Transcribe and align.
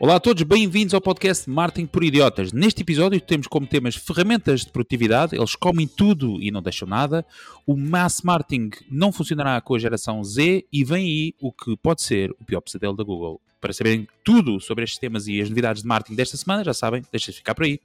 Olá 0.00 0.14
a 0.14 0.20
todos, 0.20 0.44
bem-vindos 0.44 0.94
ao 0.94 1.00
podcast 1.00 1.50
Marketing 1.50 1.86
por 1.86 2.04
Idiotas. 2.04 2.52
Neste 2.52 2.82
episódio 2.82 3.20
temos 3.20 3.48
como 3.48 3.66
temas 3.66 3.96
ferramentas 3.96 4.60
de 4.60 4.70
produtividade, 4.70 5.34
eles 5.34 5.56
comem 5.56 5.88
tudo 5.88 6.40
e 6.40 6.52
não 6.52 6.62
deixam 6.62 6.86
nada. 6.86 7.26
O 7.66 7.76
mass 7.76 8.22
marketing 8.22 8.70
não 8.88 9.10
funcionará 9.10 9.60
com 9.60 9.74
a 9.74 9.78
geração 9.78 10.22
Z 10.22 10.64
e 10.72 10.84
vem 10.84 11.04
aí 11.04 11.34
o 11.40 11.50
que 11.50 11.76
pode 11.78 12.02
ser 12.02 12.30
o 12.38 12.44
pior 12.44 12.60
pesadelo 12.60 12.96
da 12.96 13.02
Google. 13.02 13.40
Para 13.60 13.72
saberem 13.72 14.06
tudo 14.22 14.60
sobre 14.60 14.84
estes 14.84 15.00
temas 15.00 15.26
e 15.26 15.40
as 15.40 15.48
novidades 15.48 15.82
de 15.82 15.88
marketing 15.88 16.14
desta 16.14 16.36
semana, 16.36 16.62
já 16.62 16.72
sabem, 16.72 17.02
deixem-se 17.10 17.38
ficar 17.38 17.56
por 17.56 17.64
aí. 17.64 17.80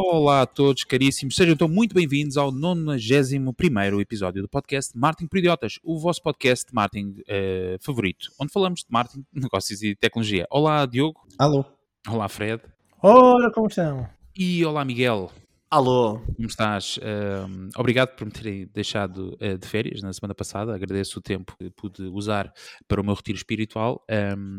Olá 0.00 0.42
a 0.42 0.46
todos, 0.46 0.84
caríssimos. 0.84 1.34
Sejam 1.34 1.54
então 1.54 1.66
muito 1.66 1.92
bem-vindos 1.92 2.36
ao 2.36 2.52
91 2.52 4.00
episódio 4.00 4.40
do 4.40 4.48
podcast 4.48 4.96
Marketing 4.96 5.26
por 5.26 5.38
Idiotas, 5.38 5.80
o 5.82 5.98
vosso 5.98 6.22
podcast 6.22 6.68
de 6.68 6.72
marketing 6.72 7.16
uh, 7.22 7.76
favorito, 7.80 8.28
onde 8.40 8.52
falamos 8.52 8.82
de 8.82 8.86
marketing, 8.90 9.24
negócios 9.34 9.82
e 9.82 9.96
tecnologia. 9.96 10.46
Olá, 10.52 10.86
Diogo. 10.86 11.20
Alô. 11.36 11.64
Olá, 12.08 12.28
Fred. 12.28 12.62
Ora, 13.02 13.50
como 13.50 13.66
estão? 13.66 14.08
E 14.36 14.64
olá, 14.64 14.84
Miguel. 14.84 15.32
Alô. 15.70 16.18
Como 16.34 16.48
estás? 16.48 16.96
Uh, 16.96 17.68
obrigado 17.76 18.16
por 18.16 18.24
me 18.24 18.30
terem 18.30 18.66
deixado 18.72 19.36
uh, 19.38 19.58
de 19.58 19.68
férias 19.68 20.00
na 20.00 20.10
semana 20.14 20.34
passada. 20.34 20.74
Agradeço 20.74 21.18
o 21.18 21.22
tempo 21.22 21.54
que 21.58 21.68
pude 21.70 22.04
usar 22.04 22.50
para 22.86 22.98
o 22.98 23.04
meu 23.04 23.12
retiro 23.12 23.36
espiritual. 23.36 24.02
Um... 24.10 24.58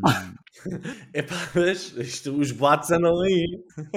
é 1.12 1.20
pá, 1.22 1.34
mas 1.52 1.96
isto, 1.96 2.32
os 2.38 2.52
boatos 2.52 2.92
andam 2.92 3.20
aí. 3.22 3.44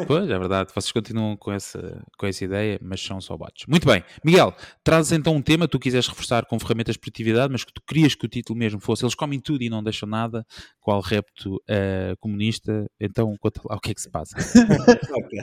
Pois, 0.08 0.28
é 0.28 0.40
verdade. 0.40 0.72
Vocês 0.74 0.92
continuam 0.92 1.38
com 1.38 1.52
essa, 1.52 2.04
com 2.18 2.26
essa 2.26 2.46
ideia, 2.46 2.80
mas 2.82 3.00
são 3.00 3.22
só 3.22 3.38
boatos. 3.38 3.66
Muito 3.68 3.86
bem. 3.86 4.04
Miguel, 4.26 4.52
trazes 4.84 5.12
então 5.12 5.36
um 5.36 5.42
tema 5.42 5.68
que 5.68 5.72
tu 5.74 5.80
quiseres 5.80 6.08
reforçar 6.08 6.48
com 6.48 6.60
ferramentas 6.60 6.96
de 6.96 7.00
produtividade, 7.00 7.52
mas 7.52 7.64
que 7.64 7.72
tu 7.72 7.82
querias 7.88 8.16
que 8.16 8.26
o 8.26 8.30
título 8.30 8.58
mesmo 8.58 8.80
fosse 8.80 9.06
Eles 9.06 9.14
comem 9.14 9.40
tudo 9.40 9.62
e 9.62 9.70
não 9.70 9.84
deixam 9.84 10.10
nada. 10.10 10.44
Qual 10.80 11.00
repto 11.00 11.58
uh, 11.58 12.18
comunista? 12.20 12.90
Então, 13.00 13.36
conta 13.40 13.62
lá 13.66 13.76
o 13.76 13.80
que 13.80 13.92
é 13.92 13.94
que 13.94 14.02
se 14.02 14.10
passa. 14.10 14.36
ok. 15.14 15.40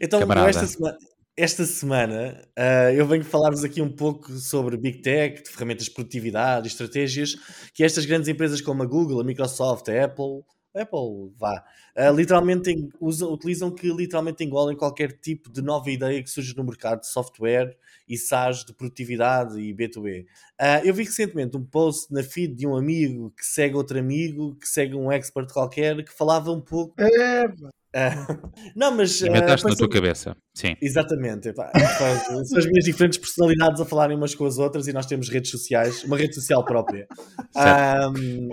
Então, 0.00 0.20
Camarada. 0.20 0.50
esta 0.50 0.67
esta 1.36 1.64
semana 1.64 2.42
uh, 2.58 2.92
eu 2.92 3.06
venho 3.06 3.24
falar-vos 3.24 3.62
aqui 3.62 3.80
um 3.80 3.90
pouco 3.90 4.32
sobre 4.32 4.76
Big 4.76 5.00
Tech, 5.02 5.40
de 5.40 5.48
ferramentas 5.48 5.84
de 5.84 5.92
produtividade 5.92 6.66
e 6.66 6.68
estratégias 6.68 7.36
que 7.72 7.84
estas 7.84 8.04
grandes 8.04 8.28
empresas 8.28 8.60
como 8.60 8.82
a 8.82 8.86
Google, 8.86 9.20
a 9.20 9.24
Microsoft, 9.24 9.88
a 9.88 10.04
Apple, 10.04 10.42
Apple, 10.74 11.32
vá, 11.38 11.64
uh, 11.96 12.12
literalmente 12.12 12.72
utilizam 13.00 13.70
que 13.70 13.88
literalmente 13.92 14.42
engolem 14.42 14.76
qualquer 14.76 15.12
tipo 15.12 15.48
de 15.50 15.62
nova 15.62 15.88
ideia 15.90 16.20
que 16.22 16.28
surge 16.28 16.56
no 16.56 16.64
mercado 16.64 17.00
de 17.00 17.06
software 17.06 17.76
e 18.08 18.18
SaaS 18.18 18.64
de 18.64 18.72
produtividade 18.72 19.60
e 19.60 19.72
B2B. 19.72 20.22
Uh, 20.22 20.26
ah, 20.58 20.84
eu 20.84 20.92
vi 20.92 21.04
recentemente 21.04 21.56
um 21.56 21.64
post 21.64 22.12
na 22.12 22.22
feed 22.22 22.54
de 22.54 22.66
um 22.66 22.76
amigo 22.76 23.32
que 23.36 23.44
segue 23.44 23.76
outro 23.76 23.98
amigo, 23.98 24.56
que 24.56 24.66
segue 24.66 24.94
um 24.96 25.10
expert 25.12 25.52
qualquer, 25.52 26.04
que 26.04 26.12
falava 26.12 26.50
um 26.50 26.60
pouco. 26.60 27.00
É, 27.00 27.46
Uh, 27.94 28.50
não, 28.76 28.94
mas. 28.94 29.20
Inventaste 29.22 29.66
uh, 29.66 29.70
na 29.70 29.76
tua 29.76 29.88
cabeça, 29.88 30.36
sim. 30.54 30.76
Exatamente. 30.80 31.48
Epá, 31.48 31.70
são 32.44 32.58
as 32.58 32.66
minhas 32.66 32.84
diferentes 32.84 33.18
personalidades 33.18 33.80
a 33.80 33.84
falarem 33.84 34.16
umas 34.16 34.34
com 34.34 34.44
as 34.44 34.58
outras 34.58 34.86
e 34.88 34.92
nós 34.92 35.06
temos 35.06 35.28
redes 35.28 35.50
sociais, 35.50 36.04
uma 36.04 36.16
rede 36.16 36.34
social 36.34 36.64
própria. 36.64 37.06
Um, 37.58 38.48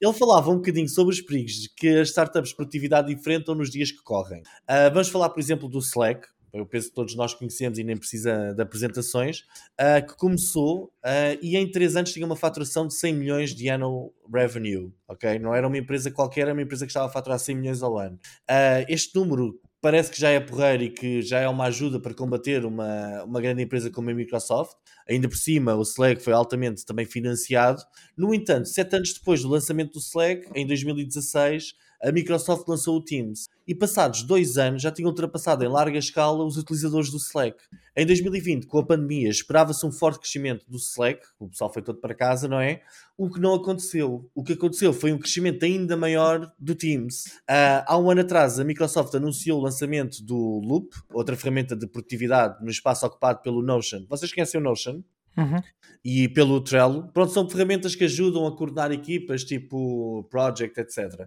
ele 0.00 0.12
falava 0.12 0.50
um 0.50 0.56
bocadinho 0.56 0.88
sobre 0.88 1.14
os 1.14 1.20
perigos 1.20 1.68
que 1.76 2.00
as 2.00 2.08
startups 2.08 2.50
de 2.50 2.56
produtividade 2.56 3.12
enfrentam 3.12 3.54
nos 3.54 3.70
dias 3.70 3.90
que 3.90 4.02
correm. 4.02 4.40
Uh, 4.40 4.92
vamos 4.92 5.08
falar, 5.08 5.30
por 5.30 5.40
exemplo, 5.40 5.68
do 5.68 5.78
Slack, 5.78 6.26
eu 6.52 6.66
penso 6.66 6.88
que 6.88 6.94
todos 6.94 7.14
nós 7.14 7.34
conhecemos 7.34 7.78
e 7.78 7.84
nem 7.84 7.96
precisa 7.96 8.52
de 8.54 8.62
apresentações, 8.62 9.40
uh, 9.80 10.06
que 10.06 10.16
começou 10.16 10.92
uh, 11.04 11.38
e 11.40 11.56
em 11.56 11.70
3 11.70 11.96
anos 11.96 12.12
tinha 12.12 12.26
uma 12.26 12.36
faturação 12.36 12.86
de 12.86 12.94
100 12.94 13.14
milhões 13.14 13.54
de 13.54 13.68
annual 13.70 14.12
revenue, 14.32 14.92
ok? 15.08 15.38
Não 15.38 15.54
era 15.54 15.66
uma 15.66 15.78
empresa 15.78 16.10
qualquer, 16.10 16.42
era 16.42 16.52
uma 16.52 16.62
empresa 16.62 16.84
que 16.84 16.90
estava 16.90 17.06
a 17.06 17.10
faturar 17.10 17.38
100 17.38 17.56
milhões 17.56 17.82
ao 17.82 17.98
ano. 17.98 18.18
Uh, 18.50 18.84
este 18.88 19.14
número 19.14 19.58
parece 19.82 20.12
que 20.12 20.20
já 20.20 20.30
é 20.30 20.38
porreiro 20.38 20.84
e 20.84 20.90
que 20.90 21.22
já 21.22 21.40
é 21.40 21.48
uma 21.48 21.64
ajuda 21.64 21.98
para 21.98 22.14
combater 22.14 22.64
uma, 22.64 23.24
uma 23.24 23.40
grande 23.40 23.62
empresa 23.62 23.90
como 23.90 24.08
a 24.10 24.14
Microsoft. 24.14 24.76
Ainda 25.08 25.28
por 25.28 25.36
cima, 25.36 25.74
o 25.74 25.82
Slack 25.82 26.22
foi 26.22 26.32
altamente 26.32 26.86
também 26.86 27.04
financiado. 27.04 27.82
No 28.16 28.32
entanto, 28.32 28.68
sete 28.68 28.94
anos 28.94 29.12
depois 29.12 29.42
do 29.42 29.48
lançamento 29.48 29.94
do 29.94 29.98
Slack, 29.98 30.48
em 30.54 30.64
2016, 30.66 31.74
a 32.02 32.10
Microsoft 32.10 32.66
lançou 32.66 32.96
o 32.96 33.04
Teams 33.04 33.48
e 33.66 33.74
passados 33.74 34.24
dois 34.24 34.58
anos 34.58 34.82
já 34.82 34.90
tinha 34.90 35.06
ultrapassado 35.06 35.64
em 35.64 35.68
larga 35.68 35.98
escala 35.98 36.44
os 36.44 36.56
utilizadores 36.56 37.10
do 37.10 37.16
Slack. 37.16 37.56
Em 37.96 38.04
2020, 38.04 38.66
com 38.66 38.78
a 38.78 38.84
pandemia, 38.84 39.28
esperava-se 39.28 39.84
um 39.86 39.92
forte 39.92 40.18
crescimento 40.18 40.64
do 40.68 40.78
Slack, 40.78 41.20
o 41.38 41.48
pessoal 41.48 41.72
foi 41.72 41.82
todo 41.82 42.00
para 42.00 42.14
casa, 42.14 42.48
não 42.48 42.58
é? 42.58 42.82
O 43.16 43.30
que 43.30 43.38
não 43.38 43.54
aconteceu. 43.54 44.28
O 44.34 44.42
que 44.42 44.54
aconteceu 44.54 44.92
foi 44.92 45.12
um 45.12 45.18
crescimento 45.18 45.64
ainda 45.64 45.96
maior 45.96 46.50
do 46.58 46.74
Teams. 46.74 47.26
Uh, 47.48 47.84
há 47.86 47.98
um 47.98 48.10
ano 48.10 48.22
atrás, 48.22 48.58
a 48.58 48.64
Microsoft 48.64 49.14
anunciou 49.14 49.60
o 49.60 49.62
lançamento 49.62 50.22
do 50.24 50.60
Loop, 50.64 50.88
outra 51.12 51.36
ferramenta 51.36 51.76
de 51.76 51.86
produtividade 51.86 52.64
no 52.64 52.70
espaço 52.70 53.06
ocupado 53.06 53.42
pelo 53.42 53.62
Notion. 53.62 54.06
Vocês 54.08 54.32
conhecem 54.32 54.60
o 54.60 54.64
Notion? 54.64 55.02
Uhum. 55.36 55.62
E 56.04 56.28
pelo 56.28 56.60
Trello, 56.60 57.08
pronto, 57.12 57.32
são 57.32 57.48
ferramentas 57.48 57.94
que 57.94 58.04
ajudam 58.04 58.46
a 58.46 58.56
coordenar 58.56 58.90
equipas, 58.90 59.44
tipo 59.44 60.26
Project, 60.30 60.80
etc. 60.80 61.24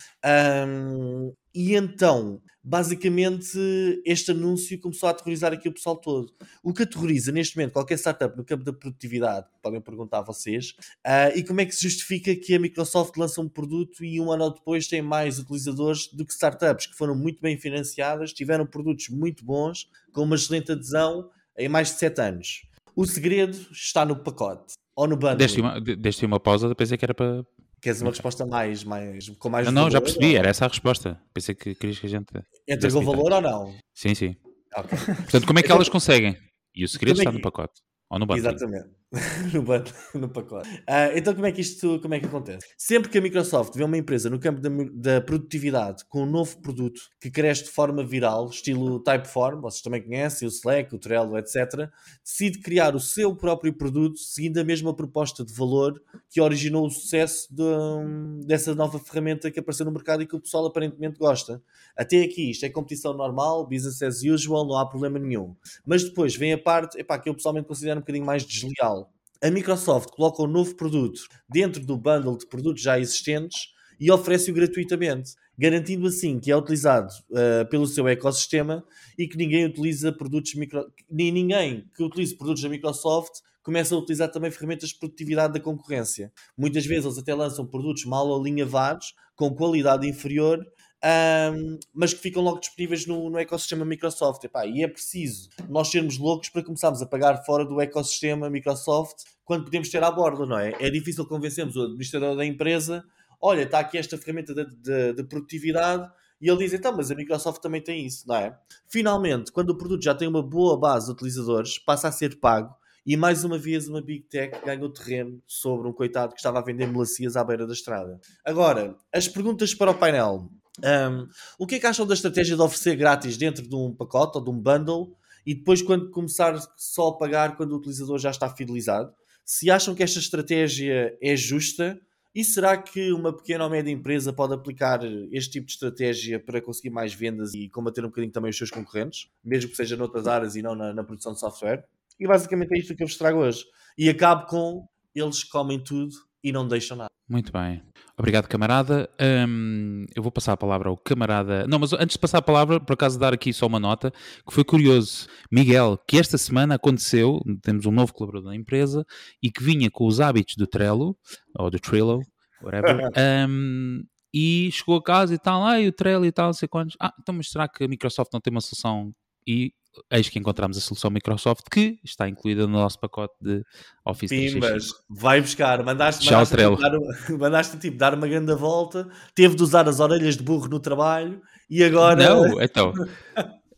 Um, 0.68 1.34
e 1.54 1.74
então, 1.76 2.42
basicamente, 2.62 3.58
este 4.06 4.32
anúncio 4.32 4.78
começou 4.82 5.08
a 5.08 5.12
aterrorizar 5.14 5.54
aqui 5.54 5.70
o 5.70 5.74
pessoal 5.74 5.96
todo. 5.96 6.34
O 6.62 6.74
que 6.74 6.84
aterroriza 6.84 7.32
neste 7.32 7.56
momento 7.56 7.72
qualquer 7.72 7.98
startup 7.98 8.36
no 8.36 8.44
campo 8.44 8.66
da 8.66 8.74
produtividade, 8.74 9.48
podem 9.64 9.80
perguntar 9.80 10.20
a 10.20 10.24
vocês, 10.24 10.72
uh, 11.08 11.32
e 11.34 11.42
como 11.42 11.62
é 11.62 11.66
que 11.66 11.74
se 11.74 11.84
justifica 11.84 12.36
que 12.36 12.54
a 12.54 12.60
Microsoft 12.60 13.16
lança 13.16 13.40
um 13.40 13.48
produto 13.48 14.04
e 14.04 14.20
um 14.20 14.30
ano 14.30 14.50
depois 14.50 14.88
tem 14.88 15.02
mais 15.02 15.40
utilizadores 15.40 16.08
do 16.08 16.26
que 16.26 16.34
startups 16.34 16.88
que 16.88 16.98
foram 16.98 17.16
muito 17.16 17.42
bem 17.42 17.58
financiadas, 17.58 18.34
tiveram 18.34 18.66
produtos 18.66 19.08
muito 19.08 19.46
bons, 19.46 19.90
com 20.12 20.24
uma 20.24 20.36
excelente 20.36 20.74
adesão 20.74 21.30
em 21.58 21.70
mais 21.70 21.88
de 21.88 22.00
7 22.00 22.20
anos. 22.20 22.75
O 22.96 23.06
segredo 23.06 23.58
está 23.72 24.06
no 24.06 24.16
pacote 24.16 24.74
ou 24.96 25.08
no 25.08 25.18
bundle. 25.18 25.36
Deste 25.36 25.60
uma, 25.60 25.82
deste 25.82 26.26
uma 26.26 26.40
pausa, 26.40 26.74
pensei 26.74 26.98
que 26.98 27.06
era 27.06 27.14
para. 27.14 27.46
Queres 27.82 28.02
uma 28.02 28.10
resposta 28.10 28.46
mais, 28.46 28.84
mais, 28.84 29.30
com 29.30 29.50
mais 29.50 29.68
Não, 29.68 29.84
não, 29.84 29.92
já 29.92 30.02
percebi, 30.02 30.32
ou... 30.32 30.38
era 30.38 30.50
essa 30.50 30.66
a 30.66 30.68
resposta. 30.68 31.22
Pensei 31.34 31.54
que 31.54 31.76
querias 31.76 32.00
que 32.00 32.08
a 32.08 32.10
gente. 32.10 32.32
Entregou 32.68 33.04
valor 33.04 33.34
ou 33.34 33.42
não? 33.42 33.76
Sim, 33.94 34.16
sim. 34.16 34.36
Okay. 34.76 34.98
Portanto, 35.16 35.46
como 35.46 35.60
é 35.60 35.64
que 35.64 35.72
elas 35.72 35.90
conseguem? 35.90 36.38
E 36.74 36.84
o 36.84 36.88
segredo 36.88 37.20
está 37.20 37.32
no 37.32 37.42
pacote. 37.42 37.82
Ou 38.10 38.20
no 38.20 38.26
bundle. 38.26 38.50
Exatamente. 38.50 38.90
no, 39.54 40.20
no 40.20 40.30
pacote. 40.30 40.70
Uh, 40.70 41.16
então, 41.16 41.34
como 41.34 41.46
é 41.46 41.52
que 41.52 41.62
isto 41.62 42.00
como 42.02 42.14
é 42.14 42.20
que 42.20 42.26
acontece? 42.26 42.66
Sempre 42.78 43.10
que 43.10 43.18
a 43.18 43.22
Microsoft 43.22 43.76
vê 43.76 43.84
uma 43.84 43.98
empresa 43.98 44.30
no 44.30 44.40
campo 44.40 44.62
da, 44.62 44.70
da, 44.94 45.22
produtividade 45.22 46.04
com 46.10 46.24
um 46.24 46.26
novo 46.26 46.62
produto 46.62 47.00
que 47.20 47.32
cresce 47.32 47.66
de 47.66 47.70
forma 47.70 48.04
viral, 48.04 48.50
estilo 48.50 49.00
Typeform, 49.00 49.62
vocês 49.62 49.82
também 49.82 50.02
conhecem, 50.02 50.48
o 50.48 50.50
Slack, 50.50 50.94
o 50.94 51.00
Trello, 51.00 51.38
etc., 51.38 51.90
decide 52.24 52.60
criar 52.60 52.96
o 52.96 53.00
seu 53.00 53.36
próprio 53.36 53.74
produto 53.74 54.20
seguindo 54.20 54.58
a 54.58 54.64
mesma 54.64 54.94
proposta 54.94 55.46
de 55.46 55.54
valor 55.54 56.02
que 56.30 56.42
originou 56.42 56.86
o 56.86 56.90
sucesso 56.90 57.48
de, 57.52 58.46
dessa 58.46 58.76
nova 58.76 59.00
ferramenta 59.00 59.50
que 59.50 59.60
apareceu 59.60 59.86
no 59.86 59.92
mercado 59.92 60.24
e 60.24 60.28
que 60.28 60.36
o 60.36 60.42
pessoal 60.42 60.66
aparentemente 60.66 61.18
gosta. 61.18 61.62
Até 61.96 62.22
aqui, 62.22 62.52
isto 62.52 62.66
é 62.66 62.70
competição 62.70 63.14
normal, 63.14 63.66
business 63.68 64.02
as 64.02 64.24
usual, 64.24 64.68
não 64.68 64.78
há 64.78 64.86
problema 64.86 65.18
nenhum. 65.18 65.56
Mas 65.86 66.04
depois 66.04 66.36
vem 66.36 66.52
a 66.54 66.58
parte 66.58 67.00
epá, 67.00 67.18
que 67.18 67.30
eu 67.30 67.34
pessoalmente 67.34 67.68
considero 67.68 67.98
um 67.98 68.02
bocadinho 68.02 68.26
mais 68.26 68.44
desleal 68.44 69.05
a 69.42 69.52
Microsoft 69.52 70.10
coloca 70.10 70.44
um 70.44 70.48
novo 70.48 70.76
produto 70.76 71.22
dentro 71.50 71.86
do 71.86 71.98
bundle 71.98 72.38
de 72.38 72.48
produtos 72.48 72.82
já 72.82 73.00
existentes 73.00 73.74
e 74.00 74.12
oferece-o 74.12 74.54
gratuitamente, 74.54 75.32
garantindo 75.58 76.08
assim 76.08 76.40
que 76.40 76.52
é 76.52 76.58
utilizado 76.58 77.12
uh, 77.32 77.70
pelo 77.70 77.88
seu 77.88 78.08
ecossistema 78.08 78.84
e 79.18 79.28
que 79.28 79.38
ninguém 79.38 79.66
utiliza 79.66 80.12
produtos 80.12 80.56
micro... 80.56 80.86
nem 81.10 81.32
ninguém 81.32 81.86
que 81.96 82.04
utilize 82.04 82.36
produtos 82.36 82.64
da 82.64 82.70
Microsoft 82.70 83.40
começa 83.64 83.96
a 83.96 83.98
utilizar 83.98 84.30
também 84.32 84.52
ferramentas 84.52 84.90
de 84.90 85.00
produtividade 85.00 85.54
da 85.54 85.60
concorrência. 85.60 86.32
Muitas 86.56 86.86
vezes 86.86 87.06
eles 87.06 87.18
até 87.18 87.34
lançam 87.34 87.66
produtos 87.66 88.06
mal 88.06 88.40
alinhavados, 88.40 89.16
com 89.36 89.54
qualidade 89.56 90.08
inferior, 90.08 90.64
um, 91.06 91.78
mas 91.94 92.14
que 92.14 92.20
ficam 92.20 92.42
logo 92.42 92.60
disponíveis 92.60 93.06
no, 93.06 93.30
no 93.30 93.38
ecossistema 93.38 93.86
Microsoft. 93.86 94.44
E 94.74 94.84
é 94.84 94.88
preciso 94.88 95.50
nós 95.70 95.90
sermos 95.90 96.18
loucos 96.18 96.50
para 96.50 96.64
começarmos 96.64 97.02
a 97.02 97.06
pagar 97.06 97.46
fora 97.46 97.64
do 97.64 97.80
ecossistema 97.80 98.50
Microsoft 98.50 99.24
quando 99.44 99.66
podemos 99.66 99.90
ter 99.90 100.04
à 100.04 100.10
borda, 100.10 100.46
não 100.46 100.58
é? 100.58 100.74
É 100.80 100.90
difícil 100.90 101.26
convencermos 101.28 101.76
o 101.76 101.84
administrador 101.84 102.36
da 102.36 102.46
empresa: 102.46 103.06
olha, 103.40 103.62
está 103.62 103.80
aqui 103.80 103.98
esta 103.98 104.18
ferramenta 104.18 104.54
de, 104.54 104.66
de, 104.66 105.14
de 105.14 105.24
produtividade. 105.24 106.10
E 106.42 106.50
ele 106.50 106.58
diz, 106.58 106.74
então, 106.74 106.96
mas 106.96 107.10
a 107.10 107.16
Microsoft 107.16 107.62
também 107.62 107.82
tem 107.82 108.06
isso, 108.06 108.28
não 108.28 108.36
é? 108.36 108.58
Finalmente, 108.90 109.54
quando 109.54 109.70
o 109.70 109.78
produto 109.78 110.04
já 110.04 110.14
tem 110.14 110.28
uma 110.28 110.44
boa 110.44 110.78
base 110.78 111.06
de 111.06 111.14
utilizadores, 111.14 111.80
passa 111.80 112.10
a 112.10 112.12
ser 112.12 112.40
pago 112.40 112.76
e 113.06 113.16
mais 113.16 113.44
uma 113.44 113.58
vez 113.58 113.88
uma 113.88 114.02
Big 114.02 114.24
Tech 114.24 114.60
ganhou 114.66 114.90
terreno 114.90 115.42
sobre 115.48 115.88
um 115.88 115.94
coitado 115.94 116.34
que 116.34 116.40
estava 116.40 116.60
a 116.60 116.62
vender 116.62 116.88
melancias 116.88 117.38
à 117.38 117.44
beira 117.44 117.66
da 117.66 117.74
estrada. 117.74 118.20
Agora, 118.44 118.98
as 119.14 119.28
perguntas 119.28 119.74
para 119.74 119.92
o 119.92 119.96
painel. 119.96 120.50
Um, 120.84 121.28
o 121.58 121.66
que 121.66 121.76
é 121.76 121.80
que 121.80 121.88
acham 121.88 122.06
da 122.06 122.14
estratégia 122.14 122.56
de 122.56 122.62
oferecer 122.62 122.96
grátis 122.96 123.38
dentro 123.38 123.68
de 123.68 123.76
um 123.76 123.94
pacote 123.94 124.38
ou 124.38 124.44
de 124.44 124.50
um 124.50 124.60
bundle 124.60 125.16
e 125.46 125.54
depois 125.56 125.82
quando 125.82 126.10
começar 126.12 126.60
só 126.76 127.10
a 127.10 127.18
pagar 127.18 127.56
quando 127.56 127.72
o 127.72 127.78
utilizador 127.78 128.18
já 128.20 128.30
está 128.30 128.50
fidelizado? 128.50 129.14
Se 129.46 129.70
acham 129.72 129.96
que 129.96 130.04
esta 130.04 130.20
estratégia 130.20 131.18
é 131.22 131.36
justa 131.36 132.00
E 132.38 132.44
será 132.44 132.76
que 132.78 133.14
uma 133.14 133.32
pequena 133.32 133.64
ou 133.64 133.70
média 133.70 133.90
empresa 133.90 134.34
pode 134.34 134.54
aplicar 134.54 135.00
este 135.32 135.52
tipo 135.52 135.68
de 135.68 135.72
estratégia 135.72 136.38
para 136.38 136.60
conseguir 136.62 136.90
mais 136.90 137.14
vendas 137.14 137.54
e 137.54 137.70
combater 137.70 138.02
um 138.04 138.10
bocadinho 138.10 138.34
também 138.34 138.50
os 138.50 138.58
seus 138.58 138.70
concorrentes, 138.70 139.30
mesmo 139.42 139.70
que 139.72 139.78
seja 139.78 139.96
noutras 139.96 140.28
áreas 140.28 140.58
e 140.58 140.62
não 140.62 140.76
na, 140.76 140.94
na 140.94 141.02
produção 141.02 141.32
de 141.32 141.40
software? 141.40 141.86
E 142.20 142.28
basicamente 142.28 142.74
é 142.76 142.80
isto 142.80 142.94
que 142.94 143.04
eu 143.04 143.08
vos 143.08 143.16
trago 143.18 143.40
hoje. 143.40 143.64
E 143.98 144.10
acabo 144.10 144.48
com 144.48 144.86
eles 145.16 145.46
comem 145.46 145.82
tudo 145.82 146.14
e 146.46 146.52
não 146.52 146.68
deixam 146.68 146.96
nada. 146.96 147.10
Muito 147.28 147.52
bem. 147.52 147.82
Obrigado, 148.16 148.48
camarada. 148.48 149.10
Um, 149.20 150.06
eu 150.16 150.22
vou 150.22 150.32
passar 150.32 150.54
a 150.54 150.58
palavra 150.58 150.90
ao 150.90 150.96
camarada. 150.96 151.66
Não, 151.66 151.80
mas 151.80 151.92
antes 151.92 152.14
de 152.14 152.20
passar 152.20 152.38
a 152.38 152.42
palavra, 152.42 152.80
por 152.80 152.94
acaso 152.94 153.18
dar 153.18 153.34
aqui 153.34 153.52
só 153.52 153.66
uma 153.66 153.80
nota, 153.80 154.12
que 154.48 154.54
foi 154.54 154.64
curioso. 154.64 155.28
Miguel, 155.52 155.98
que 156.08 156.20
esta 156.20 156.38
semana 156.38 156.76
aconteceu, 156.76 157.42
temos 157.64 157.88
um 157.88 157.92
novo 157.92 158.14
colaborador 158.14 158.52
da 158.52 158.56
empresa 158.56 159.04
e 159.42 159.50
que 159.52 159.64
vinha 159.64 159.90
com 159.90 160.06
os 160.06 160.22
hábitos 160.22 160.56
do 160.56 160.68
Trello, 160.68 161.18
ou 161.58 161.72
do 161.72 161.80
Trello, 161.80 162.22
whatever, 162.62 163.10
um, 163.50 164.04
e 164.32 164.70
chegou 164.72 164.98
a 164.98 165.04
casa 165.04 165.34
e 165.34 165.40
tal, 165.40 165.66
ah, 165.66 165.82
e 165.82 165.88
o 165.88 165.92
Trello 165.92 166.28
e 166.28 166.32
tal, 166.32 166.48
não 166.48 166.54
sei 166.54 166.68
quantos. 166.68 166.96
Ah, 167.02 167.12
então 167.20 167.34
mas 167.34 167.50
será 167.50 167.68
que 167.68 167.84
a 167.84 167.88
Microsoft 167.88 168.32
não 168.32 168.40
tem 168.40 168.52
uma 168.52 168.62
solução 168.62 169.12
e 169.48 169.74
eis 170.12 170.30
que 170.30 170.40
encontramos 170.40 170.78
a 170.78 170.82
solução 170.82 171.10
Microsoft 171.10 171.66
que 171.72 172.00
está 172.04 172.28
incluída 172.28 172.68
no 172.68 172.74
nosso 172.74 173.00
pacote 173.00 173.34
de 173.42 173.64
Office 174.06 174.30
Sim, 174.30 174.60
mas 174.60 174.92
vai 175.10 175.42
buscar, 175.42 175.84
mandaste, 175.84 176.26
mandaste, 176.26 176.56
tipo, 176.56 176.76
dar, 176.78 176.92
mandaste 177.38 177.78
tipo 177.78 177.98
dar 177.98 178.14
uma 178.14 178.28
grande 178.28 178.54
volta, 178.56 179.08
teve 179.34 179.56
de 179.56 179.64
usar 179.64 179.88
as 179.88 180.00
orelhas 180.00 180.38
de 180.38 180.44
burro 180.44 180.68
no 180.68 180.80
trabalho 180.80 181.42
e 181.70 181.84
agora. 181.84 182.24
Não, 182.24 182.60
então. 182.62 182.94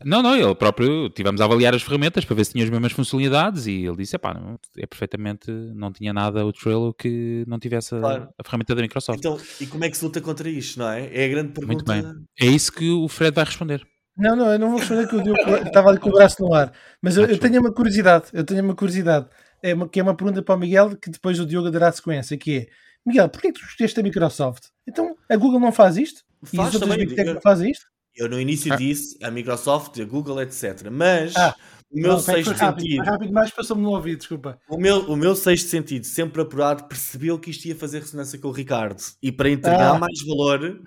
Não, 0.05 0.21
não, 0.21 0.35
ele 0.35 0.53
próprio, 0.53 1.09
tivemos 1.09 1.41
a 1.41 1.45
avaliar 1.45 1.73
as 1.73 1.81
ferramentas 1.81 2.23
para 2.23 2.35
ver 2.35 2.45
se 2.45 2.51
tinha 2.51 2.63
as 2.63 2.69
mesmas 2.69 2.91
funcionalidades 2.91 3.65
e 3.65 3.85
ele 3.85 3.97
disse, 3.97 4.17
pá, 4.17 4.39
é 4.77 4.85
perfeitamente, 4.85 5.49
não 5.49 5.91
tinha 5.91 6.13
nada 6.13 6.45
o 6.45 6.53
Trello 6.53 6.93
que 6.93 7.43
não 7.47 7.57
tivesse 7.57 7.95
a, 7.95 7.99
claro. 7.99 8.29
a, 8.37 8.43
ferramenta 8.43 8.75
da 8.75 8.81
Microsoft. 8.83 9.17
Então, 9.17 9.39
e 9.59 9.65
como 9.65 9.83
é 9.85 9.89
que 9.89 9.97
se 9.97 10.05
luta 10.05 10.21
contra 10.21 10.47
isto, 10.47 10.77
não 10.77 10.89
é? 10.89 11.09
É 11.11 11.25
a 11.25 11.29
grande 11.29 11.51
pergunta. 11.51 11.93
Muito 11.93 12.13
bem. 12.13 12.25
É 12.39 12.45
isso 12.45 12.71
que 12.71 12.89
o 12.91 13.07
Fred 13.07 13.33
vai 13.33 13.45
responder. 13.45 13.87
Não, 14.17 14.35
não, 14.35 14.51
eu 14.51 14.59
não 14.59 14.71
vou 14.71 14.79
responder 14.79 15.07
que 15.07 15.15
o 15.15 15.21
Diogo 15.21 15.39
estava 15.67 15.89
ali 15.89 15.99
com 15.99 16.09
o 16.09 16.13
braço 16.13 16.41
no 16.41 16.53
ar. 16.53 16.73
Mas 17.01 17.17
eu, 17.17 17.25
eu, 17.25 17.37
tenho 17.37 17.61
uma 17.61 17.71
curiosidade, 17.71 18.25
eu 18.33 18.43
tenho 18.43 18.63
uma 18.63 18.75
curiosidade, 18.75 19.27
é 19.61 19.73
uma, 19.73 19.87
que 19.87 19.99
é 19.99 20.03
uma 20.03 20.15
pergunta 20.15 20.41
para 20.41 20.55
o 20.55 20.57
Miguel 20.57 20.95
que 20.97 21.09
depois 21.09 21.39
o 21.39 21.45
Diogo 21.45 21.69
dará 21.69 21.91
sequência, 21.91 22.37
que 22.37 22.57
é 22.57 22.67
Miguel, 23.05 23.29
porquê 23.29 23.51
que 23.51 23.59
tu 23.59 23.65
escolheste 23.65 23.99
a 23.99 24.03
Microsoft? 24.03 24.65
Então 24.87 25.15
a 25.29 25.35
Google 25.37 25.59
não 25.59 25.71
faz 25.71 25.97
isto? 25.97 26.23
Faz 26.43 26.73
e 26.73 26.79
também, 26.79 27.07
eu, 27.17 27.33
não 27.35 27.41
fazem 27.41 27.71
isto? 27.71 27.85
Eu 28.15 28.27
no 28.27 28.39
início 28.39 28.73
ah. 28.73 28.75
disse 28.75 29.17
a 29.23 29.29
Microsoft, 29.29 29.99
a 29.99 30.05
Google, 30.05 30.41
etc. 30.41 30.89
Mas 30.91 31.35
ah. 31.37 31.55
o 31.91 31.99
meu 31.99 32.13
não, 32.13 32.19
sexto 32.19 32.51
rápido, 32.51 32.81
sentido. 32.81 33.05
Rápido, 33.05 33.33
mais 33.33 33.51
passou-me 33.51 33.83
no 33.83 33.91
ouvido, 33.91 34.17
desculpa. 34.17 34.59
O 34.67 34.77
meu, 34.77 35.01
o 35.01 35.15
meu 35.15 35.35
sexto 35.35 35.69
sentido, 35.69 36.03
sempre 36.05 36.41
apurado, 36.41 36.85
percebeu 36.85 37.37
que 37.39 37.51
isto 37.51 37.65
ia 37.65 37.75
fazer 37.75 37.99
ressonância 37.99 38.39
com 38.39 38.47
o 38.47 38.51
Ricardo. 38.51 39.01
E 39.21 39.31
para 39.31 39.49
entregar 39.49 39.95
ah. 39.95 39.99
mais 39.99 40.19
valor, 40.25 40.81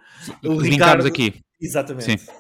o 0.45 0.57
Ricardo. 0.57 1.07
aqui. 1.07 1.41
Exatamente. 1.61 2.19
Sim. 2.19 2.33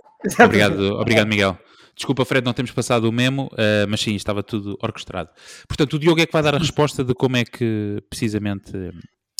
Obrigado, 0.44 0.94
obrigado, 0.96 1.26
Miguel. 1.26 1.58
Desculpa, 1.94 2.25
Fred, 2.25 2.44
não 2.44 2.52
temos 2.52 2.70
passado 2.70 3.05
o 3.05 3.12
memo, 3.12 3.46
uh, 3.52 3.87
mas 3.88 4.00
sim, 4.00 4.14
estava 4.14 4.43
tudo 4.43 4.78
orquestrado. 4.82 5.31
Portanto, 5.69 5.94
o 5.94 5.99
Diogo 5.99 6.20
é 6.20 6.26
que 6.26 6.32
vai 6.32 6.43
dar 6.43 6.55
a 6.55 6.58
resposta 6.58 7.05
de 7.05 7.14
como 7.14 7.37
é 7.37 7.44
que, 7.44 8.02
precisamente, 8.08 8.75
uh, 8.75 8.93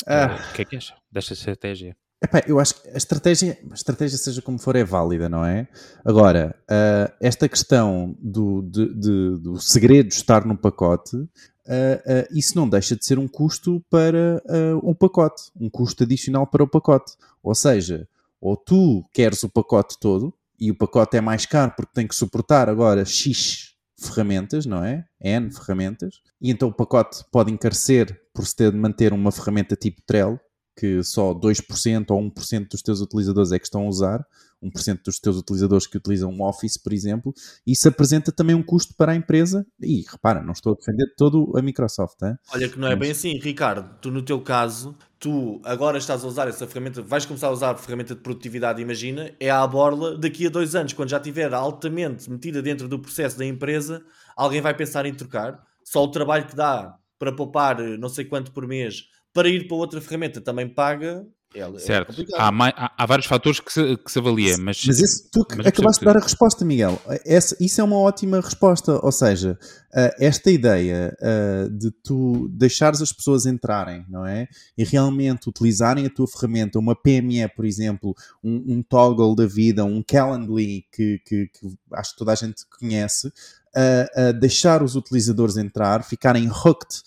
ah. 0.05 0.37
o 0.51 0.53
que 0.53 0.61
é 0.61 0.65
que 0.65 0.75
acha 0.75 0.93
desta 1.11 1.33
estratégia? 1.33 1.95
Epá, 2.23 2.43
eu 2.47 2.59
acho 2.59 2.75
que 2.75 2.87
a 2.89 2.97
estratégia, 2.97 3.57
a 3.71 3.73
estratégia, 3.73 4.15
seja 4.15 4.43
como 4.43 4.59
for, 4.59 4.75
é 4.75 4.83
válida, 4.83 5.27
não 5.27 5.43
é? 5.43 5.67
Agora, 6.05 6.55
uh, 6.69 7.11
esta 7.19 7.49
questão 7.49 8.15
do, 8.19 8.61
de, 8.61 8.93
de, 8.93 9.37
do 9.39 9.59
segredo 9.59 10.11
estar 10.11 10.45
no 10.45 10.55
pacote, 10.55 11.15
uh, 11.15 11.25
uh, 11.25 12.27
isso 12.29 12.55
não 12.55 12.69
deixa 12.69 12.95
de 12.95 13.03
ser 13.03 13.17
um 13.17 13.27
custo 13.27 13.83
para 13.89 14.39
o 14.83 14.93
pacote, 14.93 15.51
um 15.59 15.67
custo 15.67 16.03
adicional 16.03 16.45
para 16.45 16.63
o 16.63 16.67
pacote. 16.67 17.13
Ou 17.41 17.55
seja, 17.55 18.07
ou 18.39 18.55
tu 18.55 19.03
queres 19.11 19.41
o 19.41 19.49
pacote 19.49 19.97
todo, 19.99 20.31
e 20.61 20.69
o 20.69 20.75
pacote 20.75 21.17
é 21.17 21.21
mais 21.21 21.47
caro 21.47 21.73
porque 21.75 21.91
tem 21.91 22.07
que 22.07 22.13
suportar 22.13 22.69
agora 22.69 23.03
X 23.03 23.71
ferramentas, 23.99 24.65
não 24.65 24.83
é? 24.83 25.03
N 25.19 25.51
ferramentas, 25.51 26.21
e 26.39 26.51
então 26.51 26.69
o 26.69 26.73
pacote 26.73 27.23
pode 27.31 27.51
encarecer 27.51 28.15
por 28.33 28.45
se 28.45 28.55
ter 28.55 28.71
de 28.71 28.77
manter 28.77 29.11
uma 29.11 29.31
ferramenta 29.31 29.75
tipo 29.75 30.01
Trello, 30.05 30.39
que 30.77 31.03
só 31.03 31.33
2% 31.33 32.11
ou 32.11 32.21
1% 32.21 32.67
dos 32.69 32.81
teus 32.81 33.01
utilizadores 33.01 33.51
é 33.51 33.59
que 33.59 33.65
estão 33.65 33.81
a 33.81 33.89
usar, 33.89 34.25
1% 34.63 34.99
dos 35.03 35.19
teus 35.19 35.37
utilizadores 35.37 35.87
que 35.87 35.97
utilizam 35.97 36.31
um 36.31 36.43
Office, 36.43 36.77
por 36.77 36.93
exemplo, 36.93 37.33
isso 37.65 37.87
apresenta 37.87 38.31
também 38.31 38.55
um 38.55 38.63
custo 38.63 38.93
para 38.95 39.11
a 39.11 39.15
empresa. 39.15 39.65
E 39.81 40.03
repara, 40.09 40.41
não 40.41 40.53
estou 40.53 40.73
a 40.73 40.75
defender 40.75 41.13
todo 41.17 41.51
a 41.57 41.61
Microsoft. 41.61 42.21
Hein? 42.21 42.35
Olha 42.53 42.69
que 42.69 42.79
não 42.79 42.87
é 42.87 42.95
bem 42.95 43.11
assim, 43.11 43.39
Ricardo. 43.39 43.97
Tu, 43.99 44.11
no 44.11 44.21
teu 44.21 44.41
caso, 44.41 44.95
tu 45.19 45.61
agora 45.63 45.97
estás 45.97 46.23
a 46.23 46.27
usar 46.27 46.47
essa 46.47 46.67
ferramenta, 46.67 47.01
vais 47.01 47.25
começar 47.25 47.47
a 47.47 47.51
usar 47.51 47.71
a 47.71 47.77
ferramenta 47.77 48.15
de 48.15 48.21
produtividade, 48.21 48.81
imagina, 48.81 49.31
é 49.39 49.49
à 49.49 49.65
borla 49.65 50.17
daqui 50.17 50.47
a 50.47 50.49
dois 50.49 50.75
anos, 50.75 50.93
quando 50.93 51.09
já 51.09 51.17
estiver 51.17 51.53
altamente 51.53 52.29
metida 52.29 52.61
dentro 52.61 52.87
do 52.87 52.99
processo 52.99 53.37
da 53.37 53.45
empresa, 53.45 54.03
alguém 54.35 54.61
vai 54.61 54.73
pensar 54.73 55.05
em 55.05 55.13
trocar. 55.13 55.61
Só 55.83 56.03
o 56.03 56.11
trabalho 56.11 56.45
que 56.45 56.55
dá 56.55 56.95
para 57.17 57.31
poupar 57.31 57.79
não 57.97 58.09
sei 58.09 58.25
quanto 58.25 58.51
por 58.51 58.67
mês 58.67 59.03
para 59.33 59.49
ir 59.49 59.67
para 59.67 59.77
outra 59.77 60.01
ferramenta 60.01 60.41
também 60.41 60.67
paga 60.67 61.25
é, 61.53 61.59
é 61.59 61.79
certo. 61.79 62.21
É 62.21 62.25
há, 62.37 62.51
mais, 62.51 62.73
há, 62.77 62.91
há, 62.97 63.05
vários 63.05 63.27
fatores 63.27 63.59
que 63.59 63.71
se, 63.71 63.97
que 63.97 64.11
se 64.11 64.19
avalia, 64.19 64.57
mas. 64.57 64.85
Mas 64.85 64.99
esse, 64.99 65.29
tu 65.29 65.45
mas 65.57 65.67
acabaste 65.67 65.99
de 65.99 66.05
dar 66.05 66.17
a 66.17 66.21
resposta, 66.21 66.63
Miguel. 66.63 67.01
Essa, 67.25 67.55
isso 67.59 67.81
é 67.81 67.83
uma 67.83 67.97
ótima 67.97 68.39
resposta. 68.39 68.99
Ou 69.03 69.11
seja, 69.11 69.59
uh, 69.93 70.09
esta 70.17 70.49
ideia 70.49 71.15
uh, 71.19 71.69
de 71.69 71.91
tu 71.91 72.47
deixares 72.49 73.01
as 73.01 73.11
pessoas 73.11 73.45
entrarem, 73.45 74.05
não 74.07 74.25
é? 74.25 74.47
E 74.77 74.85
realmente 74.85 75.49
utilizarem 75.49 76.05
a 76.05 76.09
tua 76.09 76.27
ferramenta, 76.27 76.79
uma 76.79 76.95
PME, 76.95 77.47
por 77.53 77.65
exemplo, 77.65 78.15
um, 78.41 78.75
um 78.75 78.83
toggle 78.83 79.35
da 79.35 79.45
vida, 79.45 79.83
um 79.83 80.01
Calendly, 80.01 80.85
que, 80.91 81.19
que, 81.25 81.47
que 81.47 81.67
acho 81.93 82.11
que 82.11 82.17
toda 82.17 82.31
a 82.31 82.35
gente 82.35 82.63
conhece, 82.79 83.27
uh, 83.27 84.33
deixar 84.39 84.81
os 84.81 84.95
utilizadores 84.95 85.57
entrar, 85.57 86.03
ficarem 86.03 86.49
hooked 86.49 87.01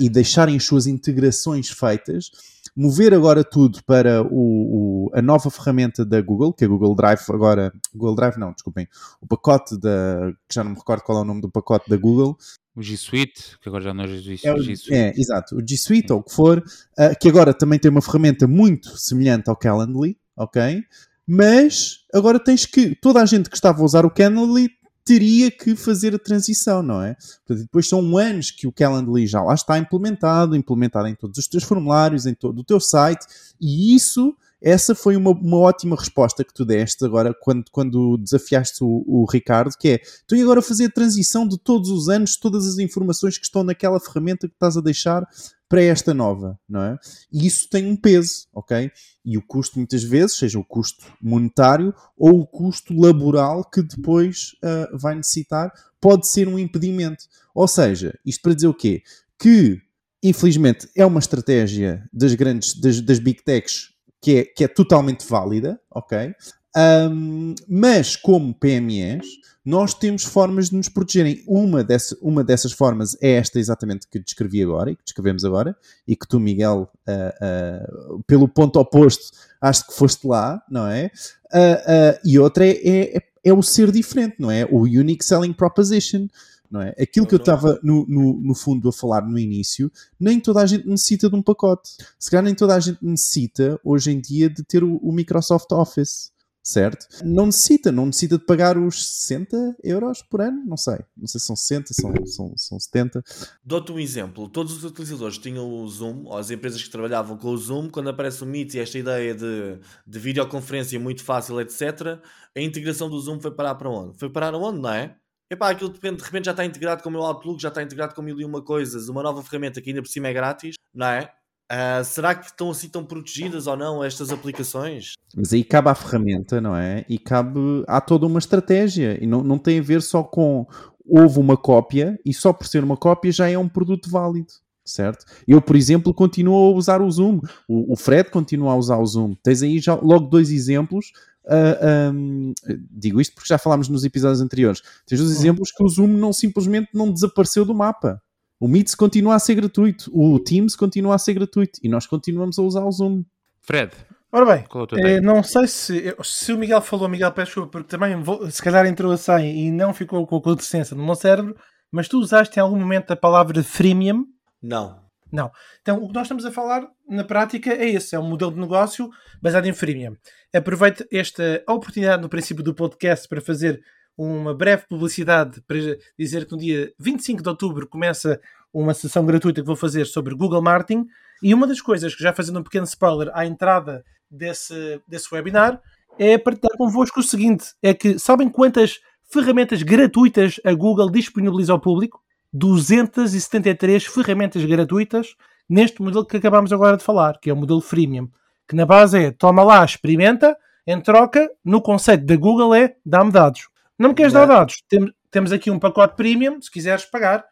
e 0.00 0.08
deixarem 0.08 0.56
as 0.56 0.64
suas 0.64 0.86
integrações 0.86 1.68
feitas 1.68 2.32
mover 2.76 3.14
agora 3.14 3.44
tudo 3.44 3.82
para 3.84 4.22
o, 4.22 5.06
o, 5.06 5.10
a 5.14 5.22
nova 5.22 5.50
ferramenta 5.50 6.04
da 6.04 6.20
Google, 6.20 6.52
que 6.52 6.64
é 6.64 6.66
a 6.66 6.70
Google 6.70 6.94
Drive 6.94 7.20
agora, 7.28 7.72
Google 7.94 8.16
Drive 8.16 8.36
não, 8.36 8.52
desculpem, 8.52 8.88
o 9.20 9.26
pacote 9.26 9.78
da, 9.78 10.32
que 10.48 10.54
já 10.54 10.64
não 10.64 10.72
me 10.72 10.76
recordo 10.76 11.02
qual 11.02 11.18
é 11.18 11.20
o 11.20 11.24
nome 11.24 11.40
do 11.40 11.50
pacote 11.50 11.88
da 11.88 11.96
Google. 11.96 12.36
O 12.74 12.82
G 12.82 12.96
Suite, 12.96 13.56
que 13.60 13.68
agora 13.68 13.84
já 13.84 13.94
não 13.94 14.04
é 14.04 14.08
G 14.08 14.36
Suite. 14.36 14.46
É, 14.46 14.52
o, 14.52 14.94
é 14.94 15.12
exato, 15.16 15.56
o 15.56 15.60
G 15.66 15.76
Suite 15.76 16.12
ou 16.12 16.18
o 16.18 16.22
que 16.22 16.32
for, 16.32 16.58
uh, 16.58 17.18
que 17.20 17.28
agora 17.28 17.54
também 17.54 17.78
tem 17.78 17.90
uma 17.90 18.02
ferramenta 18.02 18.48
muito 18.48 18.96
semelhante 18.98 19.48
ao 19.48 19.56
Calendly, 19.56 20.18
ok? 20.36 20.82
Mas 21.26 22.04
agora 22.12 22.38
tens 22.38 22.66
que, 22.66 22.94
toda 22.96 23.22
a 23.22 23.26
gente 23.26 23.48
que 23.48 23.56
estava 23.56 23.80
a 23.80 23.84
usar 23.84 24.04
o 24.04 24.10
Calendly 24.10 24.68
teria 25.04 25.50
que 25.50 25.76
fazer 25.76 26.14
a 26.14 26.18
transição, 26.18 26.82
não 26.82 27.02
é? 27.02 27.14
Portanto, 27.14 27.64
depois 27.66 27.88
são 27.88 28.16
anos 28.16 28.50
que 28.50 28.66
o 28.66 28.72
Calendly 28.72 29.26
já 29.26 29.42
lá 29.42 29.54
está 29.54 29.78
implementado, 29.78 30.56
implementado 30.56 31.08
em 31.08 31.14
todos 31.14 31.38
os 31.38 31.46
teus 31.46 31.62
formulários, 31.62 32.24
em 32.24 32.34
todo 32.34 32.60
o 32.60 32.64
teu 32.64 32.80
site, 32.80 33.26
e 33.60 33.94
isso, 33.94 34.34
essa 34.62 34.94
foi 34.94 35.14
uma, 35.14 35.30
uma 35.30 35.58
ótima 35.58 35.94
resposta 35.94 36.42
que 36.42 36.54
tu 36.54 36.64
deste 36.64 37.04
agora 37.04 37.34
quando, 37.34 37.64
quando 37.70 38.16
desafiaste 38.16 38.82
o, 38.82 39.04
o 39.06 39.26
Ricardo, 39.30 39.76
que 39.78 39.88
é, 39.88 40.00
tu 40.26 40.34
agora 40.36 40.62
fazer 40.62 40.86
a 40.86 40.90
transição 40.90 41.46
de 41.46 41.58
todos 41.58 41.90
os 41.90 42.08
anos, 42.08 42.38
todas 42.38 42.66
as 42.66 42.78
informações 42.78 43.36
que 43.36 43.44
estão 43.44 43.62
naquela 43.62 44.00
ferramenta 44.00 44.48
que 44.48 44.54
estás 44.54 44.76
a 44.76 44.80
deixar 44.80 45.28
para 45.68 45.82
esta 45.82 46.12
nova, 46.12 46.58
não 46.68 46.82
é? 46.82 46.98
E 47.32 47.46
isso 47.46 47.68
tem 47.68 47.90
um 47.90 47.96
peso, 47.96 48.46
ok? 48.52 48.90
E 49.24 49.38
o 49.38 49.42
custo, 49.42 49.78
muitas 49.78 50.02
vezes, 50.02 50.36
seja 50.36 50.58
o 50.58 50.64
custo 50.64 51.04
monetário 51.20 51.94
ou 52.16 52.40
o 52.40 52.46
custo 52.46 52.94
laboral 52.98 53.64
que 53.64 53.82
depois 53.82 54.52
uh, 54.62 54.96
vai 54.96 55.14
necessitar, 55.14 55.72
pode 56.00 56.28
ser 56.28 56.48
um 56.48 56.58
impedimento. 56.58 57.24
Ou 57.54 57.66
seja, 57.66 58.18
isto 58.24 58.42
para 58.42 58.54
dizer 58.54 58.68
o 58.68 58.74
quê? 58.74 59.02
Que, 59.38 59.80
infelizmente, 60.22 60.88
é 60.94 61.04
uma 61.04 61.20
estratégia 61.20 62.08
das 62.12 62.34
grandes, 62.34 62.78
das, 62.78 63.00
das 63.00 63.18
big 63.18 63.42
techs 63.42 63.94
que 64.20 64.38
é, 64.38 64.44
que 64.44 64.64
é 64.64 64.68
totalmente 64.68 65.26
válida, 65.26 65.80
ok? 65.90 66.34
Um, 66.76 67.54
mas 67.68 68.16
como 68.16 68.54
PMEs, 68.54 69.26
nós 69.64 69.94
temos 69.94 70.24
formas 70.24 70.68
de 70.68 70.76
nos 70.76 70.88
protegerem. 70.88 71.42
Uma, 71.46 71.82
dessa, 71.82 72.16
uma 72.20 72.44
dessas 72.44 72.72
formas 72.72 73.16
é 73.22 73.32
esta 73.32 73.58
exatamente 73.58 74.06
que 74.08 74.18
descrevi 74.18 74.62
agora 74.62 74.90
e 74.90 74.96
que 74.96 75.04
descrevemos 75.04 75.44
agora, 75.44 75.76
e 76.06 76.14
que 76.14 76.28
tu, 76.28 76.38
Miguel, 76.38 76.90
uh, 77.08 78.16
uh, 78.16 78.22
pelo 78.26 78.46
ponto 78.46 78.78
oposto, 78.78 79.36
acho 79.60 79.86
que 79.86 79.94
foste 79.94 80.26
lá, 80.26 80.62
não 80.70 80.86
é? 80.86 81.10
Uh, 81.46 82.18
e 82.24 82.38
outra 82.38 82.66
é, 82.66 83.16
é, 83.16 83.22
é, 83.44 83.52
o 83.52 83.62
ser 83.62 83.90
diferente, 83.90 84.36
não 84.38 84.50
é? 84.50 84.66
O 84.66 84.82
Unique 84.82 85.24
Selling 85.24 85.52
Proposition. 85.52 86.28
Não 86.70 86.82
é? 86.82 86.92
Aquilo 86.98 87.24
que 87.24 87.34
eu 87.34 87.38
estava 87.38 87.78
no, 87.84 88.04
no, 88.08 88.40
no, 88.40 88.52
fundo 88.52 88.88
a 88.88 88.92
falar 88.92 89.20
no 89.20 89.38
início, 89.38 89.92
nem 90.18 90.40
toda 90.40 90.60
a 90.60 90.66
gente 90.66 90.88
necessita 90.88 91.30
de 91.30 91.36
um 91.36 91.42
pacote. 91.42 91.90
Se 92.18 92.28
calhar 92.28 92.42
nem 92.42 92.54
toda 92.54 92.74
a 92.74 92.80
gente 92.80 92.98
necessita 93.00 93.78
hoje 93.84 94.10
em 94.10 94.20
dia 94.20 94.50
de 94.50 94.64
ter 94.64 94.82
o, 94.82 94.96
o 94.96 95.12
Microsoft 95.12 95.70
Office 95.70 96.32
certo? 96.64 97.06
Não 97.22 97.46
necessita, 97.46 97.92
não 97.92 98.06
necessita 98.06 98.38
de 98.38 98.44
pagar 98.46 98.78
os 98.78 99.06
60 99.06 99.76
euros 99.84 100.22
por 100.22 100.40
ano, 100.40 100.64
não 100.64 100.78
sei, 100.78 100.98
não 101.14 101.26
sei 101.26 101.38
se 101.38 101.46
são 101.46 101.54
60, 101.54 101.92
são, 101.92 102.26
são, 102.26 102.56
são 102.56 102.80
70. 102.80 103.22
Dou-te 103.62 103.92
um 103.92 103.98
exemplo, 103.98 104.48
todos 104.48 104.74
os 104.78 104.82
utilizadores 104.82 105.36
tinham 105.36 105.70
o 105.70 105.86
Zoom, 105.86 106.24
ou 106.24 106.38
as 106.38 106.50
empresas 106.50 106.82
que 106.82 106.88
trabalhavam 106.88 107.36
com 107.36 107.48
o 107.48 107.56
Zoom, 107.56 107.90
quando 107.90 108.08
aparece 108.08 108.42
o 108.42 108.46
Meet 108.46 108.74
e 108.74 108.78
esta 108.78 108.98
ideia 108.98 109.34
de, 109.34 109.78
de 110.06 110.18
videoconferência 110.18 110.98
muito 110.98 111.22
fácil, 111.22 111.60
etc., 111.60 112.18
a 112.56 112.60
integração 112.60 113.10
do 113.10 113.20
Zoom 113.20 113.38
foi 113.38 113.50
parar 113.50 113.74
para 113.74 113.90
onde? 113.90 114.18
Foi 114.18 114.30
parar 114.30 114.54
aonde, 114.54 114.80
não 114.80 114.90
é? 114.90 115.14
Epá, 115.50 115.70
aquilo 115.70 115.90
de 115.90 115.96
repente, 115.96 116.18
de 116.18 116.24
repente 116.24 116.44
já 116.46 116.50
está 116.52 116.64
integrado 116.64 117.02
com 117.02 117.10
o 117.10 117.12
meu 117.12 117.22
Outlook, 117.22 117.60
já 117.60 117.68
está 117.68 117.82
integrado 117.82 118.14
com 118.14 118.22
mil 118.22 118.40
e 118.40 118.44
uma 118.44 118.62
coisas, 118.62 119.08
uma 119.10 119.22
nova 119.22 119.42
ferramenta 119.42 119.80
que 119.82 119.90
ainda 119.90 120.00
por 120.00 120.08
cima 120.08 120.28
é 120.28 120.32
grátis, 120.32 120.74
não 120.92 121.06
é? 121.06 121.30
Uh, 121.72 122.04
será 122.04 122.34
que 122.34 122.46
estão 122.46 122.70
assim 122.70 122.88
tão 122.88 123.04
protegidas 123.04 123.66
ou 123.66 123.76
não 123.76 124.04
estas 124.04 124.30
aplicações? 124.30 125.14
Mas 125.34 125.52
aí 125.52 125.64
cabe 125.64 125.88
à 125.88 125.94
ferramenta, 125.94 126.60
não 126.60 126.76
é? 126.76 127.04
E 127.08 127.18
cabe. 127.18 127.58
Há 127.88 128.00
toda 128.00 128.26
uma 128.26 128.38
estratégia 128.38 129.18
e 129.22 129.26
não, 129.26 129.42
não 129.42 129.58
tem 129.58 129.78
a 129.78 129.82
ver 129.82 130.02
só 130.02 130.22
com 130.22 130.66
houve 131.06 131.38
uma 131.38 131.56
cópia 131.56 132.18
e 132.24 132.32
só 132.32 132.52
por 132.52 132.66
ser 132.66 132.82
uma 132.82 132.96
cópia 132.96 133.30
já 133.30 133.48
é 133.48 133.58
um 133.58 133.68
produto 133.68 134.10
válido. 134.10 134.52
Certo? 134.84 135.24
Eu, 135.48 135.62
por 135.62 135.76
exemplo, 135.76 136.12
continuo 136.12 136.54
a 136.54 136.76
usar 136.76 137.00
o 137.00 137.10
Zoom. 137.10 137.40
O, 137.66 137.94
o 137.94 137.96
Fred 137.96 138.30
continua 138.30 138.72
a 138.72 138.76
usar 138.76 138.98
o 138.98 139.06
Zoom. 139.06 139.34
Tens 139.42 139.62
aí 139.62 139.78
já 139.78 139.94
logo 139.94 140.28
dois 140.28 140.50
exemplos. 140.50 141.10
Uh, 141.46 142.12
um, 142.12 142.52
digo 142.90 143.20
isto 143.20 143.34
porque 143.34 143.48
já 143.48 143.56
falámos 143.56 143.88
nos 143.88 144.04
episódios 144.04 144.42
anteriores. 144.42 144.82
Tens 145.06 145.18
dois 145.18 145.30
uhum. 145.32 145.38
exemplos 145.38 145.72
que 145.72 145.82
o 145.82 145.88
Zoom 145.88 146.08
não 146.08 146.34
simplesmente 146.34 146.90
não 146.92 147.10
desapareceu 147.10 147.64
do 147.64 147.74
mapa. 147.74 148.22
O 148.64 148.66
Meets 148.66 148.94
continua 148.94 149.34
a 149.34 149.38
ser 149.38 149.56
gratuito, 149.56 150.10
o 150.10 150.40
Teams 150.40 150.74
continua 150.74 151.16
a 151.16 151.18
ser 151.18 151.34
gratuito 151.34 151.78
e 151.82 151.88
nós 151.88 152.06
continuamos 152.06 152.58
a 152.58 152.62
usar 152.62 152.82
o 152.82 152.90
Zoom. 152.90 153.22
Fred. 153.60 153.92
Ora 154.32 154.46
bem, 154.46 154.64
é 155.04 155.20
não 155.20 155.42
sei 155.42 155.66
se, 155.66 156.16
se 156.22 156.50
o 156.50 156.56
Miguel 156.56 156.80
falou, 156.80 157.06
Miguel, 157.06 157.30
peço 157.30 157.48
desculpa, 157.48 157.72
porque 157.72 157.90
também 157.90 158.18
vou, 158.22 158.50
se 158.50 158.62
calhar 158.62 158.86
entrou 158.86 159.12
a 159.12 159.18
100 159.18 159.66
e 159.66 159.70
não 159.70 159.92
ficou 159.92 160.26
com 160.26 160.38
a 160.38 160.40
consistência 160.40 160.96
no 160.96 161.04
meu 161.04 161.14
cérebro, 161.14 161.54
mas 161.92 162.08
tu 162.08 162.18
usaste 162.18 162.58
em 162.58 162.62
algum 162.62 162.78
momento 162.78 163.10
a 163.10 163.16
palavra 163.16 163.62
freemium? 163.62 164.24
Não. 164.62 164.98
Não. 165.30 165.50
Então, 165.82 166.02
o 166.02 166.08
que 166.08 166.14
nós 166.14 166.22
estamos 166.22 166.46
a 166.46 166.50
falar 166.50 166.88
na 167.06 167.22
prática 167.22 167.70
é 167.70 167.90
esse: 167.90 168.16
é 168.16 168.18
um 168.18 168.26
modelo 168.26 168.54
de 168.54 168.60
negócio 168.60 169.10
baseado 169.42 169.66
em 169.66 169.74
freemium. 169.74 170.16
Aproveito 170.54 171.04
esta 171.12 171.62
oportunidade 171.68 172.22
no 172.22 172.30
princípio 172.30 172.64
do 172.64 172.74
podcast 172.74 173.28
para 173.28 173.42
fazer 173.42 173.82
uma 174.16 174.54
breve 174.54 174.84
publicidade 174.88 175.60
para 175.66 175.78
dizer 176.18 176.46
que 176.46 176.52
no 176.52 176.58
dia 176.58 176.92
25 176.98 177.42
de 177.42 177.48
outubro 177.48 177.86
começa 177.88 178.40
uma 178.72 178.94
sessão 178.94 179.24
gratuita 179.24 179.60
que 179.60 179.66
vou 179.66 179.76
fazer 179.76 180.06
sobre 180.06 180.34
Google 180.34 180.62
Marketing. 180.62 181.06
E 181.42 181.52
uma 181.54 181.66
das 181.66 181.80
coisas 181.80 182.14
que 182.14 182.22
já 182.22 182.32
fazendo 182.32 182.60
um 182.60 182.62
pequeno 182.62 182.84
spoiler 182.84 183.30
à 183.34 183.46
entrada 183.46 184.04
desse, 184.30 185.00
desse 185.06 185.32
webinar 185.32 185.80
é 186.18 186.38
partilhar 186.38 186.76
convosco 186.76 187.20
o 187.20 187.22
seguinte: 187.22 187.66
é 187.82 187.94
que 187.94 188.18
sabem 188.18 188.48
quantas 188.48 189.00
ferramentas 189.30 189.82
gratuitas 189.82 190.60
a 190.64 190.72
Google 190.72 191.10
disponibiliza 191.10 191.72
ao 191.72 191.80
público? 191.80 192.22
273 192.52 194.04
ferramentas 194.06 194.64
gratuitas 194.64 195.34
neste 195.68 196.00
modelo 196.00 196.24
que 196.24 196.36
acabamos 196.36 196.72
agora 196.72 196.96
de 196.96 197.02
falar, 197.02 197.38
que 197.40 197.50
é 197.50 197.52
o 197.52 197.56
modelo 197.56 197.80
freemium, 197.80 198.28
que 198.68 198.76
na 198.76 198.86
base 198.86 199.18
é 199.18 199.30
toma 199.32 199.64
lá, 199.64 199.84
experimenta, 199.84 200.56
em 200.86 201.00
troca, 201.00 201.50
no 201.64 201.80
conceito 201.80 202.24
da 202.24 202.36
Google 202.36 202.74
é 202.74 202.94
dá-me 203.04 203.32
dados. 203.32 203.68
Não 204.04 204.10
me 204.10 204.14
queres 204.14 204.34
dar 204.34 204.44
dados? 204.44 204.82
Tem, 204.86 205.00
temos 205.30 205.50
aqui 205.50 205.70
um 205.70 205.78
pacote 205.78 206.14
premium, 206.14 206.60
se 206.60 206.70
quiseres 206.70 207.06
pagar. 207.06 207.42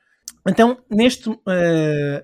Então, 0.46 0.76
neste 0.90 1.30
uh, 1.30 1.40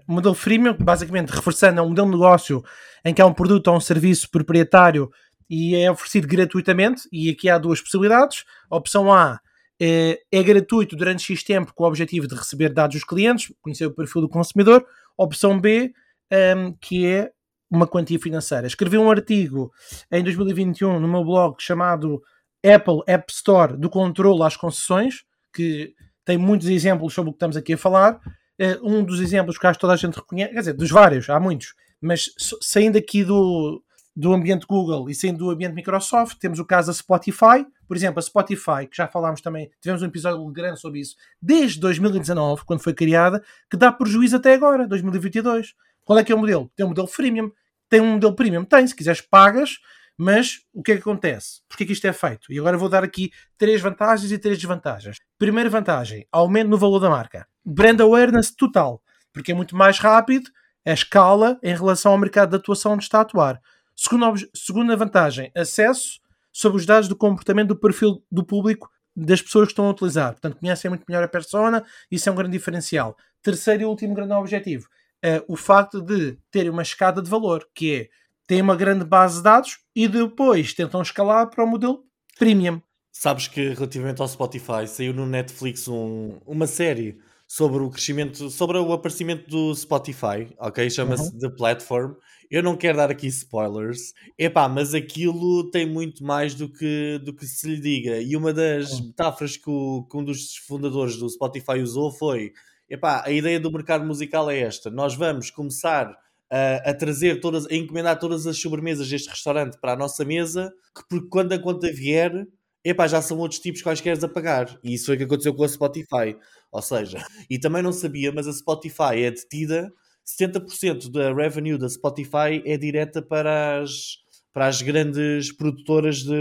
modelo 0.07 0.35
freemium, 0.35 0.77
basicamente 0.79 1.31
reforçando, 1.31 1.81
é 1.81 1.83
um 1.83 1.89
modelo 1.89 2.11
de 2.11 2.13
negócio 2.13 2.63
em 3.03 3.15
que 3.15 3.23
há 3.23 3.27
um 3.27 3.33
produto 3.33 3.69
ou 3.69 3.77
um 3.79 3.81
serviço 3.81 4.31
proprietário 4.31 5.09
e 5.49 5.75
é 5.77 5.91
oferecido 5.91 6.29
gratuitamente. 6.29 7.09
E 7.11 7.31
aqui 7.31 7.49
há 7.49 7.57
duas 7.57 7.81
possibilidades. 7.81 8.45
A 8.71 8.77
opção 8.77 9.11
A 9.11 9.41
é, 9.81 10.19
é 10.31 10.43
gratuito 10.43 10.95
durante 10.95 11.23
X 11.23 11.43
tempo 11.43 11.73
com 11.75 11.85
o 11.85 11.89
objetivo 11.89 12.29
de 12.29 12.35
receber 12.35 12.69
dados 12.69 12.97
dos 12.97 13.05
clientes, 13.05 13.51
conhecer 13.63 13.87
o 13.87 13.95
perfil 13.95 14.21
do 14.21 14.29
consumidor. 14.29 14.85
A 15.19 15.23
opção 15.23 15.59
B, 15.59 15.91
um, 16.31 16.37
ehm, 16.37 16.75
que 16.83 17.07
é 17.07 17.31
uma 17.71 17.87
quantia 17.87 18.19
financeira. 18.19 18.67
Escrevi 18.67 18.99
um 18.99 19.11
artigo 19.11 19.73
em 20.13 20.23
2021 20.23 21.01
no 21.01 21.09
meu 21.09 21.25
blog 21.25 21.57
chamado 21.59 22.21
Apple 22.65 23.01
App 23.07 23.33
Store 23.33 23.77
do 23.77 23.89
controle 23.89 24.43
às 24.43 24.57
concessões, 24.57 25.25
que 25.53 25.95
tem 26.25 26.37
muitos 26.37 26.69
exemplos 26.69 27.15
sobre 27.15 27.31
o 27.31 27.33
que 27.33 27.37
estamos 27.37 27.57
aqui 27.57 27.75
a 27.75 27.79
falar. 27.79 28.21
Uh, 28.61 28.99
um 28.99 29.05
dos 29.05 29.21
exemplos 29.21 29.57
que 29.57 29.67
acho 29.67 29.79
que 29.79 29.81
toda 29.81 29.93
a 29.93 29.97
gente 29.97 30.17
reconhece, 30.17 30.53
quer 30.53 30.59
dizer, 30.59 30.73
dos 30.75 30.91
vários, 30.91 31.31
há 31.31 31.39
muitos, 31.39 31.75
mas 32.01 32.31
saindo 32.61 32.99
aqui 32.99 33.25
do, 33.25 33.83
do 34.15 34.33
ambiente 34.33 34.67
Google 34.67 35.09
e 35.09 35.15
saindo 35.15 35.39
do 35.39 35.51
ambiente 35.51 35.75
Microsoft, 35.75 36.39
temos 36.39 36.59
o 36.59 36.65
caso 36.65 36.89
da 36.89 36.93
Spotify. 36.93 37.65
Por 37.87 37.97
exemplo, 37.97 38.19
a 38.19 38.23
Spotify, 38.23 38.87
que 38.91 38.97
já 38.97 39.07
falámos 39.07 39.41
também, 39.41 39.71
tivemos 39.81 40.03
um 40.03 40.07
episódio 40.07 40.45
grande 40.49 40.81
sobre 40.81 41.01
isso, 41.01 41.15
desde 41.41 41.81
2019, 41.81 42.65
quando 42.65 42.81
foi 42.81 42.93
criada, 42.93 43.43
que 43.71 43.77
dá 43.77 43.93
prejuízo 43.93 44.37
até 44.37 44.55
agora, 44.55 44.87
2022. 44.87 45.75
Qual 46.05 46.19
é 46.19 46.25
que 46.25 46.33
é 46.33 46.35
o 46.35 46.39
modelo? 46.39 46.71
Tem 46.75 46.85
um 46.85 46.89
modelo 46.89 47.07
freemium. 47.07 47.53
Tem 47.89 48.01
um 48.01 48.15
modelo 48.15 48.35
premium? 48.35 48.65
Tem. 48.65 48.87
Se 48.87 48.95
quiseres, 48.95 49.21
pagas 49.21 49.79
mas 50.19 50.63
o 50.75 50.83
que 50.83 50.91
é 50.91 50.95
que 50.97 51.01
acontece? 51.01 51.63
Porquê 51.69 51.87
que 51.87 51.93
isto 51.93 52.07
é 52.07 52.13
feito? 52.13 52.53
E 52.53 52.59
agora 52.59 52.77
vou 52.77 52.89
dar 52.89 53.05
aqui 53.05 53.31
três 53.57 53.81
vantagens 53.81 54.33
e 54.33 54.39
três 54.39 54.59
desvantagens. 54.59 55.19
Primeira 55.39 55.71
vantagem, 55.71 56.27
aumento 56.33 56.69
no 56.69 56.77
valor 56.77 56.99
da 56.99 57.09
marca. 57.09 57.47
Brand 57.65 58.01
awareness 58.01 58.51
total, 58.51 59.01
porque 59.33 59.53
é 59.53 59.55
muito 59.55 59.77
mais 59.77 60.01
rápido 60.01 60.51
a 60.85 60.93
escala 60.93 61.57
em 61.63 61.73
relação 61.73 62.11
ao 62.11 62.19
mercado 62.19 62.51
de 62.51 62.57
atuação 62.57 62.95
onde 62.95 63.05
está 63.05 63.19
a 63.19 63.23
atuar. 63.23 63.61
Segunda, 63.95 64.35
segunda 64.53 64.97
vantagem, 64.97 65.53
acesso 65.55 66.19
sobre 66.53 66.79
os 66.79 66.87
dados 66.87 67.09
do 67.09 67.15
comportamento 67.15 67.69
do 67.69 67.77
perfil 67.77 68.21
do 68.31 68.45
público 68.45 68.91
das 69.15 69.41
pessoas 69.41 69.67
que 69.67 69.73
estão 69.73 69.87
a 69.87 69.91
utilizar. 69.91 70.33
Portanto, 70.33 70.59
conhecem 70.59 70.89
muito 70.89 71.05
melhor 71.09 71.23
a 71.23 71.29
persona, 71.29 71.85
isso 72.11 72.29
é 72.29 72.33
um 72.33 72.35
grande 72.35 72.57
diferencial. 72.57 73.17
Terceiro 73.41 73.83
e 73.83 73.87
último 73.87 74.15
grande 74.15 74.33
objetivo, 74.33 74.89
uh, 75.25 75.45
o 75.47 75.57
facto 75.57 76.01
de 76.01 76.39
ter 76.51 76.69
uma 76.69 76.83
escada 76.83 77.23
de 77.23 77.31
valor, 77.31 77.69
que 77.73 77.95
é 77.95 78.09
têm 78.49 78.63
uma 78.63 78.75
grande 78.75 79.05
base 79.05 79.37
de 79.37 79.43
dados 79.45 79.79
e 79.95 80.09
depois 80.09 80.73
tentam 80.73 81.03
escalar 81.03 81.49
para 81.51 81.63
o 81.63 81.67
modelo 81.67 82.03
premium. 82.37 82.81
Sabes 83.13 83.47
que 83.47 83.69
relativamente 83.71 84.23
ao 84.23 84.29
Spotify 84.29 84.87
saiu 84.87 85.13
no 85.13 85.27
Netflix 85.27 85.87
um, 85.87 86.39
uma 86.47 86.67
série 86.67 87.19
sobre 87.47 87.83
o 87.83 87.91
crescimento, 87.91 88.51
sobre 88.51 88.79
o 88.79 88.93
aparecimento 88.93 89.49
do 89.49 89.75
Spotify, 89.75 90.49
ok? 90.59 90.89
Chama-se 90.91 91.33
uhum. 91.33 91.39
The 91.39 91.51
Platform. 91.51 92.15
Eu 92.51 92.63
não 92.63 92.77
quero 92.77 92.97
dar 92.97 93.11
aqui 93.11 93.27
spoilers, 93.27 94.15
epá, 94.39 94.69
mas 94.69 94.95
aquilo 94.95 95.71
tem 95.71 95.85
muito 95.85 96.25
mais 96.25 96.55
do 96.55 96.71
que, 96.71 97.21
do 97.23 97.35
que 97.35 97.47
se 97.47 97.69
lhe 97.69 97.81
diga. 97.81 98.21
E 98.21 98.35
uma 98.35 98.53
das 98.55 98.93
uhum. 98.93 99.09
metáforas 99.09 99.57
que, 99.57 99.69
o, 99.69 100.07
que 100.11 100.17
um 100.17 100.25
dos 100.25 100.57
fundadores 100.57 101.17
do 101.17 101.29
Spotify 101.29 101.81
usou 101.83 102.11
foi: 102.11 102.53
epá, 102.89 103.23
a 103.25 103.31
ideia 103.31 103.61
do 103.61 103.71
mercado 103.71 104.07
musical 104.07 104.51
é 104.51 104.61
esta. 104.61 104.91
Nós 104.91 105.15
vamos 105.15 105.51
começar 105.51 106.17
a, 106.51 106.91
a, 106.91 106.95
trazer 106.95 107.41
todas, 107.41 107.67
a 107.67 107.75
encomendar 107.75 108.19
todas 108.19 108.47
as 108.47 108.59
sobremesas 108.59 109.09
deste 109.09 109.29
restaurante 109.29 109.79
para 109.81 109.93
a 109.93 109.97
nossa 109.97 110.25
mesa, 110.25 110.73
que 110.97 111.03
porque 111.09 111.29
quando 111.29 111.53
a 111.53 111.59
conta 111.59 111.93
vier, 111.93 112.47
epá, 112.85 113.07
já 113.07 113.21
são 113.21 113.39
outros 113.39 113.61
tipos 113.61 113.83
quaisquer 113.83 114.23
a 114.23 114.29
pagar. 114.29 114.79
E 114.83 114.95
isso 114.95 115.07
foi 115.07 115.15
o 115.15 115.19
que 115.19 115.25
aconteceu 115.25 115.55
com 115.55 115.65
a 115.65 115.69
Spotify. 115.69 116.37
Ou 116.73 116.83
seja, 116.83 117.25
e 117.49 117.59
também 117.59 117.83
não 117.83 117.93
sabia, 117.93 118.33
mas 118.33 118.47
a 118.47 118.53
Spotify 118.53 119.23
é 119.25 119.31
detida, 119.31 119.93
70% 120.27 121.11
da 121.11 121.33
revenue 121.33 121.79
da 121.79 121.89
Spotify 121.89 122.63
é 122.65 122.77
direta 122.77 123.23
para 123.23 123.81
as, 123.81 124.19
para 124.53 124.67
as 124.67 124.83
grandes 124.83 125.53
produtoras 125.53 126.19
de. 126.19 126.35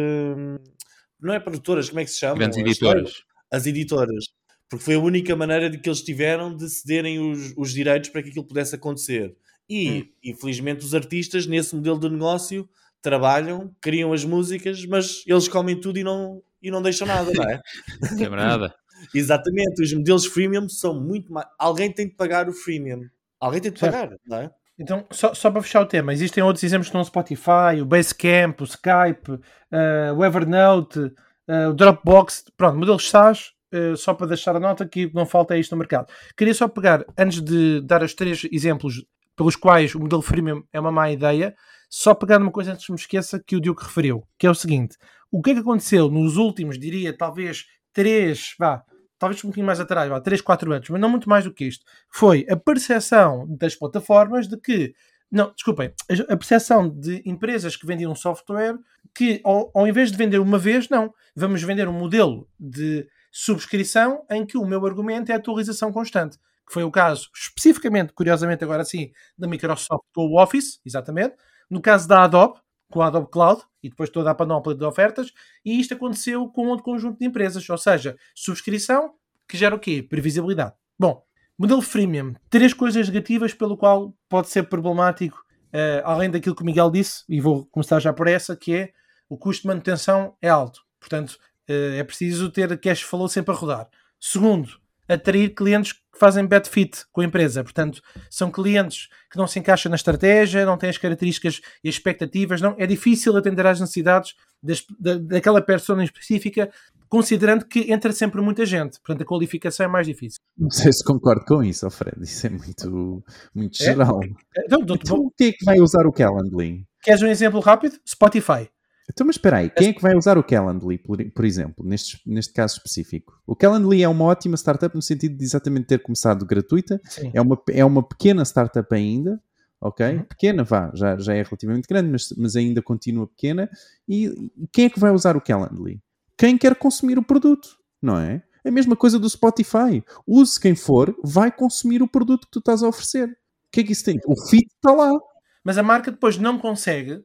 Não 1.19 1.33
é 1.33 1.39
produtoras, 1.39 1.89
como 1.89 2.01
é 2.01 2.05
que 2.05 2.11
se 2.11 2.19
chama? 2.19 2.37
Grandes 2.37 2.57
editoras. 2.57 3.13
As 3.51 3.65
editoras. 3.65 4.25
Porque 4.69 4.83
foi 4.83 4.95
a 4.95 4.99
única 4.99 5.33
maneira 5.35 5.69
de 5.69 5.79
que 5.79 5.87
eles 5.87 6.01
tiveram 6.01 6.53
de 6.53 6.69
cederem 6.69 7.19
os, 7.19 7.53
os 7.55 7.71
direitos 7.71 8.09
para 8.09 8.21
que 8.21 8.29
aquilo 8.29 8.45
pudesse 8.45 8.75
acontecer. 8.75 9.33
E, 9.69 9.89
hum. 9.89 10.07
infelizmente, 10.23 10.85
os 10.85 10.95
artistas, 10.95 11.45
nesse 11.45 11.75
modelo 11.75 11.99
de 11.99 12.09
negócio, 12.09 12.67
trabalham, 13.01 13.73
criam 13.81 14.13
as 14.13 14.23
músicas, 14.23 14.85
mas 14.85 15.23
eles 15.25 15.47
comem 15.47 15.79
tudo 15.79 15.99
e 15.99 16.03
não, 16.03 16.41
e 16.61 16.71
não 16.71 16.81
deixam 16.81 17.07
nada, 17.07 17.31
não 17.33 17.43
é? 17.43 17.61
é 18.23 18.29
nada. 18.29 18.73
Exatamente, 19.13 19.81
os 19.81 19.93
modelos 19.93 20.25
freemium 20.25 20.67
são 20.67 20.99
muito 20.99 21.31
mais. 21.31 21.47
Alguém 21.57 21.91
tem 21.91 22.07
de 22.07 22.15
pagar 22.15 22.49
o 22.49 22.53
freemium. 22.53 23.07
Alguém 23.39 23.61
tem 23.61 23.71
de 23.71 23.79
pagar, 23.79 24.09
certo. 24.09 24.21
não 24.25 24.37
é? 24.37 24.51
Então, 24.79 25.05
só, 25.11 25.33
só 25.33 25.49
para 25.49 25.61
fechar 25.61 25.81
o 25.81 25.87
tema, 25.87 26.13
existem 26.13 26.43
outros 26.43 26.63
exemplos 26.63 26.91
no 26.91 27.03
Spotify, 27.03 27.81
o 27.81 27.85
Basecamp, 27.85 28.61
o 28.61 28.63
Skype, 28.63 29.31
uh, 29.31 30.13
o 30.15 30.23
Evernote, 30.23 30.99
uh, 30.99 31.69
o 31.69 31.73
Dropbox, 31.73 32.45
pronto, 32.55 32.77
modelos 32.77 33.09
SaaS, 33.09 33.53
uh, 33.73 33.97
só 33.97 34.13
para 34.13 34.27
deixar 34.27 34.55
a 34.55 34.59
nota 34.59 34.87
que 34.87 35.11
não 35.15 35.25
falta 35.25 35.57
isto 35.57 35.71
no 35.71 35.79
mercado. 35.79 36.11
Queria 36.35 36.53
só 36.53 36.67
pegar, 36.67 37.03
antes 37.17 37.41
de 37.41 37.81
dar 37.81 38.03
os 38.03 38.13
três 38.13 38.47
exemplos 38.51 39.03
pelos 39.37 39.55
quais 39.55 39.95
o 39.95 39.99
modelo 39.99 40.21
freemium 40.21 40.63
é 40.73 40.79
uma 40.79 40.91
má 40.91 41.09
ideia, 41.09 41.55
só 41.89 42.13
pegar 42.13 42.41
uma 42.41 42.51
coisa 42.51 42.73
antes 42.73 42.85
que 42.85 42.91
me 42.91 42.97
esqueça 42.97 43.41
que 43.41 43.55
o 43.55 43.61
Diogo 43.61 43.81
referiu, 43.81 44.27
que 44.37 44.45
é 44.45 44.49
o 44.49 44.55
seguinte: 44.55 44.97
o 45.31 45.41
que 45.41 45.51
é 45.51 45.53
que 45.53 45.61
aconteceu 45.61 46.09
nos 46.09 46.35
últimos, 46.35 46.77
diria, 46.77 47.15
talvez 47.15 47.65
três, 47.93 48.55
vá, 48.59 48.83
talvez 49.17 49.41
um 49.43 49.47
pouquinho 49.47 49.65
mais 49.65 49.79
atrás, 49.79 50.09
vá, 50.09 50.19
3, 50.19 50.41
4 50.41 50.73
anos, 50.73 50.89
mas 50.89 50.99
não 50.99 51.09
muito 51.09 51.29
mais 51.29 51.45
do 51.45 51.53
que 51.53 51.65
isto, 51.65 51.85
foi 52.09 52.45
a 52.49 52.57
percepção 52.57 53.47
das 53.47 53.75
plataformas 53.75 54.47
de 54.47 54.57
que 54.57 54.93
Não, 55.31 55.51
desculpem. 55.53 55.91
A 56.29 56.37
percepção 56.37 56.89
de 56.89 57.21
empresas 57.25 57.75
que 57.75 57.85
vendiam 57.85 58.15
software 58.15 58.77
que, 59.13 59.41
ao, 59.43 59.69
ao 59.73 59.87
invés 59.87 60.11
de 60.11 60.17
vender 60.17 60.39
uma 60.39 60.57
vez, 60.57 60.89
não. 60.89 61.13
Vamos 61.35 61.61
vender 61.63 61.87
um 61.87 61.93
modelo 61.93 62.47
de 62.59 63.05
subscrição 63.31 64.23
em 64.29 64.45
que 64.45 64.57
o 64.57 64.65
meu 64.65 64.85
argumento 64.85 65.29
é 65.31 65.35
a 65.35 65.37
atualização 65.37 65.91
constante. 65.91 66.37
Que 66.67 66.73
foi 66.73 66.83
o 66.83 66.91
caso, 66.91 67.29
especificamente, 67.33 68.11
curiosamente, 68.13 68.63
agora 68.63 68.83
sim, 68.83 69.11
da 69.37 69.47
Microsoft 69.47 70.03
com 70.13 70.27
o 70.27 70.41
Office, 70.41 70.81
exatamente. 70.85 71.35
No 71.69 71.81
caso 71.81 72.07
da 72.07 72.23
Adobe, 72.23 72.59
com 72.89 73.01
a 73.01 73.07
Adobe 73.07 73.29
Cloud, 73.31 73.63
e 73.87 73.89
depois 73.89 74.09
toda 74.09 74.31
a 74.31 74.35
panóplia 74.35 74.75
de 74.75 74.83
ofertas. 74.83 75.31
E 75.63 75.79
isto 75.79 75.93
aconteceu 75.93 76.47
com 76.49 76.67
outro 76.67 76.83
conjunto 76.83 77.19
de 77.19 77.25
empresas. 77.25 77.67
Ou 77.69 77.77
seja, 77.77 78.15
subscrição, 78.35 79.13
que 79.47 79.57
gera 79.57 79.75
o 79.75 79.79
quê? 79.79 80.03
Previsibilidade. 80.03 80.73
Bom, 80.99 81.23
modelo 81.57 81.81
freemium. 81.81 82.35
Três 82.49 82.73
coisas 82.73 83.07
negativas 83.07 83.53
pelo 83.53 83.77
qual 83.77 84.13
pode 84.29 84.49
ser 84.49 84.63
problemático, 84.63 85.43
eh, 85.71 86.01
além 86.05 86.29
daquilo 86.29 86.55
que 86.55 86.61
o 86.61 86.65
Miguel 86.65 86.91
disse, 86.91 87.23
e 87.29 87.39
vou 87.39 87.65
começar 87.67 87.99
já 87.99 88.11
por 88.13 88.27
essa, 88.27 88.55
que 88.55 88.75
é 88.75 88.91
o 89.29 89.37
custo 89.37 89.63
de 89.63 89.67
manutenção 89.67 90.35
é 90.41 90.49
alto. 90.49 90.81
Portanto, 90.99 91.37
eh, 91.67 91.97
é 91.97 92.03
preciso 92.03 92.51
ter 92.51 92.77
cash 92.79 93.01
flow 93.01 93.27
sempre 93.27 93.53
a 93.53 93.57
rodar. 93.57 93.89
Segundo, 94.19 94.69
atrair 95.07 95.49
clientes 95.53 95.93
que 95.93 95.99
fazem 96.19 96.45
bad 96.45 96.67
fit 96.69 97.03
com 97.11 97.21
a 97.21 97.25
empresa. 97.25 97.63
Portanto, 97.63 98.01
são 98.29 98.51
clientes 98.51 99.07
que 99.31 99.37
não 99.37 99.47
se 99.47 99.59
encaixam 99.59 99.89
na 99.89 99.95
estratégia, 99.95 100.65
não 100.65 100.77
têm 100.77 100.89
as 100.89 100.97
características 100.97 101.61
e 101.83 101.89
expectativas, 101.89 102.59
não. 102.61 102.75
É 102.77 102.85
difícil 102.87 103.35
atender 103.37 103.65
às 103.65 103.79
necessidades 103.79 104.33
das- 104.61 104.83
da, 104.99 105.15
daquela 105.17 105.61
persona 105.61 106.03
específica, 106.03 106.69
considerando 107.07 107.65
que 107.65 107.91
entra 107.91 108.11
sempre 108.11 108.41
muita 108.41 108.65
gente. 108.65 108.99
Portanto, 108.99 109.21
a 109.21 109.25
qualificação 109.25 109.85
é 109.85 109.89
mais 109.89 110.07
difícil. 110.07 110.39
Não 110.57 110.69
sei 110.71 110.91
se 110.91 111.03
concordo 111.03 111.45
com 111.45 111.63
isso, 111.63 111.89
Fred. 111.89 112.17
Isso 112.21 112.47
é 112.47 112.49
muito, 112.49 113.23
muito 113.55 113.81
É? 113.81 113.85
geral. 113.85 114.19
Então, 114.65 114.81
dou-te- 114.83 115.03
Então, 115.05 115.31
quem 115.37 115.47
é 115.49 115.51
que 115.53 115.63
vai 115.65 115.79
usar 115.79 116.05
o 116.07 116.11
Calendly? 116.11 116.85
queres 117.03 117.21
um 117.21 117.27
exemplo 117.27 117.59
rápido? 117.61 117.97
Spotify. 118.05 118.67
Então, 119.09 119.25
mas 119.25 119.37
espera 119.37 119.57
aí, 119.57 119.69
quem 119.69 119.89
é 119.89 119.93
que 119.93 120.01
vai 120.01 120.15
usar 120.15 120.37
o 120.37 120.43
Calendly, 120.43 120.97
por, 120.97 121.23
por 121.31 121.45
exemplo, 121.45 121.85
neste, 121.85 122.21
neste 122.25 122.53
caso 122.53 122.75
específico? 122.75 123.41
O 123.47 123.55
Calendly 123.55 124.03
é 124.03 124.09
uma 124.09 124.25
ótima 124.25 124.57
startup 124.57 124.93
no 124.93 125.01
sentido 125.01 125.37
de 125.37 125.43
exatamente 125.45 125.85
ter 125.85 125.99
começado 125.99 126.45
gratuita, 126.45 126.99
Sim. 127.05 127.31
é 127.33 127.41
uma, 127.41 127.61
é 127.69 127.85
uma 127.85 128.03
pequena 128.03 128.43
startup 128.43 128.93
ainda, 128.93 129.41
ok? 129.79 130.05
Uhum. 130.05 130.23
Pequena, 130.23 130.63
vá, 130.63 130.91
já, 130.93 131.17
já 131.17 131.33
é 131.33 131.41
relativamente 131.41 131.87
grande, 131.87 132.09
mas, 132.09 132.33
mas 132.37 132.55
ainda 132.57 132.81
continua 132.81 133.27
pequena. 133.27 133.69
E, 134.07 134.51
quem 134.73 134.85
é 134.85 134.89
que 134.89 134.99
vai 134.99 135.11
usar 135.11 135.37
o 135.37 135.41
Calendly? 135.41 136.01
Quem 136.37 136.57
quer 136.57 136.75
consumir 136.75 137.17
o 137.17 137.23
produto, 137.23 137.77
não 138.01 138.19
é? 138.19 138.43
É 138.63 138.69
a 138.69 138.71
mesma 138.71 138.97
coisa 138.97 139.17
do 139.17 139.29
Spotify. 139.29 140.03
Use 140.27 140.59
quem 140.59 140.75
for, 140.75 141.15
vai 141.23 141.49
consumir 141.49 142.03
o 142.03 142.07
produto 142.07 142.45
que 142.45 142.51
tu 142.51 142.59
estás 142.59 142.83
a 142.83 142.87
oferecer. 142.89 143.29
O 143.29 143.71
que 143.71 143.79
é 143.79 143.83
que 143.83 143.93
isso 143.93 144.03
tem? 144.03 144.19
O 144.27 144.35
fit 144.49 144.67
está 144.67 144.91
lá. 144.91 145.17
Mas 145.63 145.77
a 145.77 145.83
marca 145.83 146.11
depois 146.11 146.37
não 146.37 146.59
consegue 146.59 147.23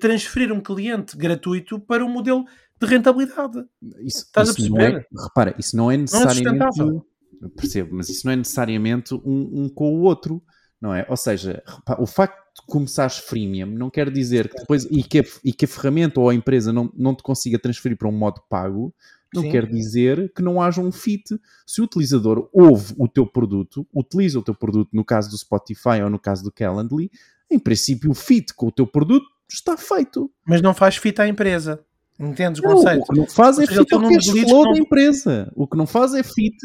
transferir 0.00 0.52
um 0.52 0.60
cliente 0.60 1.16
gratuito 1.16 1.78
para 1.80 2.04
um 2.04 2.08
modelo 2.08 2.44
de 2.80 2.86
rentabilidade. 2.86 3.64
Isso, 4.00 4.18
Estás 4.24 4.50
a 4.50 4.52
isso 4.52 4.70
não 4.70 4.78
é, 4.80 4.90
perceber? 4.92 5.06
repara, 5.22 5.54
isso 5.58 5.76
não 5.76 5.90
é 5.90 5.96
necessariamente. 5.96 6.64
sustentável. 6.64 7.06
Eu 7.42 7.50
percebo, 7.50 7.96
mas 7.96 8.08
isso 8.08 8.26
não 8.26 8.32
é 8.32 8.36
necessariamente 8.36 9.14
um, 9.14 9.64
um 9.64 9.68
com 9.68 9.94
o 9.94 10.02
outro, 10.02 10.42
não 10.80 10.94
é? 10.94 11.04
Ou 11.10 11.16
seja, 11.16 11.62
repa- 11.66 12.00
o 12.00 12.06
facto 12.06 12.36
de 12.54 12.66
começares 12.66 13.18
freemium 13.18 13.66
não 13.66 13.90
quer 13.90 14.10
dizer 14.10 14.48
que 14.48 14.56
depois 14.56 14.84
e 14.90 15.02
que 15.02 15.18
a, 15.20 15.24
e 15.44 15.52
que 15.52 15.64
a 15.64 15.68
ferramenta 15.68 16.20
ou 16.20 16.28
a 16.30 16.34
empresa 16.34 16.72
não, 16.72 16.90
não 16.96 17.14
te 17.14 17.22
consiga 17.22 17.58
transferir 17.58 17.98
para 17.98 18.08
um 18.08 18.12
modo 18.12 18.40
pago, 18.48 18.94
não 19.34 19.42
Sim. 19.42 19.50
quer 19.50 19.66
dizer 19.68 20.32
que 20.32 20.40
não 20.42 20.62
haja 20.62 20.80
um 20.80 20.92
fit. 20.92 21.24
Se 21.66 21.80
o 21.80 21.84
utilizador 21.84 22.48
ouve 22.52 22.94
o 22.96 23.08
teu 23.08 23.26
produto, 23.26 23.86
utiliza 23.92 24.38
o 24.38 24.42
teu 24.42 24.54
produto, 24.54 24.90
no 24.92 25.04
caso 25.04 25.28
do 25.28 25.36
Spotify 25.36 26.00
ou 26.02 26.08
no 26.08 26.18
caso 26.18 26.44
do 26.44 26.52
Calendly, 26.52 27.10
em 27.50 27.58
princípio 27.58 28.10
o 28.10 28.14
fit 28.14 28.54
com 28.54 28.68
o 28.68 28.72
teu 28.72 28.86
produto 28.86 29.26
está 29.50 29.76
feito. 29.76 30.30
Mas 30.46 30.60
não 30.62 30.74
faz 30.74 30.96
fita 30.96 31.22
à 31.22 31.28
empresa. 31.28 31.84
Entendes 32.18 32.60
o 32.60 32.64
Não, 32.64 32.74
conceito? 32.76 33.02
o 33.02 33.06
que 33.12 33.16
não 33.18 33.26
faz 33.26 33.58
é 33.58 33.62
Ou 33.62 33.66
seja, 33.66 33.80
fit 33.80 33.92
ele 33.94 34.00
tem 34.00 34.08
ao 34.08 34.14
cash 34.14 34.26
flow 34.48 34.64
não- 34.64 34.72
da 34.72 34.78
empresa. 34.78 35.52
O 35.56 35.66
que 35.66 35.76
não 35.76 35.86
faz 35.86 36.14
é 36.14 36.22
fit 36.22 36.56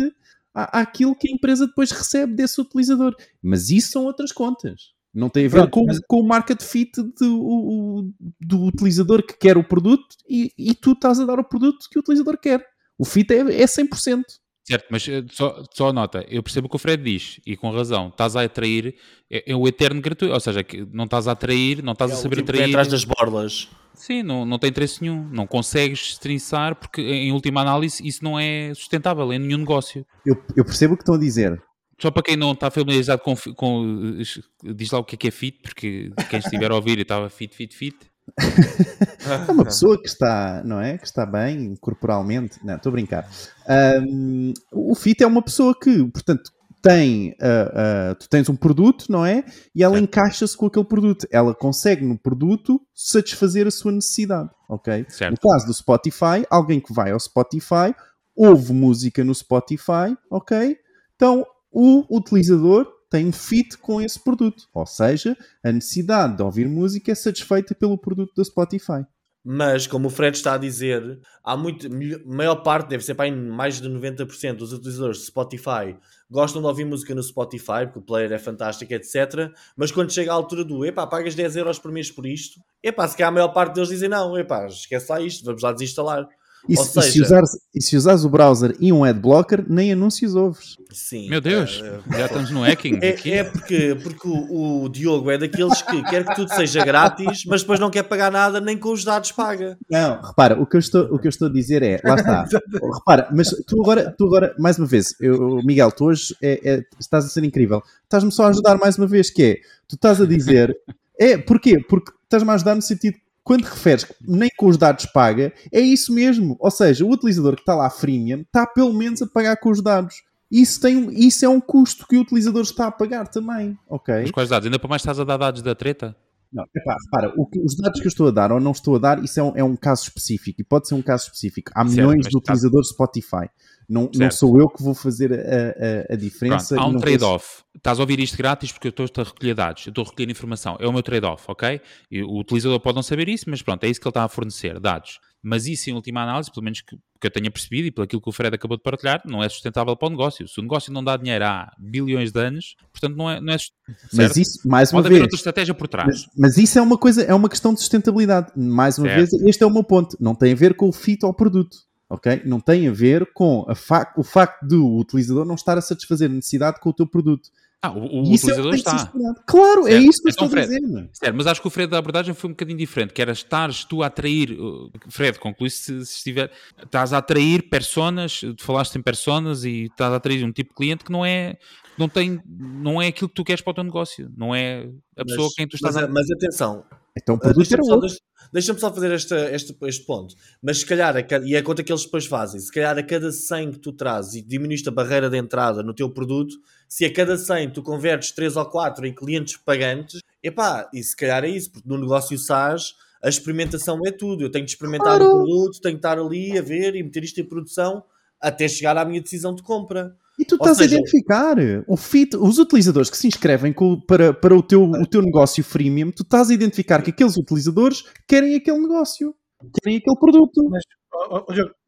à- 0.54 0.82
àquilo 0.82 1.16
que 1.16 1.30
a 1.30 1.34
empresa 1.34 1.66
depois 1.68 1.92
recebe 1.92 2.34
desse 2.36 2.62
utilizador. 2.62 3.16
Mas 3.42 3.70
isso 3.70 3.92
são 3.92 4.04
outras 4.06 4.32
contas. 4.32 4.94
Não 5.12 5.28
tem 5.28 5.48
a 5.48 5.50
ver 5.50 5.58
Pronto, 5.58 5.72
com, 5.72 5.86
mas- 5.86 6.00
com 6.08 6.20
o 6.20 6.28
market 6.28 6.62
fit 6.62 6.92
do, 7.20 8.12
do 8.40 8.64
utilizador 8.66 9.24
que 9.26 9.34
quer 9.38 9.58
o 9.58 9.64
produto 9.64 10.06
e, 10.30 10.52
e 10.56 10.76
tu 10.76 10.92
estás 10.92 11.20
a 11.20 11.26
dar 11.26 11.40
o 11.40 11.44
produto 11.44 11.88
que 11.90 11.98
o 11.98 12.02
utilizador 12.02 12.38
quer. 12.38 12.64
O 12.98 13.04
fit 13.04 13.32
é, 13.34 13.62
é 13.62 13.66
100%. 13.66 14.22
Certo, 14.70 14.86
mas 14.92 15.08
eh, 15.08 15.24
só, 15.32 15.64
só 15.74 15.92
nota, 15.92 16.24
eu 16.30 16.44
percebo 16.44 16.68
o 16.68 16.70
que 16.70 16.76
o 16.76 16.80
Fred 16.80 17.02
diz, 17.02 17.40
e 17.44 17.58
com 17.58 17.72
razão, 17.72 18.10
estás 18.10 18.36
a 18.36 18.44
atrair, 18.44 18.94
é, 19.28 19.52
é 19.52 19.56
o 19.56 19.68
eterno 19.68 20.00
gratuito, 20.00 20.32
ou 20.32 20.40
seja, 20.40 20.64
que 20.64 20.86
não 20.94 21.06
estás 21.06 21.28
a 21.28 21.32
atrair, 21.32 21.82
não 21.82 21.94
estás 21.94 22.12
É 22.12 22.14
a 22.14 22.18
saber 22.18 22.36
tipo 22.36 22.52
atrair. 22.52 22.70
atrás 22.70 22.88
das 22.88 23.04
borlas. 23.04 23.68
Sim, 23.96 24.22
não, 24.22 24.46
não 24.46 24.60
tem 24.60 24.70
interesse 24.70 25.02
nenhum, 25.02 25.28
não 25.32 25.48
consegues 25.48 26.12
estrinçar, 26.12 26.76
porque 26.76 27.02
em 27.02 27.32
última 27.32 27.62
análise 27.62 28.08
isso 28.08 28.24
não 28.24 28.40
é 28.40 28.72
sustentável 28.76 29.34
em 29.34 29.40
nenhum 29.40 29.58
negócio. 29.58 30.06
Eu, 30.24 30.36
eu 30.56 30.64
percebo 30.64 30.94
o 30.94 30.98
que 30.98 31.02
estão 31.02 31.16
a 31.16 31.20
dizer. 31.20 31.60
Só 32.00 32.12
para 32.12 32.22
quem 32.22 32.38
não 32.38 32.52
está 32.52 32.70
familiarizado 32.70 33.24
com, 33.24 33.36
com 33.56 34.16
eh, 34.20 34.74
diz 34.74 34.92
lá 34.92 35.00
o 35.00 35.04
que 35.04 35.16
é 35.16 35.18
que 35.18 35.28
é 35.30 35.32
fit, 35.32 35.60
porque 35.64 36.12
quem 36.30 36.40
estiver 36.40 36.70
a 36.72 36.76
ouvir 36.76 37.00
e 37.00 37.02
estava 37.02 37.28
fit, 37.28 37.56
fit, 37.56 37.76
fit. 37.76 37.98
É 39.48 39.52
uma 39.52 39.66
pessoa 39.66 40.00
que 40.02 40.08
está, 40.08 40.64
não 40.66 40.82
é? 40.82 40.98
Que 40.98 41.06
está 41.06 41.26
bem 41.26 41.76
corporalmente. 41.80 42.60
Não, 42.64 42.76
estou 42.76 42.90
a 42.90 42.94
brincar. 42.94 43.30
Ahm, 43.68 44.54
o 44.72 44.96
fit 44.96 45.22
é 45.22 45.28
uma 45.28 45.42
pessoa 45.42 45.78
que, 45.78 46.06
portanto, 46.06 46.52
tem, 46.82 47.36
ah, 47.42 48.12
ah, 48.12 48.16
tu 48.16 48.30
tens 48.30 48.50
um 48.50 48.56
produto, 48.56 49.06
não 49.10 49.26
é? 49.26 49.44
E 49.76 49.84
ela 49.84 50.00
encaixa-se 50.00 50.56
com 50.56 50.66
aquele 50.66 50.86
produto. 50.86 51.28
Ela 51.32 51.54
consegue 51.54 52.06
no 52.06 52.18
produto 52.18 52.82
satisfazer 52.96 53.68
a 53.68 53.72
sua 53.72 53.92
necessidade, 53.92 54.50
ok? 54.68 55.06
Certo. 55.10 55.32
No 55.32 55.52
caso 55.52 55.66
do 55.68 55.74
Spotify, 55.74 56.46
alguém 56.50 56.80
que 56.80 56.94
vai 56.94 57.12
ao 57.12 57.20
Spotify, 57.20 57.94
ouve 58.36 58.74
música 58.74 59.24
no 59.24 59.36
Spotify, 59.36 60.16
ok? 60.30 60.78
Então, 61.16 61.46
o 61.72 62.06
utilizador 62.16 62.88
tem 63.10 63.28
um 63.28 63.32
fit 63.32 63.78
com 63.78 64.02
esse 64.02 64.20
produto. 64.20 64.68
Ou 64.74 64.86
seja, 64.86 65.38
a 65.64 65.72
necessidade 65.72 66.38
de 66.38 66.44
ouvir 66.44 66.68
música 66.68 67.12
é 67.12 67.16
satisfeita 67.16 67.74
pelo 67.74 67.98
produto 67.98 68.34
do 68.36 68.46
Spotify. 68.46 69.06
Mas, 69.44 69.88
como 69.88 70.08
o 70.08 70.12
Fred 70.12 70.36
está 70.36 70.54
a 70.54 70.58
dizer, 70.58 71.20
há 71.44 71.56
muito, 71.56 71.88
maior 72.26 72.58
parte, 72.58 72.90
deve 72.90 73.04
ser 73.04 73.16
para 73.16 73.32
mais 73.32 73.80
de 73.80 73.90
90% 73.90 74.56
dos 74.56 74.74
utilizadores 74.74 75.20
de 75.20 75.26
Spotify 75.26 75.98
gostam 76.30 76.62
de 76.62 76.68
ouvir 76.68 76.86
música 76.86 77.16
no 77.16 77.24
Spotify, 77.24 77.86
porque 77.86 78.00
o 78.00 78.02
player 78.02 78.32
é 78.32 78.38
fantástico, 78.38 78.94
etc. 78.94 79.52
Mas 79.76 79.92
quando 79.92 80.14
chega 80.14 80.32
a 80.32 80.36
altura 80.36 80.64
do 80.64 80.86
epá, 80.86 81.08
pagas 81.08 81.34
10 81.34 81.56
euros 81.56 81.80
por 81.80 81.92
mês 81.92 82.12
por 82.12 82.26
isto, 82.26 82.60
epá, 82.84 83.08
se 83.08 83.18
calhar 83.18 83.30
a 83.30 83.34
maior 83.34 83.50
parte 83.50 83.74
deles 83.74 83.90
dizem 83.90 84.10
não, 84.10 84.38
epá, 84.38 84.68
esquece 84.68 85.12
lá 85.12 85.20
isto, 85.20 85.44
vamos 85.44 85.64
lá 85.64 85.72
desinstalar. 85.72 86.30
E, 86.70 86.78
Ou 86.78 86.84
se, 86.86 87.00
e 87.00 87.02
se 87.02 87.12
seja- 87.14 87.24
usares, 87.26 87.50
e 87.74 87.82
se 87.82 87.98
usares 87.98 88.24
o 88.24 88.30
browser 88.30 88.76
e 88.80 88.94
um 88.94 89.04
adblocker, 89.04 89.66
nem 89.68 89.92
anúncios 89.92 90.36
ouves. 90.36 90.78
Sim. 90.92 91.28
Meu 91.28 91.42
Deus, 91.42 91.82
eh, 91.84 92.00
já 92.20 92.26
estamos 92.28 92.52
no 92.52 92.62
hacking. 92.62 92.98
aqui. 92.98 93.32
É, 93.32 93.38
é 93.40 93.44
porque, 93.44 93.98
porque 94.04 94.28
o, 94.28 94.84
o 94.84 94.90
Diogo 94.90 95.32
é 95.32 95.38
daqueles 95.40 95.82
que 95.82 96.04
quer 96.04 96.24
que 96.24 96.36
tudo 96.36 96.54
seja 96.54 96.86
grátis, 96.86 97.44
mas 97.48 97.62
depois 97.62 97.80
não 97.80 97.90
quer 97.90 98.04
pagar 98.04 98.32
nada, 98.32 98.62
nem 98.62 98.78
com 98.78 98.92
os 98.94 99.04
dados 99.04 99.32
paga. 99.32 99.78
Não, 99.90 100.22
repara, 100.22 100.62
o 100.62 100.66
que 100.68 100.76
eu 100.76 100.80
estou, 100.80 101.06
o 101.06 101.18
que 101.18 101.26
eu 101.26 101.30
estou 101.30 101.48
a 101.48 101.52
dizer 101.52 101.82
é, 101.82 102.00
lá 102.04 102.14
está. 102.16 102.46
repara, 102.94 103.28
mas 103.36 103.50
tu 103.66 103.82
agora, 103.82 104.14
tu 104.16 104.26
agora 104.28 104.54
mais 104.60 104.78
uma 104.78 104.86
vez, 104.86 105.08
eu, 105.20 105.62
Miguel, 105.64 105.92
tu 105.92 106.06
hoje 106.06 106.36
é- 106.42 106.60
é- 106.64 106.84
estás 107.00 107.26
a 107.26 107.30
ser 107.30 107.44
incrível. 107.44 107.82
Estás-me 108.04 108.32
só 108.32 108.44
a 108.46 108.50
ajudar 108.50 108.78
mais 108.78 108.96
uma 108.96 109.08
vez, 109.08 109.32
que 109.32 109.42
é, 109.44 109.56
tu 109.88 109.96
estás 109.96 110.22
a 110.22 110.26
dizer, 110.28 110.78
é, 111.20 111.36
porquê? 111.36 111.80
Porque 111.90 112.12
estás-me 112.24 112.52
a 112.52 112.54
ajudar 112.54 112.76
no 112.76 112.82
sentido, 112.84 113.18
quando 113.50 113.64
referes 113.64 114.04
que 114.04 114.14
nem 114.28 114.48
com 114.56 114.68
os 114.68 114.78
dados 114.78 115.08
paga, 115.08 115.52
é 115.74 115.80
isso 115.82 116.14
mesmo. 116.14 116.56
Ou 116.60 116.70
seja, 116.70 117.04
o 117.04 117.10
utilizador 117.12 117.56
que 117.56 117.62
está 117.64 117.74
lá 117.74 117.90
freemium 117.90 118.42
está 118.42 118.68
pelo 118.68 118.94
menos 118.94 119.24
a 119.24 119.26
pagar 119.26 119.58
com 119.58 119.72
os 119.72 119.82
dados. 119.82 120.14
Isso, 120.52 120.80
tem, 120.80 121.10
isso 121.20 121.44
é 121.44 121.50
um 121.50 121.60
custo 121.60 122.06
que 122.08 122.16
o 122.16 122.22
utilizador 122.22 122.62
está 122.62 122.86
a 122.86 122.92
pagar 122.92 123.28
também, 123.28 123.76
ok? 123.90 124.22
Mas 124.22 124.30
quais 124.30 124.50
dados? 124.50 124.68
Ainda 124.68 124.78
para 124.78 124.88
mais 124.88 125.02
estás 125.02 125.20
a 125.20 125.24
dar 125.24 125.38
dados 125.38 125.64
da 125.64 125.74
treta? 125.74 126.16
Não, 126.54 126.64
epá, 126.76 126.96
repara, 127.06 127.34
que- 127.52 127.60
os 127.60 127.76
dados 127.76 128.00
que 128.00 128.06
eu 128.06 128.10
estou 128.10 128.28
a 128.28 128.32
dar 128.32 128.52
ou 128.52 128.60
não 128.60 128.72
estou 128.72 128.96
a 128.96 129.00
dar, 129.00 129.24
isso 129.24 129.40
é 129.40 129.44
um, 129.44 129.54
é 129.56 129.64
um 129.64 129.76
caso 129.76 130.04
específico 130.04 130.62
e 130.62 130.64
pode 130.64 130.88
ser 130.88 130.94
um 130.94 131.02
caso 131.02 131.26
específico. 131.26 131.72
Há 131.74 131.82
Certo, 131.86 131.92
milhões 131.96 132.18
mas 132.18 132.26
de 132.28 132.32
tá- 132.34 132.38
utilizadores 132.54 132.88
de 132.88 132.94
Spotify. 132.94 133.50
Não, 133.90 134.10
não 134.14 134.30
sou 134.32 134.60
eu 134.60 134.70
que 134.70 134.84
vou 134.84 134.94
fazer 134.94 135.34
a, 135.34 136.12
a- 136.12 136.14
a 136.14 136.16
diferença. 136.16 136.76
Pronto, 136.76 136.82
há 136.82 136.84
um 136.86 136.92
não 136.94 137.00
vou- 137.00 137.02
trade-off. 137.02 137.64
Estás 137.76 137.98
a 137.98 138.04
ouvir 138.04 138.20
isto 138.20 138.38
grátis 138.38 138.72
porque 138.72 138.88
eu 138.90 139.06
estou 139.06 139.22
a 139.24 139.26
recolher 139.26 139.56
dados, 139.56 139.86
eu 139.88 139.90
estou 139.92 140.04
a 140.04 140.08
recolher 140.08 140.30
informação. 140.30 140.78
É 140.80 140.88
o 140.88 140.92
meu 140.94 141.02
trade-off, 141.02 141.46
ok? 141.48 141.82
O 142.28 142.40
utilizador 142.40 142.80
pode 142.80 142.96
não 142.96 143.04
saber 143.04 143.28
isso, 143.30 143.46
mas 143.50 143.62
pronto, 143.62 143.84
é 143.86 143.90
isso 143.90 144.00
que 144.00 144.06
ele 144.08 144.12
está 144.12 144.24
a 144.26 144.28
fornecer, 144.30 144.80
dados. 144.80 145.20
Mas 145.42 145.66
isso, 145.66 145.90
em 145.90 145.94
última 145.94 146.22
análise, 146.22 146.52
pelo 146.52 146.66
menos 146.66 146.82
que, 146.82 146.98
que 146.98 147.28
eu 147.28 147.32
tenha 147.32 147.50
percebido 147.50 147.88
e 147.88 147.92
pelo 147.92 148.04
aquilo 148.04 148.22
que 148.22 148.28
o 148.28 148.32
Fred 148.34 148.54
acabou 148.54 148.76
de 148.76 148.84
partilhar, 148.84 149.22
não 149.26 149.42
é 149.42 149.48
sustentável 149.48 149.96
para 149.96 150.08
o 150.08 150.12
negócio. 150.12 150.46
Se 150.50 150.60
o 150.60 150.62
negócio 150.62 150.92
não 150.92 151.02
dá 151.02 151.16
dinheiro 151.16 151.46
há 151.46 151.72
bilhões 151.80 152.34
de 152.34 152.40
anos, 152.42 152.76
portanto 152.92 153.16
não 153.16 153.30
é, 153.30 153.40
não 153.40 153.54
é 153.54 153.58
sustentável. 153.58 154.08
Mas 154.12 154.36
isso, 154.36 154.68
mais 154.68 154.92
uma 154.92 154.98
Pode 154.98 155.08
haver 155.08 155.16
vez, 155.16 155.22
outra 155.24 155.38
estratégia 155.38 155.74
por 155.74 155.88
trás. 155.88 156.08
mas, 156.08 156.26
mas 156.38 156.58
isso 156.58 156.78
é 156.78 156.82
uma 156.82 156.98
coisa, 156.98 157.24
é 157.24 157.34
uma 157.34 157.48
questão 157.48 157.74
de 157.74 157.80
sustentabilidade. 157.80 158.52
Mais 158.58 158.98
uma 159.00 159.08
Certo. 159.08 159.32
vez, 159.32 159.44
este 159.48 159.64
é 159.64 159.66
o 159.66 159.72
meu 159.72 159.84
ponto. 159.86 160.18
Não 160.20 160.36
tem 160.36 160.52
a 160.52 160.56
ver 160.56 160.74
com 160.76 160.90
o 160.90 160.92
fit 160.92 161.24
ao 161.24 161.34
produto. 161.34 161.78
Ok? 162.10 162.42
Não 162.46 162.60
tem 162.60 162.88
a 162.88 162.92
ver 162.92 163.32
com 163.34 163.66
a 163.68 163.76
fac- 163.76 164.18
o 164.18 164.24
facto 164.24 164.64
do 164.66 164.98
utilizador 164.98 165.46
não 165.46 165.56
estar 165.56 165.78
a 165.78 165.82
satisfazer 165.82 166.30
a 166.30 166.34
necessidade 166.34 166.80
com 166.80 166.90
o 166.90 166.94
teu 166.94 167.06
produto. 167.08 167.50
Ah, 167.82 167.92
o, 167.92 168.00
o 168.00 168.18
é 168.18 168.22
utilizador 168.24 168.74
ser 168.74 168.80
está. 168.80 169.14
Claro, 169.48 169.88
é 169.88 169.92
Certo. 169.92 170.06
isso 170.10 170.22
que 170.22 170.28
eu 170.28 170.32
Então, 170.34 170.46
estou 170.46 170.46
a 170.48 170.50
Fred, 170.50 170.68
dizer. 170.68 170.82
mano. 170.82 171.10
Certo, 171.14 171.36
mas 171.38 171.48
acho 171.48 171.62
que 171.62 171.68
o 171.68 171.70
Fred 171.70 171.90
da 171.90 171.98
abordagem 171.98 172.34
foi 172.34 172.50
um 172.50 172.54
bocadinho 172.54 172.78
diferente, 172.78 173.14
que 173.14 173.22
era 173.22 173.32
estares 173.32 173.86
tu 173.86 174.04
a 174.04 174.08
atrair, 174.08 174.52
uh, 174.60 174.92
Fred, 175.08 175.40
conclui 175.40 175.70
se, 175.70 176.06
se 176.06 176.16
estiver, 176.18 176.52
estás 176.84 177.14
a 177.14 177.20
atrair 177.20 177.70
personas, 177.70 178.42
tu 178.42 178.64
falaste 178.66 178.98
em 178.98 179.02
personas 179.02 179.64
e 179.64 179.84
estás 179.86 180.12
a 180.12 180.18
atrair 180.18 180.44
um 180.44 180.52
tipo 180.52 180.72
de 180.72 180.76
cliente 180.76 181.06
que 181.06 181.12
não 181.12 181.26
é, 181.26 181.58
não 182.00 182.10
tem, 182.10 182.42
não 182.48 183.02
é 183.02 183.08
aquilo 183.08 183.30
que 183.30 183.36
tu 183.36 183.44
queres 183.44 183.62
para 183.62 183.72
o 183.72 183.74
teu 183.76 183.84
negócio, 183.84 184.32
não 184.36 184.56
é 184.56 184.90
a 185.18 185.26
pessoa 185.26 185.46
Mas- 185.48 185.54
quem 185.56 185.68
tu 185.68 185.76
estás 185.76 185.96
mas, 185.96 186.04
a... 186.04 186.08
mas 186.08 186.32
atenção, 186.32 186.84
Então 187.18 187.36
o 187.36 187.38
Ah, 187.38 187.42
produto 187.42 187.74
era 187.74 187.82
Deixa-me 187.82 187.86
só, 187.86 187.94
outro. 187.96 188.08
deixa- 188.08 188.22
deixa-me 188.54 188.80
só 188.80 188.94
fazer 188.94 189.12
esta, 189.12 189.52
este, 189.54 189.76
este 189.84 190.06
ponto. 190.06 190.36
Mas 190.62 190.78
se 190.80 190.86
calhar, 190.86 191.18
a 191.18 191.24
cada- 191.24 191.46
e 191.46 191.56
é 191.56 191.58
a 191.58 191.64
conta 191.64 191.84
que 191.84 191.92
eles 191.92 192.06
depois 192.06 192.26
fazem, 192.28 192.60
se 192.62 192.72
calhar 192.72 192.98
a 192.98 193.04
cada 193.04 193.32
100 193.32 193.72
que 193.72 193.80
tu 193.80 193.92
trazes 193.92 194.36
e 194.36 194.42
diminuíste 194.42 194.88
a 194.88 194.92
barreira 194.92 195.30
de 195.30 195.36
entrada 195.38 195.84
no 195.84 195.94
teu 195.94 196.10
produto, 196.10 196.56
se 196.88 197.04
a 197.04 197.12
cada 197.14 197.36
100 197.38 197.72
tu 197.72 197.82
convertes 197.84 198.32
3 198.32 198.56
ou 198.56 198.66
4 198.66 199.06
em 199.06 199.14
clientes 199.14 199.58
pagantes, 199.58 200.22
epá, 200.42 200.90
e 200.94 201.04
se 201.04 201.16
calhar 201.16 201.44
é 201.44 201.50
isso, 201.50 201.72
porque 201.72 201.90
no 201.90 201.98
negócio 201.98 202.38
SaaS 202.38 202.94
a 203.22 203.28
experimentação 203.28 204.00
é 204.06 204.12
tudo. 204.12 204.44
Eu 204.44 204.50
tenho 204.52 204.64
de 204.64 204.72
experimentar 204.72 205.18
Claro. 205.18 205.26
o 205.26 205.32
produto, 205.44 205.82
tenho 205.82 205.96
de 205.96 206.00
estar 206.00 206.18
ali 206.18 206.58
a 206.58 206.62
ver 206.62 206.96
e 206.96 207.04
meter 207.04 207.24
isto 207.24 207.42
em 207.42 207.44
produção 207.44 208.02
até 208.40 208.68
chegar 208.70 208.96
à 208.96 209.04
minha 209.04 209.20
decisão 209.22 209.54
de 209.54 209.62
compra. 209.62 210.16
E 210.40 210.46
tu 210.46 210.54
Ou 210.54 210.58
estás 210.60 210.78
seja- 210.78 210.96
a 210.96 211.00
identificar 211.00 211.58
fit, 211.98 212.36
os 212.38 212.58
utilizadores 212.58 213.10
que 213.10 213.18
se 213.18 213.28
inscrevem 213.28 213.74
com- 213.74 214.00
para, 214.00 214.34
para 214.34 214.56
o, 214.56 214.64
teu, 214.64 214.84
o 214.84 215.06
teu 215.06 215.22
negócio 215.22 215.62
freemium, 215.64 216.12
tu 216.12 216.24
estás 216.24 216.50
a 216.50 216.54
identificar 216.54 217.02
que 217.02 217.10
aqueles 217.10 217.36
utilizadores 217.36 218.04
querem 218.26 218.56
aquele 218.56 218.80
negócio, 218.80 219.36
querem 219.84 219.98
aquele 219.98 220.18
produto. 220.18 220.70
Mas, 220.70 220.84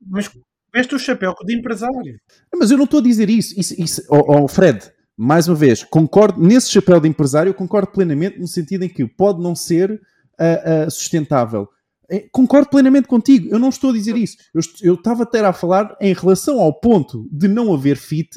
mas 0.06 0.30
veste 0.74 0.96
o 0.96 1.00
chapéu 1.00 1.34
de 1.46 1.56
empresário. 1.58 2.18
Mas 2.54 2.72
eu 2.72 2.78
não 2.78 2.84
estou 2.86 3.00
a 3.00 3.04
dizer 3.04 3.30
isso. 3.30 3.58
isso, 3.58 3.74
isso 3.82 4.02
oh, 4.10 4.44
oh, 4.44 4.48
Fred, 4.50 4.92
mais 5.18 5.48
uma 5.48 5.56
vez, 5.56 5.84
concordo 5.86 6.42
nesse 6.42 6.70
chapéu 6.72 7.00
de 7.00 7.08
empresário, 7.08 7.52
eu 7.52 7.54
concordo 7.54 7.92
plenamente 7.92 8.38
no 8.38 8.48
sentido 8.48 8.84
em 8.84 8.90
que 8.90 9.08
pode 9.08 9.42
não 9.42 9.56
ser 9.56 9.98
ah, 10.40 10.86
ah, 10.86 10.90
sustentável. 10.90 11.68
Eh, 12.12 12.28
Concordo 12.32 12.70
plenamente 12.70 13.08
contigo, 13.08 13.48
eu 13.50 13.58
não 13.58 13.70
estou 13.70 13.92
a 13.92 13.94
dizer 13.94 14.16
isso. 14.18 14.38
Eu 14.54 14.60
est- 14.60 14.84
Eu 14.84 14.94
estava 14.96 15.24
até 15.24 15.40
a 15.46 15.54
falar 15.54 15.96
em 16.02 16.14
relação 16.14 16.60
ao 16.60 16.74
ponto 16.74 17.28
de 17.32 17.48
não 17.48 17.74
haver 17.74 17.96
fit, 17.96 18.30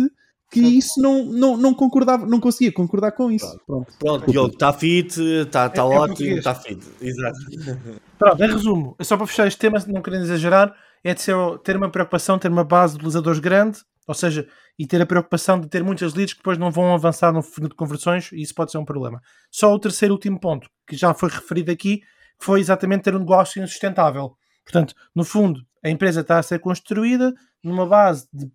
que 0.50 0.60
isso 0.60 1.00
não, 1.00 1.24
não, 1.24 1.56
não 1.56 1.74
concordava, 1.74 2.24
não 2.26 2.38
conseguia 2.38 2.70
concordar 2.72 3.10
com 3.12 3.28
isso. 3.30 3.58
Pronto. 3.66 3.92
Pronto, 3.98 4.30
Diogo, 4.30 4.52
está 4.54 4.72
fit, 4.72 5.20
está 5.20 5.68
tá 5.68 5.82
É- 5.82 5.84
é 5.84 5.88
ótimo, 5.98 6.37
está 6.38 6.54
fit. 6.54 6.80
Exato. 7.00 7.38
Pronto, 8.18 8.44
em 8.44 8.52
resumo, 8.52 8.94
é 8.98 9.02
só 9.04 9.16
para 9.16 9.26
fechar 9.26 9.48
este 9.48 9.58
tema, 9.58 9.82
não 9.88 10.00
querendo 10.00 10.22
exagerar, 10.22 10.72
é 11.02 11.12
de 11.12 11.20
ser, 11.20 11.34
ter 11.64 11.76
uma 11.76 11.90
preocupação, 11.90 12.38
ter 12.38 12.50
uma 12.52 12.62
base 12.64 12.92
de 12.94 12.98
utilizadores 12.98 13.40
grande, 13.40 13.78
ou 14.06 14.14
seja, 14.14 14.46
e 14.78 14.87
ter 14.87 15.02
a 15.02 15.06
preocupação 15.06 15.58
de 15.58 15.66
ter 15.68 15.82
muitas 15.82 16.14
leads 16.14 16.34
que 16.34 16.38
depois 16.38 16.56
não 16.58 16.70
vão 16.70 16.94
avançar 16.94 17.32
no 17.32 17.42
funil 17.42 17.68
de 17.70 17.74
conversões, 17.74 18.30
e 18.32 18.40
isso 18.40 18.54
pode 18.54 18.70
ser 18.70 18.78
um 18.78 18.84
problema. 18.84 19.20
Só 19.50 19.74
o 19.74 19.78
terceiro 19.78 20.12
e 20.12 20.16
último 20.16 20.38
ponto, 20.38 20.68
que 20.87 20.94
já 20.96 21.12
foi 21.12 21.30
referido 21.30 21.72
aqui, 21.72 22.00
foi 22.44 22.61
exatamente 22.61 23.04
ter 23.04 23.14
um 23.14 23.20
negócio 23.20 23.66
sustentável. 23.66 24.37
Portanto, 24.62 24.94
no 25.14 25.24
fundo, 25.24 25.64
a 25.83 25.88
empresa 25.88 26.20
está 26.20 26.38
a 26.38 26.42
ser 26.42 26.59
construída 26.59 27.33
numa 27.62 27.87
base 27.87 28.28
de 28.30 28.50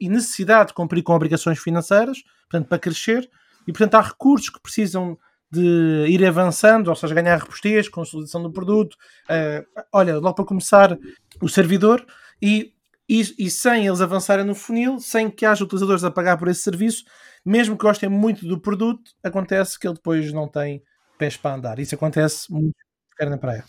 necessidade 0.00 0.68
de 0.68 0.74
cumprir 0.74 1.02
com 1.02 1.14
obrigações 1.14 1.58
financeiras, 1.60 2.18
portanto, 2.50 2.68
para 2.68 2.78
crescer, 2.80 3.30
e 3.66 3.72
portanto 3.72 3.94
há 3.94 4.00
recursos 4.00 4.50
que 4.50 4.60
precisam 4.60 5.16
de 5.50 6.06
ir 6.08 6.24
avançando, 6.26 6.88
ou 6.88 6.96
seja, 6.96 7.14
ganhar 7.14 7.38
robustez, 7.38 7.88
consolidação 7.88 8.42
do 8.42 8.50
produto, 8.50 8.96
eh, 9.28 9.64
olha, 9.92 10.18
logo 10.18 10.34
para 10.34 10.44
começar 10.44 10.98
o 11.40 11.48
servidor, 11.48 12.04
e, 12.40 12.72
e, 13.08 13.20
e 13.38 13.50
sem 13.50 13.86
eles 13.86 14.00
avançarem 14.00 14.44
no 14.44 14.54
funil, 14.54 14.98
sem 14.98 15.30
que 15.30 15.46
haja 15.46 15.62
utilizadores 15.62 16.02
a 16.02 16.10
pagar 16.10 16.36
por 16.38 16.48
esse 16.48 16.62
serviço, 16.62 17.04
mesmo 17.44 17.76
que 17.76 17.86
gostem 17.86 18.08
muito 18.08 18.46
do 18.46 18.58
produto, 18.58 19.12
acontece 19.22 19.78
que 19.78 19.86
ele 19.86 19.94
depois 19.94 20.32
não 20.32 20.48
tem 20.48 20.82
pés 21.18 21.36
para 21.36 21.54
andar. 21.54 21.78
Isso 21.78 21.94
acontece 21.94 22.50
muito 22.50 22.74
ficar 23.12 23.30
na 23.30 23.38
praia. 23.38 23.64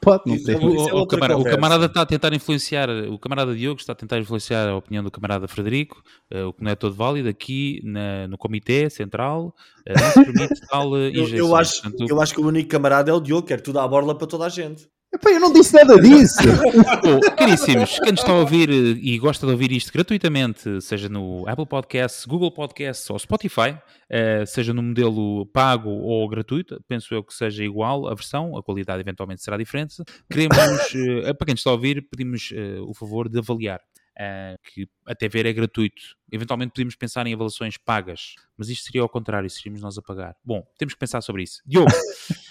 Pode 0.00 0.22
não 0.26 0.36
ter. 0.44 0.52
é 0.52 0.56
O, 0.58 0.60
é 0.88 0.92
o- 0.92 0.96
o 0.98 1.02
o 1.02 1.06
conversa. 1.06 1.44
camarada 1.50 1.86
está 1.86 2.02
a 2.02 2.06
tentar 2.06 2.32
influenciar, 2.32 2.88
o 2.90 3.18
camarada 3.18 3.54
Diogo 3.54 3.80
está 3.80 3.92
a 3.92 3.96
tentar 3.96 4.18
influenciar 4.18 4.68
a 4.68 4.76
opinião 4.76 5.02
do 5.02 5.10
camarada 5.10 5.48
Frederico, 5.48 6.02
eh, 6.30 6.44
o 6.44 6.52
que 6.52 6.62
não 6.62 6.70
é 6.70 6.76
todo 6.76 6.94
válido 6.94 7.28
aqui 7.28 7.80
na- 7.82 8.28
no 8.28 8.36
Comitê 8.38 8.88
Central, 8.90 9.54
eh, 9.86 9.94
não 9.98 10.10
se 10.10 10.24
permite 10.24 10.60
tal 10.70 10.96
eh, 10.96 11.10
Eu, 11.14 11.28
eu 11.28 11.56
acho, 11.56 11.82
Portanto, 11.82 12.06
eu 12.08 12.20
acho 12.20 12.34
que 12.34 12.40
o 12.40 12.46
único 12.46 12.68
camarada 12.68 13.10
é 13.10 13.14
o 13.14 13.20
Diogo, 13.20 13.46
quer 13.46 13.60
tudo 13.60 13.80
à 13.80 13.88
borla 13.88 14.14
para 14.16 14.26
toda 14.26 14.44
a 14.44 14.48
gente. 14.48 14.86
Epá, 15.12 15.30
eu 15.30 15.40
não 15.40 15.52
disse 15.52 15.74
nada 15.74 16.00
disso. 16.00 16.38
Bom, 17.02 17.20
caríssimos, 17.36 17.98
quem 17.98 18.12
nos 18.12 18.20
está 18.20 18.30
a 18.30 18.36
ouvir 18.36 18.70
eh, 18.70 18.96
e 19.02 19.18
gosta 19.18 19.44
de 19.44 19.50
ouvir 19.50 19.72
isto 19.72 19.92
gratuitamente, 19.92 20.80
seja 20.80 21.08
no 21.08 21.48
Apple 21.48 21.66
Podcasts, 21.66 22.24
Google 22.24 22.52
Podcasts 22.52 23.10
ou 23.10 23.18
Spotify, 23.18 23.76
eh, 24.08 24.46
seja 24.46 24.72
no 24.72 24.80
modelo 24.80 25.46
pago 25.46 25.90
ou 25.90 26.28
gratuito, 26.28 26.80
penso 26.86 27.12
eu 27.12 27.24
que 27.24 27.34
seja 27.34 27.64
igual 27.64 28.06
a 28.06 28.14
versão, 28.14 28.56
a 28.56 28.62
qualidade 28.62 29.00
eventualmente 29.00 29.42
será 29.42 29.56
diferente. 29.56 29.96
Queremos, 30.30 30.56
eh, 31.26 31.34
para 31.34 31.46
quem 31.46 31.54
nos 31.54 31.60
está 31.60 31.70
a 31.70 31.72
ouvir, 31.72 32.08
pedimos 32.08 32.52
o 32.86 32.94
favor 32.94 33.28
de 33.28 33.38
avaliar. 33.38 33.80
que 34.72 34.86
até 35.06 35.28
ver 35.28 35.44
é 35.44 35.52
gratuito. 35.52 36.02
Eventualmente 36.30 36.72
podemos 36.72 36.94
pensar 36.94 37.26
em 37.26 37.34
avaliações 37.34 37.76
pagas, 37.76 38.36
mas 38.56 38.68
isto 38.68 38.84
seria 38.84 39.02
ao 39.02 39.08
contrário, 39.08 39.50
seríamos 39.50 39.80
nós 39.80 39.98
a 39.98 40.02
pagar. 40.02 40.36
Bom, 40.44 40.62
temos 40.78 40.94
que 40.94 41.00
pensar 41.00 41.20
sobre 41.20 41.42
isso. 41.42 41.60
Diogo, 41.66 41.90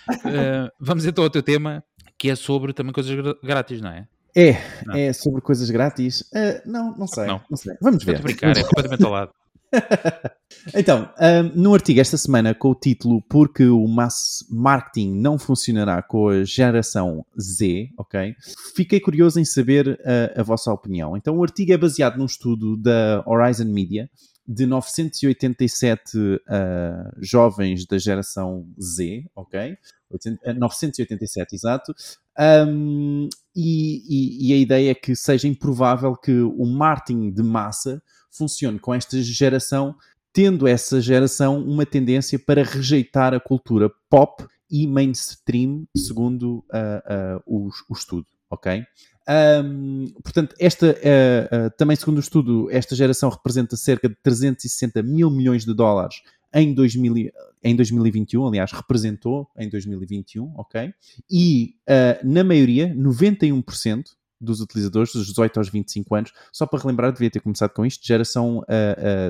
vamos 0.77 1.05
então 1.05 1.23
ao 1.23 1.29
teu 1.29 1.43
tema, 1.43 1.83
que 2.19 2.29
é 2.29 2.35
sobre 2.35 2.73
também 2.73 2.91
coisas 2.93 3.15
grátis, 3.41 3.81
não 3.81 3.89
é? 3.89 4.07
É, 4.35 4.57
Não. 4.85 4.95
é 4.95 5.11
sobre 5.11 5.41
coisas 5.41 5.69
grátis. 5.71 6.23
Ah, 6.35 6.61
não, 6.65 6.95
não 6.95 7.07
sei, 7.07 7.25
Não. 7.25 7.41
não. 7.49 7.57
sei. 7.57 7.75
Vamos 7.81 8.01
Estou 8.01 8.13
ver. 8.13 8.19
a 8.19 8.23
brincar, 8.23 8.57
é 8.57 8.63
completamente 8.63 9.03
ao 9.03 9.11
lado. 9.11 9.31
Então, 10.75 11.07
ahm, 11.19 11.51
no 11.55 11.73
artigo 11.75 12.01
esta 12.01 12.17
semana 12.17 12.55
com 12.55 12.71
o 12.71 12.75
título 12.75 13.21
Porque 13.29 13.65
o 13.67 13.87
mass 13.87 14.43
marketing 14.49 15.13
não 15.13 15.37
funcionará 15.37 16.01
com 16.01 16.27
a 16.27 16.43
geração 16.43 17.23
Z, 17.39 17.89
ok? 17.97 18.35
Fiquei 18.75 18.99
curioso 18.99 19.39
em 19.39 19.45
saber 19.45 19.99
ah, 20.03 20.41
a 20.41 20.43
vossa 20.43 20.71
opinião. 20.73 21.15
Então, 21.15 21.37
o 21.37 21.43
artigo 21.43 21.71
é 21.71 21.77
baseado 21.77 22.17
num 22.17 22.25
estudo 22.25 22.75
da 22.75 23.23
Horizon 23.27 23.65
Media 23.65 24.09
de 24.51 24.65
987 24.65 26.17
ah, 26.47 27.11
jovens 27.21 27.85
da 27.85 27.99
geração 27.99 28.67
Z, 28.81 29.25
ok? 29.35 29.77
800 30.09 30.39
eh, 30.43 30.53
987, 30.53 31.55
exato. 31.55 31.93
Ahm, 32.35 33.29
e, 33.55 34.01
e- 34.09 34.49
e 34.49 34.53
a 34.53 34.57
ideia 34.57 34.91
é 34.91 34.95
que 34.95 35.15
seja 35.15 35.47
improvável 35.47 36.15
que 36.15 36.31
o 36.41 36.65
marketing 36.65 37.31
de 37.31 37.43
massa 37.43 38.01
funcione 38.31 38.79
com 38.79 38.93
esta 38.93 39.21
geração, 39.21 39.95
tendo 40.33 40.67
essa 40.67 40.99
geração 40.99 41.61
uma 41.63 41.85
tendência 41.85 42.39
para 42.39 42.63
rejeitar 42.63 43.33
a 43.35 43.39
cultura 43.39 43.91
pop 44.09 44.43
e 44.71 44.87
mainstream, 44.87 45.85
segundo 45.95 46.65
ah, 46.71 47.03
ah, 47.05 47.41
o, 47.45 47.69
o 47.87 47.93
estudo, 47.93 48.25
ok? 48.49 48.83
Ahm, 49.31 50.07
portanto, 50.23 50.55
esta, 50.59 50.89
ah, 51.03 51.65
ah, 51.67 51.69
também 51.71 51.95
segundo 51.95 52.17
o 52.17 52.19
estudo, 52.19 52.67
esta 52.71 52.95
geração 52.95 53.29
representa 53.29 53.75
cerca 53.77 54.09
de 54.09 54.15
360 54.23 55.03
mil 55.03 55.29
milhões 55.29 55.63
de 55.65 55.73
dólares 55.73 56.15
em, 56.51 56.73
2000, 56.73 57.15
e- 57.15 57.31
em 57.63 57.75
2021, 57.75 58.47
aliás, 58.47 58.71
representou 58.71 59.47
em 59.55 59.69
2021, 59.69 60.51
ok? 60.57 60.91
E 61.29 61.75
ah, 61.87 62.19
na 62.23 62.43
maioria, 62.43 62.91
91% 62.95 64.17
dos 64.41 64.61
utilizadores 64.61 65.11
dos 65.13 65.27
18 65.27 65.57
aos 65.59 65.69
25 65.69 66.15
anos, 66.15 66.33
só 66.51 66.65
para 66.65 66.79
relembrar, 66.79 67.11
devia 67.11 67.29
ter 67.29 67.41
começado 67.41 67.71
com 67.71 67.85
isto, 67.85 68.07
geração 68.07 68.63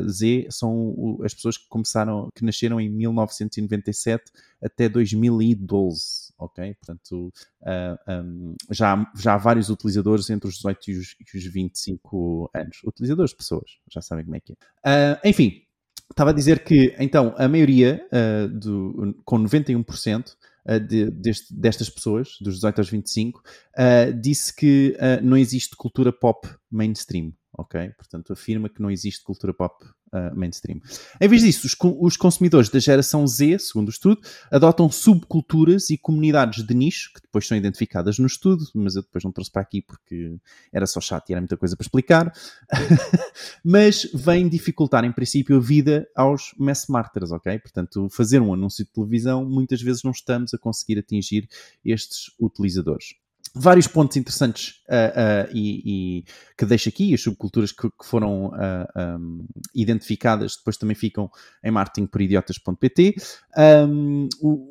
Z 0.08 0.48
são 0.52 1.18
as 1.24 1.34
pessoas 1.34 1.58
que 1.58 1.68
começaram, 1.68 2.30
que 2.36 2.46
nasceram 2.46 2.80
em 2.80 2.88
1997 2.88 4.32
até 4.64 4.88
2012, 4.88 6.29
ok? 6.40 6.74
Portanto, 6.76 7.32
ah, 7.64 7.98
um, 8.24 8.56
já, 8.72 9.12
já 9.18 9.34
há 9.34 9.38
vários 9.38 9.70
utilizadores 9.70 10.30
entre 10.30 10.48
os 10.48 10.56
18 10.56 10.92
e 10.92 10.98
os, 10.98 11.16
e 11.34 11.38
os 11.38 11.46
25 11.46 12.50
anos. 12.54 12.82
Utilizadores, 12.84 13.34
pessoas, 13.34 13.70
já 13.92 14.02
sabem 14.02 14.24
como 14.26 14.36
é 14.38 14.40
que 14.40 14.54
é. 14.54 14.56
Ah, 14.84 15.20
enfim, 15.26 15.62
estava 16.10 16.32
a 16.32 16.34
dizer 16.34 16.64
que, 16.64 16.96
então, 17.00 17.34
a 17.38 17.48
maioria, 17.48 18.06
ah, 18.12 18.48
do, 18.48 19.16
com 19.26 19.38
91%, 19.38 20.36
ah, 20.66 20.78
de- 20.78 21.10
deste- 21.12 21.54
destas 21.54 21.90
pessoas, 21.90 22.38
dos 22.42 22.56
18 22.56 22.80
aos 22.80 22.90
25, 22.90 23.42
ah, 23.78 24.12
disse 24.12 24.56
que 24.56 24.98
não 25.22 25.38
existe 25.38 25.76
cultura 25.76 26.12
pop 26.12 26.48
mainstream, 26.72 27.34
ok? 27.60 27.90
Portanto, 27.98 28.34
afirma 28.34 28.70
que 28.70 28.82
não 28.82 28.90
existe 28.90 29.24
cultura 29.24 29.54
pop 29.54 29.86
ah, 30.12 30.34
mainstream. 30.34 30.80
Em 31.22 31.28
vez 31.28 31.44
disso, 31.44 31.68
os, 31.68 31.76
os 32.00 32.18
consumidores 32.18 32.68
da 32.70 32.80
geração 32.80 33.28
Z, 33.28 33.60
segundo 33.60 33.90
o 33.90 33.92
estudo, 33.92 34.20
adotam 34.52 34.90
subculturas 34.90 35.92
e 35.92 36.00
comunidades 36.00 36.66
de 36.66 36.74
nicho, 36.74 37.12
que 37.14 37.22
depois 37.22 37.46
são 37.46 37.56
identificadas 37.56 38.18
no 38.18 38.26
estudo, 38.26 38.66
mas 38.74 38.96
eu 38.96 39.04
depois 39.04 39.24
não 39.24 39.32
trouxe 39.32 39.52
para 39.52 39.62
aqui 39.62 39.84
porque 39.84 40.36
era 40.74 40.88
só 40.88 41.00
chato 41.00 41.30
e 41.30 41.34
era 41.34 41.42
muita 41.42 41.56
coisa 41.56 41.76
para 41.76 41.84
explicar, 41.84 42.34
mas 43.64 44.10
vêm 44.12 44.50
dificultar, 44.50 45.06
em 45.06 45.12
princípio, 45.12 45.58
a 45.58 45.60
vida 45.60 46.08
aos 46.16 46.56
mass 46.58 46.88
marketers, 46.88 47.32
ok? 47.32 47.60
Portanto, 47.60 48.08
fazer 48.10 48.42
um 48.42 48.52
anúncio 48.52 48.84
de 48.84 48.92
televisão, 48.92 49.46
muitas 49.46 49.80
vezes 49.80 50.02
não 50.02 50.12
estamos 50.12 50.56
a 50.56 50.58
conseguir 50.58 50.98
atingir 50.98 51.48
estes 51.86 52.32
utilizadores. 52.40 53.14
Vários 53.56 53.88
pontos 53.88 54.18
interessantes 54.18 54.82
uh, 54.88 55.50
uh, 55.50 55.52
e, 55.54 55.82
e, 56.20 56.24
que 56.58 56.66
deixo 56.66 56.90
aqui, 56.90 57.14
as 57.14 57.22
subculturas 57.22 57.72
que, 57.72 57.90
que 57.90 58.06
foram 58.06 58.48
uh, 58.48 59.20
um, 59.20 59.46
identificadas 59.74 60.56
depois 60.58 60.78
também 60.78 60.96
ficam 60.96 61.30
em 61.64 61.72
marketingporidiotas.pt. 61.72 63.16
Um, 63.58 64.30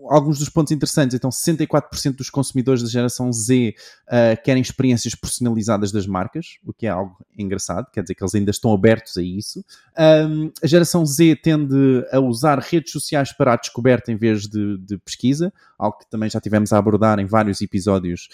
alguns 0.09 0.39
dos 0.39 0.49
pontos 0.49 0.73
interessantes, 0.73 1.15
então 1.15 1.31
64% 1.31 2.17
dos 2.17 2.31
consumidores 2.31 2.83
da 2.83 2.89
geração 2.89 3.33
Z 3.33 3.75
querem 4.43 4.63
experiências 4.63 5.15
personalizadas 5.15 5.93
das 5.93 6.07
marcas, 6.07 6.59
o 6.65 6.73
que 6.73 6.87
é 6.87 6.91
algo 6.91 7.17
engraçado, 7.37 7.87
quer 7.93 8.03
dizer 8.03 8.15
que 8.15 8.23
eles 8.23 8.35
ainda 8.35 8.51
estão 8.51 8.73
abertos 8.73 9.17
a 9.17 9.23
isso. 9.23 9.65
Um, 9.99 10.51
a 10.63 10.67
geração 10.67 11.05
Z 11.05 11.37
tende 11.43 12.05
a 12.11 12.19
usar 12.21 12.59
redes 12.59 12.93
sociais 12.93 13.33
para 13.33 13.53
a 13.53 13.57
descoberta 13.57 14.11
em 14.11 14.17
vez 14.17 14.47
de, 14.49 14.79
de 14.79 14.99
pesquisa, 14.99 15.53
algo 15.79 15.99
que 15.99 16.11
também 16.11 16.29
já 16.29 16.41
tivemos 16.41 16.73
a 16.73 16.79
abordar 16.79 17.19
em 17.21 17.27
vários 17.27 17.61
episódios 17.61 18.29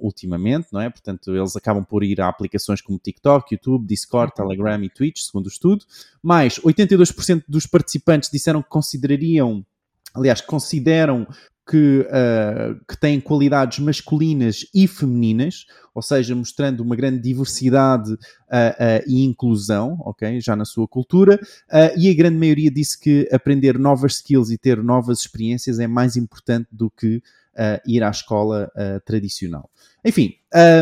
ultimamente, 0.00 0.68
não 0.72 0.80
é? 0.80 0.88
Portanto, 0.88 1.36
eles 1.36 1.54
acabam 1.54 1.84
por 1.84 2.02
ir 2.02 2.20
a 2.20 2.28
aplicações 2.28 2.80
como 2.80 2.98
TikTok, 2.98 3.54
YouTube, 3.54 3.86
Discord, 3.86 4.32
uhum. 4.36 4.48
Telegram 4.48 4.82
e 4.82 4.88
Twitch, 4.88 5.20
segundo 5.20 5.46
o 5.46 5.48
estudo. 5.48 5.84
Mais 6.22 6.58
82% 6.58 7.44
dos 7.46 7.66
participantes 7.66 8.30
disseram 8.30 8.62
que 8.62 8.68
considerariam, 8.68 9.64
aliás, 10.14 10.40
consideram 10.40 11.26
que, 11.66 12.00
uh, 12.00 12.78
que 12.86 12.96
têm 12.98 13.20
qualidades 13.20 13.78
masculinas 13.78 14.66
e 14.74 14.86
femininas, 14.86 15.66
ou 15.94 16.02
seja, 16.02 16.34
mostrando 16.34 16.80
uma 16.80 16.94
grande 16.94 17.20
diversidade 17.20 18.12
uh, 18.12 18.16
uh, 18.16 19.04
e 19.06 19.24
inclusão, 19.24 19.96
ok, 20.00 20.40
já 20.40 20.54
na 20.54 20.64
sua 20.64 20.86
cultura, 20.86 21.40
e 21.96 22.10
a 22.10 22.14
grande 22.14 22.36
maioria 22.36 22.70
disse 22.70 22.98
que 22.98 23.28
aprender 23.32 23.78
novas 23.78 24.16
skills 24.16 24.50
e 24.50 24.58
ter 24.58 24.82
novas 24.82 25.20
experiências 25.20 25.78
é 25.78 25.86
mais 25.86 26.16
importante 26.16 26.68
do 26.70 26.90
que 26.90 27.22
ir 27.86 28.02
à 28.02 28.10
escola 28.10 28.68
tradicional. 29.04 29.70
Enfim, 30.04 30.34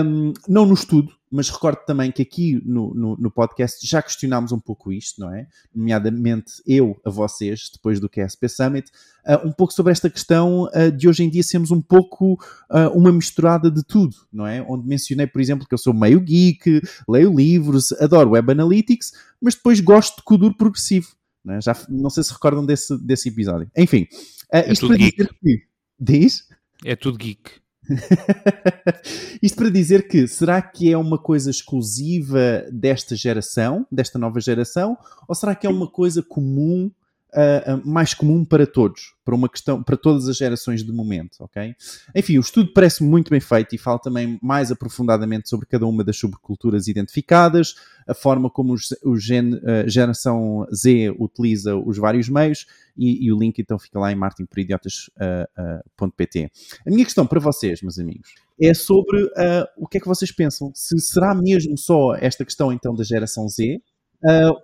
um, 0.02 0.32
não 0.48 0.64
no 0.64 0.72
estudo, 0.72 1.12
mas 1.32 1.48
recordo 1.48 1.78
também 1.86 2.12
que 2.12 2.20
aqui 2.20 2.60
no, 2.62 2.92
no, 2.92 3.16
no, 3.16 3.30
podcast 3.30 3.84
já 3.86 4.02
questionámos 4.02 4.52
um 4.52 4.60
pouco 4.60 4.92
isto, 4.92 5.18
não 5.18 5.34
é? 5.34 5.46
Nomeadamente 5.74 6.52
eu 6.66 7.00
a 7.02 7.08
vocês, 7.08 7.70
depois 7.72 7.98
do 7.98 8.08
QSP 8.08 8.50
Summit, 8.50 8.90
uh, 9.26 9.48
um 9.48 9.50
pouco 9.50 9.72
sobre 9.72 9.92
esta 9.92 10.10
questão 10.10 10.64
uh, 10.64 10.92
de 10.94 11.08
hoje 11.08 11.24
em 11.24 11.30
dia 11.30 11.42
sermos 11.42 11.70
um 11.70 11.80
pouco 11.80 12.34
uh, 12.70 12.90
uma 12.94 13.10
misturada 13.10 13.70
de 13.70 13.82
tudo, 13.82 14.14
não 14.30 14.46
é? 14.46 14.60
Onde 14.68 14.86
mencionei, 14.86 15.26
por 15.26 15.40
exemplo, 15.40 15.66
que 15.66 15.72
eu 15.72 15.78
sou 15.78 15.94
meio 15.94 16.20
geek, 16.20 16.82
leio 17.08 17.34
livros, 17.34 17.92
adoro 17.92 18.32
Web 18.32 18.52
Analytics, 18.52 19.12
mas 19.40 19.54
depois 19.54 19.80
gosto 19.80 20.16
de 20.16 20.24
Kuduro 20.24 20.54
progressivo. 20.54 21.08
Não, 21.42 21.54
é? 21.54 21.62
Já, 21.62 21.74
não 21.88 22.10
sei 22.10 22.22
se 22.24 22.32
recordam 22.32 22.66
desse, 22.66 22.96
desse 23.02 23.30
episódio. 23.30 23.70
Enfim, 23.74 24.06
é 24.52 24.70
isto 24.70 24.86
para 24.86 24.98
geek. 24.98 25.16
dizer 25.16 25.34
que... 25.42 25.62
Diz? 25.98 26.46
É 26.84 26.94
tudo 26.94 27.16
geek. 27.16 27.62
Isto 29.42 29.56
para 29.56 29.70
dizer 29.70 30.06
que 30.06 30.26
será 30.26 30.62
que 30.62 30.92
é 30.92 30.96
uma 30.96 31.18
coisa 31.18 31.50
exclusiva 31.50 32.64
desta 32.70 33.16
geração, 33.16 33.86
desta 33.90 34.18
nova 34.18 34.40
geração, 34.40 34.96
ou 35.28 35.34
será 35.34 35.54
que 35.54 35.66
é 35.66 35.70
uma 35.70 35.88
coisa 35.88 36.22
comum, 36.22 36.90
uh, 37.32 37.88
mais 37.88 38.12
comum 38.14 38.44
para 38.44 38.66
todos, 38.66 39.14
para 39.24 39.34
uma 39.34 39.48
questão, 39.48 39.82
para 39.82 39.96
todas 39.96 40.28
as 40.28 40.36
gerações 40.36 40.84
de 40.84 40.92
momento, 40.92 41.36
ok? 41.40 41.74
Enfim, 42.14 42.38
o 42.38 42.40
estudo 42.40 42.72
parece 42.72 43.02
muito 43.02 43.30
bem 43.30 43.40
feito 43.40 43.74
e 43.74 43.78
fala 43.78 43.98
também 43.98 44.38
mais 44.42 44.70
aprofundadamente 44.70 45.48
sobre 45.48 45.66
cada 45.66 45.86
uma 45.86 46.04
das 46.04 46.16
subculturas 46.16 46.86
identificadas, 46.88 47.74
a 48.06 48.14
forma 48.14 48.50
como 48.50 48.74
os, 48.74 48.94
o 49.04 49.16
gen, 49.16 49.54
uh, 49.54 49.60
geração 49.86 50.66
Z 50.74 51.14
utiliza 51.18 51.76
os 51.76 51.98
vários 51.98 52.28
meios 52.28 52.66
e, 52.96 53.26
e, 53.26 53.32
o 53.32 53.38
link 53.38 53.58
então 53.58 53.78
fica 53.78 53.98
lá 53.98 54.12
em 54.12 54.16
martinporidiotas.pt. 54.16 56.50
A 56.86 56.90
minha 56.90 57.04
questão 57.04 57.26
para 57.26 57.40
vocês, 57.40 57.80
meus 57.80 57.98
amigos, 57.98 58.34
é 58.60 58.74
sobre 58.74 59.30
o 59.78 59.88
que 59.88 59.96
é 59.96 60.00
que 60.00 60.06
vocês 60.06 60.30
pensam. 60.30 60.70
Se 60.74 60.98
será 60.98 61.34
mesmo 61.34 61.78
só 61.78 62.14
esta 62.16 62.44
questão 62.44 62.70
então 62.70 62.94
da 62.94 63.02
geração 63.02 63.48
Z, 63.48 63.80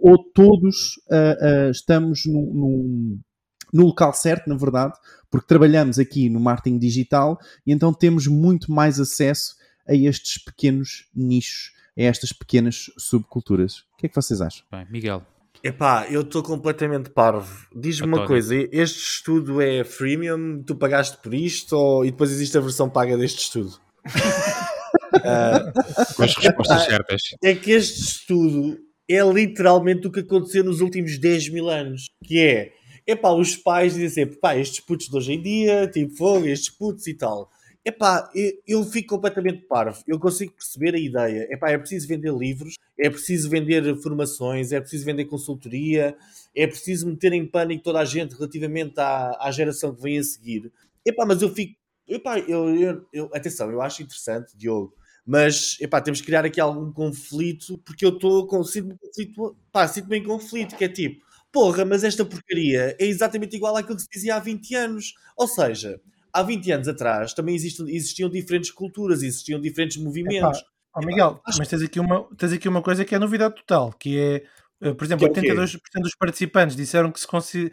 ou 0.00 0.18
todos 0.32 1.00
estamos 1.70 2.24
no, 2.26 3.18
no 3.72 3.86
local 3.86 4.12
certo, 4.12 4.48
na 4.48 4.56
verdade, 4.56 4.94
porque 5.30 5.46
trabalhamos 5.46 5.98
aqui 5.98 6.28
no 6.28 6.40
marketing 6.40 6.78
digital 6.78 7.38
e 7.66 7.72
então 7.72 7.92
temos 7.92 8.26
muito 8.26 8.72
mais 8.72 8.98
acesso 8.98 9.56
a 9.86 9.94
estes 9.94 10.42
pequenos 10.42 11.08
nichos, 11.14 11.72
a 11.96 12.02
estas 12.02 12.32
pequenas 12.32 12.90
subculturas. 12.98 13.78
O 13.94 13.96
que 13.98 14.06
é 14.06 14.08
que 14.08 14.14
vocês 14.14 14.40
acham? 14.40 14.64
Bem, 14.70 14.86
Miguel. 14.90 15.24
Epá, 15.62 16.06
eu 16.08 16.20
estou 16.20 16.42
completamente 16.42 17.10
parvo. 17.10 17.66
Diz-me 17.74 18.06
uma 18.06 18.26
coisa: 18.26 18.54
este 18.70 19.00
estudo 19.00 19.60
é 19.60 19.82
freemium? 19.82 20.62
Tu 20.62 20.76
pagaste 20.76 21.16
por 21.20 21.34
isto? 21.34 21.72
Ou... 21.72 22.04
E 22.04 22.12
depois 22.12 22.30
existe 22.30 22.56
a 22.56 22.60
versão 22.60 22.88
paga 22.88 23.16
deste 23.16 23.40
estudo? 23.40 23.80
uh, 25.16 25.72
Com 26.14 26.22
as 26.22 26.36
respostas 26.36 26.84
certas. 26.84 27.22
É 27.42 27.54
que 27.56 27.72
este 27.72 28.00
estudo 28.00 28.78
é 29.08 29.22
literalmente 29.22 30.06
o 30.06 30.12
que 30.12 30.20
aconteceu 30.20 30.62
nos 30.62 30.80
últimos 30.80 31.18
10 31.18 31.48
mil 31.48 31.68
anos. 31.68 32.06
Que 32.22 32.40
é, 32.40 32.72
epá, 33.06 33.30
os 33.30 33.56
pais 33.56 33.94
dizem 33.94 34.08
sempre, 34.08 34.36
pá, 34.36 34.56
estes 34.56 34.80
putos 34.80 35.08
de 35.08 35.16
hoje 35.16 35.32
em 35.32 35.42
dia, 35.42 35.88
tipo 35.88 36.14
fogo, 36.14 36.46
estes 36.46 36.70
putos 36.70 37.06
e 37.06 37.14
tal. 37.14 37.50
Epá, 37.84 38.30
eu, 38.34 38.52
eu 38.66 38.84
fico 38.84 39.14
completamente 39.14 39.62
parvo. 39.66 40.02
Eu 40.06 40.18
consigo 40.18 40.52
perceber 40.52 40.94
a 40.94 40.98
ideia. 40.98 41.48
Epá, 41.50 41.70
é 41.70 41.78
preciso 41.78 42.06
vender 42.06 42.34
livros, 42.34 42.74
é 42.98 43.08
preciso 43.08 43.48
vender 43.48 43.96
formações, 44.02 44.72
é 44.72 44.80
preciso 44.80 45.06
vender 45.06 45.24
consultoria, 45.24 46.14
é 46.54 46.66
preciso 46.66 47.08
meter 47.08 47.32
em 47.32 47.46
pânico 47.46 47.84
toda 47.84 48.00
a 48.00 48.04
gente 48.04 48.34
relativamente 48.34 48.98
à, 48.98 49.38
à 49.40 49.50
geração 49.50 49.94
que 49.94 50.02
vem 50.02 50.18
a 50.18 50.22
seguir. 50.22 50.70
Epá, 51.06 51.24
mas 51.24 51.40
eu 51.40 51.48
fico. 51.48 51.78
Epá, 52.06 52.38
eu, 52.40 52.74
eu, 52.74 53.06
eu, 53.12 53.30
atenção, 53.34 53.70
eu 53.70 53.80
acho 53.80 54.02
interessante, 54.02 54.56
Diogo, 54.56 54.94
mas 55.28 55.76
epá, 55.78 56.00
temos 56.00 56.22
que 56.22 56.26
criar 56.26 56.46
aqui 56.46 56.58
algum 56.58 56.90
conflito, 56.90 57.76
porque 57.84 58.02
eu 58.02 58.08
estou 58.08 58.46
com. 58.46 58.64
Sinto-me 58.64 58.96
conflito, 58.96 59.56
pá, 59.70 59.86
sinto-me 59.86 60.16
em 60.16 60.24
conflito, 60.24 60.74
que 60.74 60.84
é 60.84 60.88
tipo, 60.88 61.22
porra, 61.52 61.84
mas 61.84 62.02
esta 62.02 62.24
porcaria 62.24 62.96
é 62.98 63.04
exatamente 63.04 63.54
igual 63.54 63.76
àquilo 63.76 63.96
que 63.96 64.04
se 64.04 64.08
dizia 64.08 64.36
há 64.36 64.40
20 64.40 64.74
anos. 64.74 65.12
Ou 65.36 65.46
seja, 65.46 66.00
há 66.32 66.42
20 66.42 66.72
anos 66.72 66.88
atrás 66.88 67.34
também 67.34 67.54
existiam, 67.54 67.86
existiam 67.86 68.30
diferentes 68.30 68.70
culturas, 68.70 69.22
existiam 69.22 69.60
diferentes 69.60 69.98
movimentos. 69.98 70.60
Epá, 70.60 70.66
oh, 70.96 71.04
Miguel, 71.04 71.42
mas 71.46 71.68
tens 71.68 71.82
aqui, 71.82 72.00
uma, 72.00 72.26
tens 72.34 72.52
aqui 72.52 72.66
uma 72.66 72.80
coisa 72.80 73.04
que 73.04 73.14
é 73.14 73.18
novidade 73.18 73.56
total, 73.56 73.92
que 73.92 74.18
é, 74.18 74.44
eh, 74.80 74.94
por 74.94 75.04
exemplo, 75.04 75.30
que 75.30 75.40
é 75.40 75.42
82% 75.42 75.78
dos 76.00 76.14
participantes 76.18 76.74
disseram 76.74 77.12
que 77.12 77.20
se, 77.20 77.70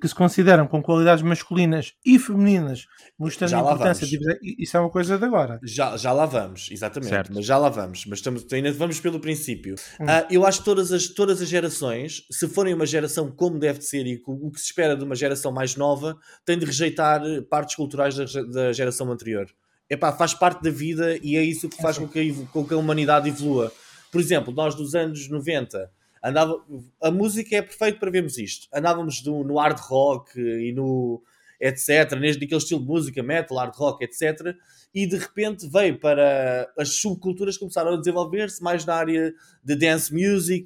que 0.00 0.06
se 0.06 0.14
consideram 0.14 0.66
com 0.66 0.82
qualidades 0.82 1.22
masculinas 1.22 1.94
e 2.04 2.18
femininas, 2.18 2.86
mostrando 3.18 3.54
a 3.56 3.60
importância 3.60 4.06
de 4.06 4.18
Isso 4.58 4.76
é 4.76 4.80
uma 4.80 4.90
coisa 4.90 5.18
de 5.18 5.24
agora. 5.24 5.58
Já, 5.62 5.96
já 5.96 6.12
lá 6.12 6.26
vamos, 6.26 6.68
exatamente. 6.70 7.10
Certo. 7.10 7.32
Mas 7.34 7.46
já 7.46 7.56
lá 7.56 7.68
vamos. 7.68 8.04
Mas 8.06 8.18
estamos, 8.18 8.46
ainda 8.52 8.72
vamos 8.72 9.00
pelo 9.00 9.18
princípio. 9.18 9.74
Hum. 9.98 10.04
Uh, 10.04 10.26
eu 10.30 10.46
acho 10.46 10.58
que 10.58 10.64
todas 10.64 10.92
as, 10.92 11.08
todas 11.08 11.40
as 11.40 11.48
gerações, 11.48 12.22
se 12.30 12.46
forem 12.48 12.74
uma 12.74 12.86
geração 12.86 13.30
como 13.30 13.58
deve 13.58 13.80
ser 13.80 14.06
e 14.06 14.20
o 14.26 14.50
que 14.50 14.60
se 14.60 14.66
espera 14.66 14.96
de 14.96 15.04
uma 15.04 15.14
geração 15.14 15.50
mais 15.50 15.76
nova, 15.76 16.16
têm 16.44 16.58
de 16.58 16.66
rejeitar 16.66 17.22
partes 17.48 17.74
culturais 17.74 18.14
da, 18.14 18.24
da 18.24 18.72
geração 18.72 19.10
anterior. 19.10 19.46
Epá, 19.88 20.12
faz 20.12 20.34
parte 20.34 20.62
da 20.62 20.70
vida 20.70 21.18
e 21.22 21.36
é 21.36 21.42
isso 21.42 21.68
que 21.68 21.80
faz 21.80 21.98
com 21.98 22.06
que, 22.06 22.20
a, 22.20 22.52
com 22.52 22.64
que 22.64 22.74
a 22.74 22.76
humanidade 22.76 23.28
evolua. 23.28 23.72
Por 24.12 24.20
exemplo, 24.20 24.52
nós 24.52 24.74
dos 24.74 24.94
anos 24.94 25.28
90 25.28 25.90
andava, 26.22 26.62
a 27.02 27.10
música 27.10 27.56
é 27.56 27.62
perfeito 27.62 27.98
para 27.98 28.10
vermos 28.10 28.38
isto. 28.38 28.68
Andávamos 28.72 29.22
do, 29.22 29.44
no 29.44 29.58
hard 29.58 29.78
rock 29.78 30.38
e 30.38 30.72
no 30.72 31.22
etc, 31.60 32.18
neste 32.18 32.40
naquele 32.40 32.58
estilo 32.58 32.80
de 32.80 32.86
música, 32.86 33.22
metal, 33.22 33.58
hard 33.58 33.74
rock, 33.74 34.04
etc. 34.04 34.56
E 34.94 35.06
de 35.06 35.16
repente 35.16 35.68
veio 35.68 35.98
para 35.98 36.72
as 36.78 36.94
subculturas 36.94 37.58
começaram 37.58 37.92
a 37.92 37.96
desenvolver-se 37.96 38.62
mais 38.62 38.84
na 38.84 38.94
área 38.94 39.34
de 39.62 39.76
dance 39.76 40.12
music, 40.12 40.64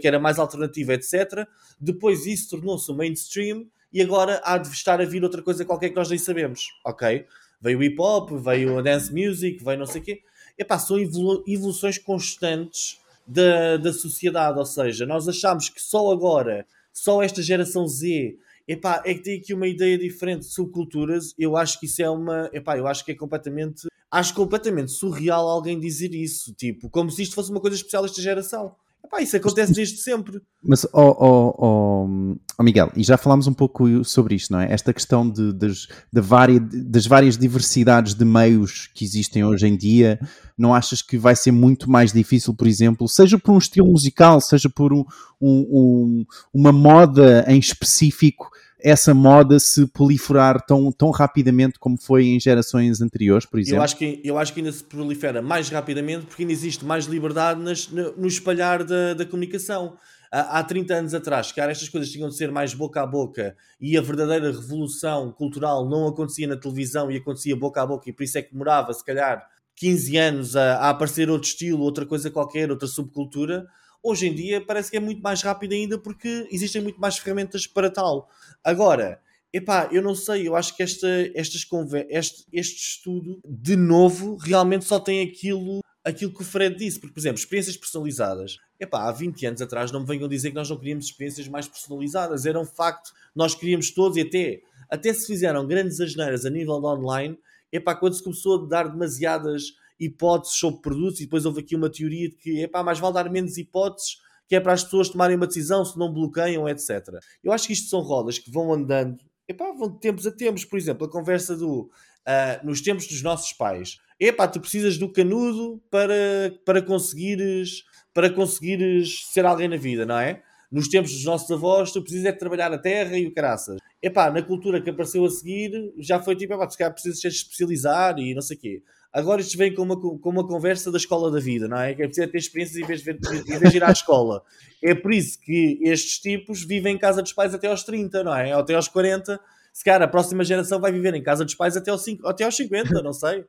que 0.00 0.06
era 0.06 0.18
mais 0.18 0.38
alternativa, 0.38 0.92
etc. 0.92 1.48
Depois 1.80 2.26
isso 2.26 2.50
tornou-se 2.50 2.90
o 2.90 2.94
mainstream 2.94 3.66
e 3.92 4.02
agora 4.02 4.40
há 4.44 4.58
de 4.58 4.68
estar 4.68 5.00
a 5.00 5.04
vir 5.04 5.24
outra 5.24 5.42
coisa 5.42 5.64
qualquer 5.64 5.88
que 5.88 5.96
nós 5.96 6.10
nem 6.10 6.18
sabemos, 6.18 6.68
ok? 6.84 7.26
Veio 7.60 7.78
o 7.78 7.82
hip 7.82 7.96
hop, 7.98 8.32
veio 8.32 8.78
a 8.78 8.82
dance 8.82 9.12
music, 9.12 9.64
veio 9.64 9.78
não 9.78 9.86
sei 9.86 10.00
o 10.02 10.04
quê. 10.04 10.22
Epá, 10.58 10.78
são 10.78 10.98
evoluções 10.98 11.96
constantes 11.98 13.00
da, 13.26 13.76
da 13.76 13.92
sociedade. 13.92 14.58
Ou 14.58 14.66
seja, 14.66 15.06
nós 15.06 15.28
achamos 15.28 15.68
que 15.68 15.80
só 15.80 16.10
agora, 16.10 16.66
só 16.92 17.22
esta 17.22 17.42
geração 17.42 17.86
Z, 17.86 18.36
epá, 18.66 19.02
é 19.04 19.14
que 19.14 19.22
tem 19.22 19.38
aqui 19.38 19.54
uma 19.54 19.66
ideia 19.66 19.98
diferente 19.98 20.40
de 20.40 20.52
subculturas. 20.52 21.34
Eu 21.38 21.56
acho 21.56 21.78
que 21.78 21.86
isso 21.86 22.02
é 22.02 22.10
uma. 22.10 22.50
Epá, 22.52 22.76
eu 22.76 22.86
acho 22.86 23.04
que 23.04 23.12
é 23.12 23.14
completamente. 23.14 23.88
Acho 24.10 24.34
completamente 24.34 24.92
surreal 24.92 25.48
alguém 25.48 25.80
dizer 25.80 26.14
isso. 26.14 26.54
Tipo, 26.54 26.88
como 26.88 27.10
se 27.10 27.22
isto 27.22 27.34
fosse 27.34 27.50
uma 27.50 27.60
coisa 27.60 27.76
especial 27.76 28.02
desta 28.02 28.22
geração. 28.22 28.74
Epá, 29.14 29.22
isso 29.22 29.36
acontece 29.36 29.72
desde 29.72 29.98
sempre. 29.98 30.40
Mas, 30.62 30.84
oh, 30.92 31.16
oh, 31.18 31.54
oh, 31.58 32.36
oh, 32.58 32.62
Miguel, 32.62 32.90
e 32.96 33.04
já 33.04 33.16
falámos 33.16 33.46
um 33.46 33.52
pouco 33.52 34.04
sobre 34.04 34.34
isto, 34.34 34.52
não 34.52 34.60
é? 34.60 34.72
Esta 34.72 34.92
questão 34.92 35.28
de, 35.28 35.52
de, 35.52 35.68
de 36.12 36.82
das 36.84 37.06
várias 37.06 37.38
diversidades 37.38 38.14
de 38.14 38.24
meios 38.24 38.88
que 38.92 39.04
existem 39.04 39.44
hoje 39.44 39.68
em 39.68 39.76
dia, 39.76 40.18
não 40.58 40.74
achas 40.74 41.00
que 41.00 41.16
vai 41.16 41.36
ser 41.36 41.52
muito 41.52 41.88
mais 41.88 42.12
difícil, 42.12 42.54
por 42.54 42.66
exemplo, 42.66 43.08
seja 43.08 43.38
por 43.38 43.52
um 43.52 43.58
estilo 43.58 43.88
musical, 43.88 44.40
seja 44.40 44.68
por 44.68 44.92
um, 44.92 45.04
um, 45.40 45.60
um, 45.70 46.26
uma 46.52 46.72
moda 46.72 47.44
em 47.46 47.58
específico, 47.58 48.50
essa 48.84 49.14
moda 49.14 49.58
se 49.58 49.86
proliferar 49.86 50.60
tão, 50.66 50.92
tão 50.92 51.10
rapidamente 51.10 51.78
como 51.78 51.96
foi 51.98 52.26
em 52.26 52.38
gerações 52.38 53.00
anteriores, 53.00 53.46
por 53.46 53.58
exemplo? 53.58 53.78
Eu 53.78 53.82
acho, 53.82 53.96
que, 53.96 54.20
eu 54.22 54.36
acho 54.36 54.52
que 54.52 54.60
ainda 54.60 54.70
se 54.70 54.84
prolifera 54.84 55.40
mais 55.40 55.70
rapidamente 55.70 56.26
porque 56.26 56.42
ainda 56.42 56.52
existe 56.52 56.84
mais 56.84 57.06
liberdade 57.06 57.62
nas, 57.62 57.88
no, 57.88 58.26
espalhar 58.26 58.84
da, 58.84 59.14
da 59.14 59.24
comunicação. 59.24 59.96
Há, 60.30 60.58
há 60.58 60.62
30 60.62 60.94
anos 60.94 61.14
atrás, 61.14 61.50
cara, 61.50 61.72
estas 61.72 61.88
coisas 61.88 62.10
tinham 62.10 62.28
de 62.28 62.36
ser 62.36 62.52
mais 62.52 62.74
boca 62.74 63.00
a 63.00 63.06
boca 63.06 63.56
e 63.80 63.96
a 63.96 64.02
verdadeira 64.02 64.52
revolução 64.52 65.32
cultural 65.32 65.88
não 65.88 66.06
acontecia 66.06 66.46
na 66.46 66.56
televisão 66.56 67.10
e 67.10 67.16
acontecia 67.16 67.56
boca 67.56 67.80
a 67.80 67.86
boca 67.86 68.10
e 68.10 68.12
por 68.12 68.22
isso 68.22 68.36
é 68.36 68.42
que 68.42 68.52
demorava, 68.52 68.92
se 68.92 69.02
calhar, 69.02 69.46
15 69.76 70.16
anos 70.18 70.56
a, 70.56 70.76
a 70.76 70.90
aparecer 70.90 71.30
outro 71.30 71.48
estilo, 71.48 71.80
outra 71.80 72.04
coisa 72.04 72.30
qualquer, 72.30 72.70
outra 72.70 72.86
subcultura 72.86 73.66
hoje 74.04 74.28
em 74.28 74.34
dia 74.34 74.60
parece 74.60 74.90
que 74.90 74.98
é 74.98 75.00
muito 75.00 75.22
mais 75.22 75.40
rápido 75.40 75.72
ainda 75.72 75.98
porque 75.98 76.46
existem 76.52 76.82
muito 76.82 77.00
mais 77.00 77.16
ferramentas 77.16 77.66
para 77.66 77.90
tal. 77.90 78.28
Agora, 78.62 79.18
epá, 79.50 79.88
eu 79.90 80.02
não 80.02 80.14
sei, 80.14 80.46
eu 80.46 80.54
acho 80.54 80.76
que 80.76 80.82
esta, 80.82 81.08
estas 81.34 81.66
este, 82.10 82.44
este 82.52 82.76
estudo, 82.76 83.40
de 83.48 83.74
novo, 83.74 84.36
realmente 84.36 84.84
só 84.84 85.00
tem 85.00 85.26
aquilo, 85.26 85.80
aquilo 86.04 86.34
que 86.34 86.42
o 86.42 86.44
Fred 86.44 86.76
disse. 86.76 87.00
Porque, 87.00 87.14
por 87.14 87.20
exemplo, 87.20 87.38
experiências 87.38 87.76
personalizadas. 87.78 88.58
Epá, 88.78 89.08
há 89.08 89.12
20 89.12 89.46
anos 89.46 89.62
atrás 89.62 89.90
não 89.90 90.00
me 90.00 90.06
venham 90.06 90.28
dizer 90.28 90.50
que 90.50 90.56
nós 90.56 90.68
não 90.68 90.76
queríamos 90.76 91.06
experiências 91.06 91.48
mais 91.48 91.66
personalizadas. 91.66 92.44
Era 92.44 92.60
um 92.60 92.66
facto. 92.66 93.10
Nós 93.34 93.54
queríamos 93.54 93.90
todos 93.90 94.18
e 94.18 94.20
até, 94.20 94.60
até 94.90 95.14
se 95.14 95.26
fizeram 95.26 95.66
grandes 95.66 95.98
asneiras 95.98 96.44
a 96.44 96.50
nível 96.50 96.78
de 96.78 96.86
online. 96.86 97.38
Epá, 97.72 97.94
quando 97.94 98.14
se 98.14 98.22
começou 98.22 98.62
a 98.62 98.68
dar 98.68 98.88
demasiadas 98.88 99.72
hipóteses 99.98 100.56
sobre 100.56 100.80
produtos 100.80 101.20
e 101.20 101.24
depois 101.24 101.44
houve 101.44 101.60
aqui 101.60 101.76
uma 101.76 101.90
teoria 101.90 102.28
de 102.28 102.36
que 102.36 102.62
epá, 102.62 102.82
mais 102.82 102.98
vale 102.98 103.14
dar 103.14 103.30
menos 103.30 103.56
hipóteses 103.56 104.16
que 104.46 104.54
é 104.54 104.60
para 104.60 104.72
as 104.72 104.84
pessoas 104.84 105.08
tomarem 105.08 105.36
uma 105.36 105.46
decisão 105.46 105.84
se 105.84 105.98
não 105.98 106.12
bloqueiam, 106.12 106.68
etc. 106.68 107.08
Eu 107.42 107.52
acho 107.52 107.66
que 107.66 107.72
isto 107.72 107.88
são 107.88 108.00
rodas 108.00 108.38
que 108.38 108.50
vão 108.50 108.72
andando, 108.72 109.18
epá, 109.48 109.72
vão 109.72 109.90
de 109.90 110.00
tempos 110.00 110.26
a 110.26 110.30
tempos. 110.30 110.64
Por 110.64 110.78
exemplo, 110.78 111.06
a 111.06 111.10
conversa 111.10 111.56
do 111.56 111.90
uh, 112.26 112.66
nos 112.66 112.80
tempos 112.80 113.06
dos 113.06 113.22
nossos 113.22 113.52
pais. 113.52 113.98
Epá, 114.18 114.46
tu 114.46 114.60
precisas 114.60 114.98
do 114.98 115.10
canudo 115.10 115.82
para, 115.90 116.54
para 116.64 116.82
conseguires 116.82 117.84
para 118.12 118.30
conseguires 118.30 119.26
ser 119.32 119.44
alguém 119.44 119.66
na 119.66 119.76
vida, 119.76 120.06
não 120.06 120.16
é? 120.16 120.40
Nos 120.70 120.88
tempos 120.88 121.12
dos 121.12 121.24
nossos 121.24 121.50
avós, 121.50 121.90
tu 121.90 122.00
precisas 122.00 122.26
é 122.26 122.32
de 122.32 122.38
trabalhar 122.38 122.72
a 122.72 122.78
terra 122.78 123.18
e 123.18 123.26
o 123.26 123.32
caraças. 123.32 123.78
Epá, 124.00 124.30
na 124.30 124.40
cultura 124.40 124.80
que 124.80 124.90
apareceu 124.90 125.24
a 125.24 125.30
seguir, 125.30 125.72
já 125.98 126.20
foi 126.20 126.36
tipo, 126.36 126.54
epá, 126.54 126.66
tu 126.66 126.76
precisas 126.76 127.20
se 127.20 127.26
especializar 127.26 128.18
e 128.20 128.32
não 128.32 128.42
sei 128.42 128.56
o 128.56 128.60
quê. 128.60 128.82
Agora 129.14 129.40
isto 129.40 129.56
vem 129.56 129.72
com 129.72 129.82
uma, 129.82 129.96
com 129.96 130.28
uma 130.28 130.44
conversa 130.44 130.90
da 130.90 130.98
escola 130.98 131.30
da 131.30 131.38
vida, 131.38 131.68
não 131.68 131.78
é? 131.78 131.94
Que 131.94 132.02
é 132.02 132.06
preciso 132.06 132.28
ter 132.28 132.38
experiências 132.38 132.82
em 132.82 132.84
vez, 132.84 133.02
de, 133.02 133.10
em 133.54 133.58
vez 133.58 133.70
de 133.70 133.76
ir 133.76 133.84
à 133.84 133.92
escola. 133.92 134.42
É 134.82 134.92
por 134.92 135.14
isso 135.14 135.40
que 135.40 135.78
estes 135.82 136.18
tipos 136.18 136.64
vivem 136.64 136.96
em 136.96 136.98
casa 136.98 137.22
dos 137.22 137.32
pais 137.32 137.54
até 137.54 137.68
aos 137.68 137.84
30, 137.84 138.24
não 138.24 138.34
é? 138.34 138.52
Até 138.52 138.74
aos 138.74 138.88
40. 138.88 139.38
Se 139.72 139.84
calhar 139.84 140.02
a 140.02 140.08
próxima 140.08 140.42
geração 140.42 140.80
vai 140.80 140.90
viver 140.90 141.14
em 141.14 141.22
casa 141.22 141.44
dos 141.44 141.54
pais 141.54 141.76
até 141.76 141.92
aos, 141.92 142.02
5, 142.02 142.26
até 142.26 142.42
aos 142.42 142.56
50, 142.56 143.02
não 143.02 143.12
sei. 143.12 143.44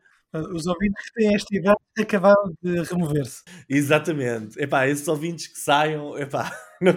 Os 0.54 0.68
ouvintes 0.68 1.04
que 1.06 1.14
têm 1.14 1.34
esta 1.34 1.56
idade 1.56 1.78
acabaram 1.98 2.54
de 2.62 2.82
remover-se. 2.84 3.42
Exatamente. 3.68 4.62
Epá, 4.62 4.88
esses 4.88 5.08
ouvintes 5.08 5.48
que 5.48 5.58
saiam, 5.58 6.16
epá, 6.18 6.52
não, 6.80 6.94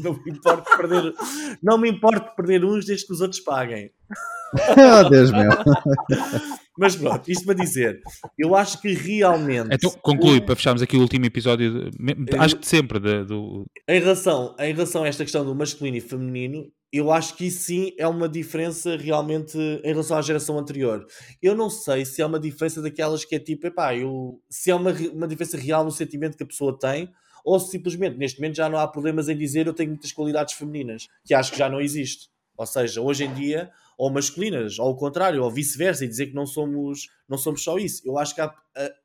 não, 0.00 0.12
me 0.24 0.32
importo 0.32 0.76
perder, 0.76 1.14
não 1.62 1.78
me 1.78 1.88
importo 1.88 2.34
perder 2.34 2.64
uns 2.64 2.84
desde 2.84 3.06
que 3.06 3.12
os 3.12 3.20
outros 3.20 3.40
paguem. 3.40 3.90
oh, 4.76 5.08
Deus 5.08 5.30
meu. 5.30 5.50
Mas 6.80 6.96
pronto, 6.96 7.30
isto 7.30 7.44
para 7.44 7.54
dizer, 7.62 8.00
eu 8.38 8.56
acho 8.56 8.80
que 8.80 8.94
realmente. 8.94 9.68
Então, 9.70 9.90
conclui 10.00 10.38
o... 10.38 10.42
para 10.42 10.56
fecharmos 10.56 10.80
aqui 10.80 10.96
o 10.96 11.00
último 11.02 11.26
episódio, 11.26 11.90
de... 11.90 12.36
acho 12.38 12.56
que 12.56 12.66
sempre 12.66 12.98
de, 12.98 13.22
do. 13.24 13.66
Em 13.86 14.00
relação, 14.00 14.56
em 14.58 14.72
relação 14.72 15.04
a 15.04 15.08
esta 15.08 15.22
questão 15.22 15.44
do 15.44 15.54
masculino 15.54 15.98
e 15.98 16.00
feminino, 16.00 16.72
eu 16.90 17.12
acho 17.12 17.36
que 17.36 17.48
isso 17.48 17.64
sim 17.64 17.92
é 17.98 18.08
uma 18.08 18.26
diferença 18.26 18.96
realmente 18.96 19.58
em 19.58 19.88
relação 19.88 20.16
à 20.16 20.22
geração 20.22 20.58
anterior. 20.58 21.06
Eu 21.42 21.54
não 21.54 21.68
sei 21.68 22.06
se 22.06 22.22
é 22.22 22.24
uma 22.24 22.40
diferença 22.40 22.80
daquelas 22.80 23.26
que 23.26 23.34
é 23.34 23.38
tipo, 23.38 23.66
epá, 23.66 23.94
eu, 23.94 24.40
se 24.48 24.70
é 24.70 24.74
uma, 24.74 24.90
uma 25.12 25.28
diferença 25.28 25.58
real 25.58 25.84
no 25.84 25.90
sentimento 25.90 26.34
que 26.34 26.44
a 26.44 26.46
pessoa 26.46 26.78
tem, 26.78 27.10
ou 27.44 27.60
se 27.60 27.72
simplesmente 27.72 28.16
neste 28.16 28.40
momento 28.40 28.56
já 28.56 28.70
não 28.70 28.78
há 28.78 28.88
problemas 28.88 29.28
em 29.28 29.36
dizer 29.36 29.66
eu 29.66 29.74
tenho 29.74 29.90
muitas 29.90 30.12
qualidades 30.12 30.54
femininas, 30.54 31.08
que 31.26 31.34
acho 31.34 31.52
que 31.52 31.58
já 31.58 31.68
não 31.68 31.78
existe. 31.78 32.30
Ou 32.56 32.64
seja, 32.64 33.02
hoje 33.02 33.24
em 33.24 33.34
dia, 33.34 33.70
ou 34.00 34.10
masculinas, 34.10 34.78
ou 34.78 34.86
ao 34.86 34.96
contrário, 34.96 35.44
ou 35.44 35.50
vice-versa, 35.50 36.06
e 36.06 36.08
dizer 36.08 36.28
que 36.28 36.34
não 36.34 36.46
somos, 36.46 37.10
não 37.28 37.36
somos 37.36 37.62
só 37.62 37.76
isso. 37.76 38.00
Eu 38.02 38.16
acho 38.16 38.34
que 38.34 38.40
há, 38.40 38.50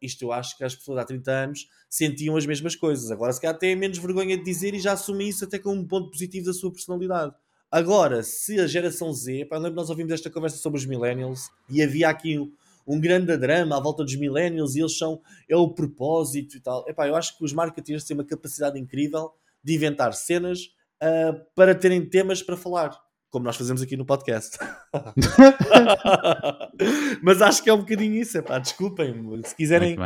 isto 0.02 0.24
eu 0.24 0.32
acho 0.32 0.58
que 0.58 0.64
as 0.64 0.74
pessoas 0.74 1.00
há 1.00 1.04
30 1.04 1.32
anos 1.32 1.68
sentiam 1.90 2.38
as 2.38 2.46
mesmas 2.46 2.78
coisas. 2.78 3.12
Agora 3.12 3.34
se 3.34 3.42
calhar 3.42 3.60
têm 3.60 3.76
menos 3.76 3.98
vergonha 3.98 4.38
de 4.38 4.44
dizer 4.46 4.74
e 4.74 4.80
já 4.80 4.94
assumem 4.94 5.28
isso 5.28 5.44
até 5.44 5.60
como 5.60 5.82
um 5.82 5.86
ponto 5.86 6.12
positivo 6.12 6.46
da 6.46 6.54
sua 6.54 6.72
personalidade. 6.72 7.36
Agora, 7.70 8.24
se 8.24 8.58
a 8.58 8.68
geração 8.68 9.12
Z, 9.12 9.44
pá, 9.50 9.58
lembro 9.58 9.72
que 9.72 9.76
nós 9.76 9.90
ouvimos 9.90 10.14
esta 10.14 10.30
conversa 10.30 10.56
sobre 10.56 10.80
os 10.80 10.86
millennials 10.86 11.50
e 11.70 11.84
havia 11.84 12.08
aqui 12.08 12.40
um, 12.40 12.50
um 12.88 12.98
grande 12.98 13.36
drama 13.36 13.76
à 13.76 13.82
volta 13.82 14.02
dos 14.02 14.16
millennials 14.16 14.76
e 14.76 14.80
eles 14.80 14.98
são, 14.98 15.20
é 15.50 15.58
o 15.58 15.74
propósito 15.74 16.56
e 16.56 16.62
tal. 16.62 16.88
Epá, 16.88 17.06
eu 17.06 17.18
acho 17.18 17.38
que 17.38 17.44
os 17.44 17.52
marketeers 17.52 18.06
têm 18.06 18.16
uma 18.16 18.24
capacidade 18.24 18.80
incrível 18.80 19.34
de 19.62 19.76
inventar 19.76 20.14
cenas 20.14 20.70
uh, 21.04 21.38
para 21.54 21.76
terem 21.76 22.08
temas 22.08 22.42
para 22.42 22.56
falar, 22.56 22.98
como 23.36 23.44
nós 23.44 23.58
fazemos 23.58 23.82
aqui 23.82 23.98
no 23.98 24.06
podcast. 24.06 24.58
Mas 27.22 27.42
acho 27.42 27.62
que 27.62 27.70
é 27.70 27.74
um 27.74 27.80
bocadinho 27.80 28.16
isso, 28.16 28.38
epá, 28.38 28.60
desculpem-me. 28.60 29.46
Se 29.46 29.54
quiserem, 29.54 29.98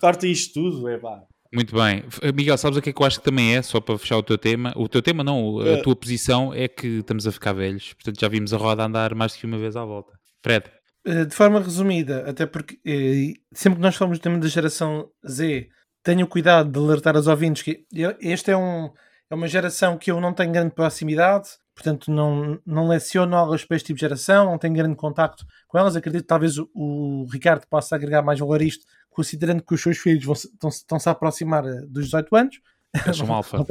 cortem 0.00 0.30
isto 0.30 0.54
tudo, 0.54 0.88
epá. 0.88 1.24
Muito 1.52 1.74
bem. 1.74 2.04
Miguel, 2.32 2.56
sabes 2.56 2.78
o 2.78 2.82
que 2.82 2.90
é 2.90 2.92
que 2.92 3.02
eu 3.02 3.06
acho 3.06 3.18
que 3.18 3.24
também 3.24 3.56
é, 3.56 3.62
só 3.62 3.80
para 3.80 3.98
fechar 3.98 4.16
o 4.16 4.22
teu 4.22 4.38
tema? 4.38 4.72
O 4.76 4.88
teu 4.88 5.02
tema 5.02 5.24
não, 5.24 5.58
a 5.58 5.70
é. 5.70 5.82
tua 5.82 5.96
posição 5.96 6.54
é 6.54 6.68
que 6.68 7.00
estamos 7.00 7.26
a 7.26 7.32
ficar 7.32 7.52
velhos, 7.52 7.94
portanto 7.94 8.20
já 8.20 8.28
vimos 8.28 8.54
a 8.54 8.56
roda 8.56 8.84
andar 8.84 9.12
mais 9.12 9.32
do 9.32 9.40
que 9.40 9.46
uma 9.46 9.58
vez 9.58 9.74
à 9.74 9.84
volta. 9.84 10.12
Fred. 10.40 10.70
Eh, 11.04 11.24
de 11.24 11.34
forma 11.34 11.58
resumida, 11.58 12.30
até 12.30 12.46
porque 12.46 12.78
eh, 12.86 13.40
sempre 13.52 13.78
que 13.78 13.82
nós 13.82 13.96
falamos 13.96 14.20
do 14.20 14.22
tema 14.22 14.38
da 14.38 14.46
geração 14.46 15.08
Z, 15.28 15.68
tenho 16.04 16.28
cuidado 16.28 16.70
de 16.70 16.78
alertar 16.78 17.16
aos 17.16 17.26
ouvintes 17.26 17.62
que 17.62 17.84
esta 18.22 18.52
é, 18.52 18.56
um, 18.56 18.88
é 19.28 19.34
uma 19.34 19.48
geração 19.48 19.98
que 19.98 20.12
eu 20.12 20.20
não 20.20 20.32
tenho 20.32 20.52
grande 20.52 20.76
proximidade, 20.76 21.48
portanto 21.78 22.10
não, 22.10 22.60
não 22.66 22.88
leciono 22.88 23.36
aulas 23.36 23.64
para 23.64 23.76
este 23.76 23.86
tipo 23.86 23.98
de 23.98 24.00
geração, 24.00 24.46
não 24.46 24.58
tenho 24.58 24.74
grande 24.74 24.96
contacto 24.96 25.46
com 25.68 25.78
elas. 25.78 25.94
Acredito 25.94 26.22
que 26.22 26.28
talvez 26.28 26.58
o, 26.58 26.68
o 26.74 27.26
Ricardo 27.32 27.66
possa 27.68 27.94
agregar 27.94 28.20
mais 28.20 28.40
valor 28.40 28.60
a 28.60 28.64
isto 28.64 28.84
considerando 29.08 29.62
que 29.62 29.74
os 29.74 29.82
seus 29.82 29.98
filhos 29.98 30.24
vão, 30.24 30.34
estão, 30.34 30.68
estão-se 30.68 31.08
a 31.08 31.12
aproximar 31.12 31.64
eh, 31.64 31.80
dos 31.88 32.06
18 32.06 32.36
anos. 32.36 32.60
Eles 33.04 33.16
são 33.16 33.32
alfa. 33.32 33.56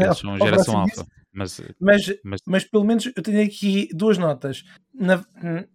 Eles 0.00 0.18
são 0.18 0.36
geração 0.40 0.78
alfa. 0.78 1.06
Mas, 1.32 1.60
mas, 1.78 2.06
mas... 2.24 2.40
mas, 2.44 2.64
pelo 2.64 2.84
menos 2.84 3.06
eu 3.14 3.22
tenho 3.22 3.44
aqui 3.44 3.88
duas 3.92 4.18
notas. 4.18 4.64
Na, 4.94 5.24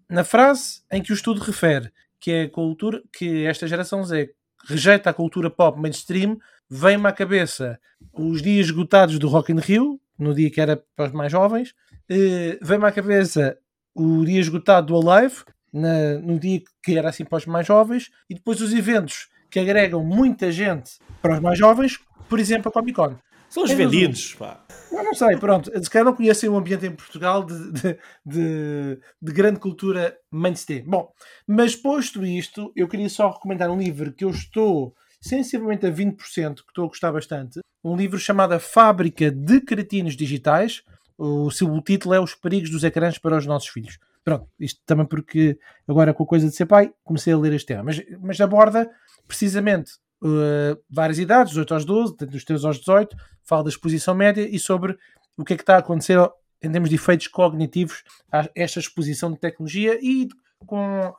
na 0.10 0.24
frase 0.24 0.82
em 0.92 1.02
que 1.02 1.12
o 1.12 1.16
estudo 1.16 1.42
refere 1.42 1.92
que 2.20 2.32
é 2.32 2.42
a 2.44 2.50
cultura, 2.50 3.04
que 3.14 3.46
esta 3.46 3.68
geração 3.68 4.04
Z 4.04 4.34
rejeita 4.68 5.12
a 5.12 5.14
cultura 5.14 5.50
pop 5.50 5.80
mainstream, 5.80 6.40
vem-me 6.68 7.08
à 7.08 7.12
cabeça 7.12 7.80
os 8.14 8.42
dias 8.42 8.68
esgotados 8.68 9.20
do 9.20 9.28
Rock 9.28 9.52
in 9.52 9.60
Rio, 9.60 10.02
no 10.18 10.34
dia 10.34 10.50
que 10.50 10.62
era 10.62 10.82
para 10.96 11.08
os 11.08 11.12
mais 11.12 11.32
jovens, 11.32 11.74
eh, 12.10 12.58
vem-me 12.62 12.86
à 12.86 12.92
cabeça 12.92 13.58
o 13.94 14.26
dia 14.26 14.40
esgotado 14.40 14.88
do 14.88 15.10
Alive, 15.10 15.44
na, 15.72 16.20
no 16.20 16.40
dia 16.40 16.62
que 16.84 16.98
era 16.98 17.10
assim 17.10 17.26
para 17.26 17.38
os 17.38 17.46
mais 17.46 17.66
jovens, 17.68 18.12
e 18.30 18.36
depois 18.36 18.62
os 18.62 18.74
eventos 18.74 19.30
que 19.50 19.60
agregam 19.60 20.04
muita 20.04 20.52
gente 20.52 20.94
para 21.22 21.36
os 21.36 21.40
mais 21.40 21.58
jovens, 21.58 22.00
por 22.30 22.40
exemplo, 22.40 22.70
a 22.70 22.72
Comic 22.72 22.94
Con. 22.94 23.16
São 23.50 23.64
os 23.64 23.72
vendidos, 23.72 24.34
pá. 24.34 24.66
Não, 24.92 25.04
não 25.04 25.14
sei, 25.14 25.38
pronto. 25.38 25.72
Se 25.82 25.90
calhar 25.90 26.06
não 26.06 26.16
conhecem 26.16 26.50
o 26.50 26.58
ambiente 26.58 26.86
em 26.86 26.92
Portugal 26.92 27.44
de, 27.44 27.72
de, 27.72 27.98
de, 28.26 29.00
de, 29.22 29.34
grande 29.34 29.60
cultura 29.60 30.18
mainstream. 30.30 30.84
Bom, 30.86 31.10
mas 31.48 31.76
posto 31.76 32.26
isto, 32.26 32.74
eu 32.76 32.88
queria 32.88 33.08
só 33.08 33.30
recomendar 33.30 33.70
um 33.70 33.78
livro 33.78 34.12
que 34.12 34.26
eu 34.26 34.30
estou 34.30 34.94
sensivelmente 35.26 35.88
a 35.88 35.92
20%, 35.92 36.18
que 36.58 36.70
estou 36.70 36.86
a 36.86 36.88
gostar 36.88 37.12
bastante. 37.12 37.60
Um 37.84 37.96
livro 37.96 38.20
chamado 38.20 38.54
A 38.54 38.60
Fábrica 38.60 39.32
de 39.32 39.60
Cretinos 39.60 40.16
Digitais. 40.16 40.84
O 41.18 41.50
seu 41.50 41.82
título 41.82 42.14
é 42.14 42.20
Os 42.20 42.36
Perigos 42.36 42.70
dos 42.70 42.84
Ecrãs 42.84 43.18
para 43.18 43.36
os 43.36 43.46
Nossos 43.46 43.70
Filhos. 43.70 43.98
Pronto, 44.24 44.48
isto 44.60 44.80
também 44.86 45.06
porque 45.06 45.58
agora 45.88 46.14
com 46.14 46.24
a 46.24 46.28
coisa 46.28 46.48
de 46.48 46.56
ser 46.56 46.68
pai 46.68 46.94
comecei 47.04 47.34
a 47.34 47.38
ler 47.38 47.54
este 47.54 47.68
tema, 47.68 47.84
mas, 47.84 48.02
mas 48.20 48.42
aborda 48.42 48.90
precisamente 49.28 49.94
uh, 50.24 50.80
várias 50.90 51.20
idades, 51.20 51.54
dos 51.54 51.60
8 51.60 51.74
aos 51.74 51.86
12, 51.86 52.16
dos 52.18 52.44
13 52.44 52.66
aos 52.66 52.80
18, 52.80 53.16
fala 53.44 53.64
da 53.64 53.70
exposição 53.70 54.16
média 54.16 54.42
e 54.42 54.60
sobre 54.60 54.98
o 55.38 55.44
que 55.44 55.54
é 55.54 55.56
que 55.56 55.62
está 55.62 55.76
a 55.76 55.80
acontecer 55.80 56.20
em 56.62 56.72
termos 56.72 56.90
de 56.90 56.96
efeitos 56.96 57.28
cognitivos 57.28 58.04
a 58.32 58.50
esta 58.56 58.80
exposição 58.80 59.32
de 59.32 59.40
tecnologia 59.40 60.00
e 60.02 60.28
com, 60.66 61.14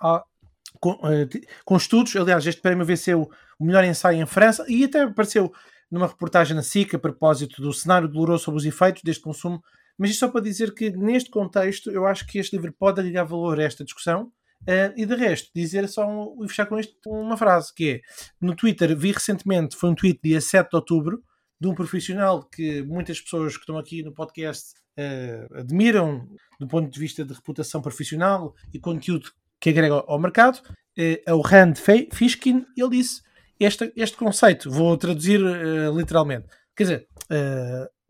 com, 0.81 0.93
uh, 0.93 1.29
com, 1.65 1.77
estudos. 1.77 2.15
Aliás, 2.17 2.47
este 2.47 2.61
prémio 2.61 2.85
venceu 2.85 3.31
o 3.59 3.65
melhor 3.65 3.85
ensaio 3.85 4.21
em 4.21 4.27
França 4.27 4.65
e 4.69 4.85
até 4.85 5.03
apareceu 5.03 5.53
numa 5.91 6.07
reportagem 6.07 6.57
na 6.57 6.63
SIC 6.63 6.95
a 6.95 6.99
propósito 6.99 7.63
do 7.63 7.73
cenário 7.73 8.09
doloroso 8.09 8.45
sobre 8.45 8.59
os 8.59 8.67
efeitos 8.67 9.03
deste 9.03 9.23
consumo 9.23 9.63
mas 9.99 10.11
isto 10.11 10.21
só 10.21 10.29
para 10.29 10.43
dizer 10.43 10.75
que, 10.75 10.91
neste 10.91 11.31
contexto, 11.31 11.91
eu 11.91 12.07
acho 12.07 12.27
que 12.27 12.39
este 12.39 12.55
livro 12.57 12.73
pode 12.73 13.01
agregar 13.01 13.25
valor 13.25 13.59
a 13.59 13.63
esta 13.63 13.85
discussão. 13.85 14.33
Uh, 14.63 14.91
e 14.97 15.07
de 15.07 15.15
resto, 15.15 15.51
dizer 15.55 15.89
só 15.89 16.07
um, 16.09 16.45
e 16.45 16.49
fechar 16.49 16.67
com 16.67 16.79
isto 16.79 16.95
uma 17.07 17.37
frase 17.37 17.73
que 17.73 17.91
é 17.91 18.01
no 18.41 18.57
Twitter, 18.57 18.97
vi 18.97 19.13
recentemente, 19.13 19.77
foi 19.77 19.91
um 19.91 19.95
tweet 19.95 20.19
dia 20.23 20.41
7 20.41 20.71
de 20.71 20.77
outubro, 20.77 21.23
de 21.61 21.69
um 21.69 21.75
profissional 21.75 22.43
que 22.43 22.83
muitas 22.83 23.21
pessoas 23.21 23.55
que 23.55 23.61
estão 23.61 23.79
aqui 23.79 24.03
no 24.03 24.13
podcast 24.13 24.73
uh, 24.99 25.59
admiram 25.59 26.27
do 26.59 26.67
ponto 26.67 26.91
de 26.91 26.99
vista 26.99 27.25
de 27.25 27.33
reputação 27.33 27.81
profissional 27.81 28.55
e 28.73 28.81
conteúdo 28.81 29.31
que 29.67 29.71
agrega 29.71 30.05
ao 30.07 30.19
mercado, 30.21 30.59
uh, 30.59 31.23
é 31.27 31.35
o 31.35 31.41
Rand 31.41 31.75
Fishkin, 32.13 32.65
ele 32.77 32.91
disse 32.91 33.21
este, 33.59 33.93
este 33.97 34.17
conceito, 34.17 34.71
vou 34.71 34.97
traduzir 34.97 35.43
uh, 35.43 35.97
literalmente, 35.97 36.47
quer 36.77 36.85
dizer, 36.85 37.09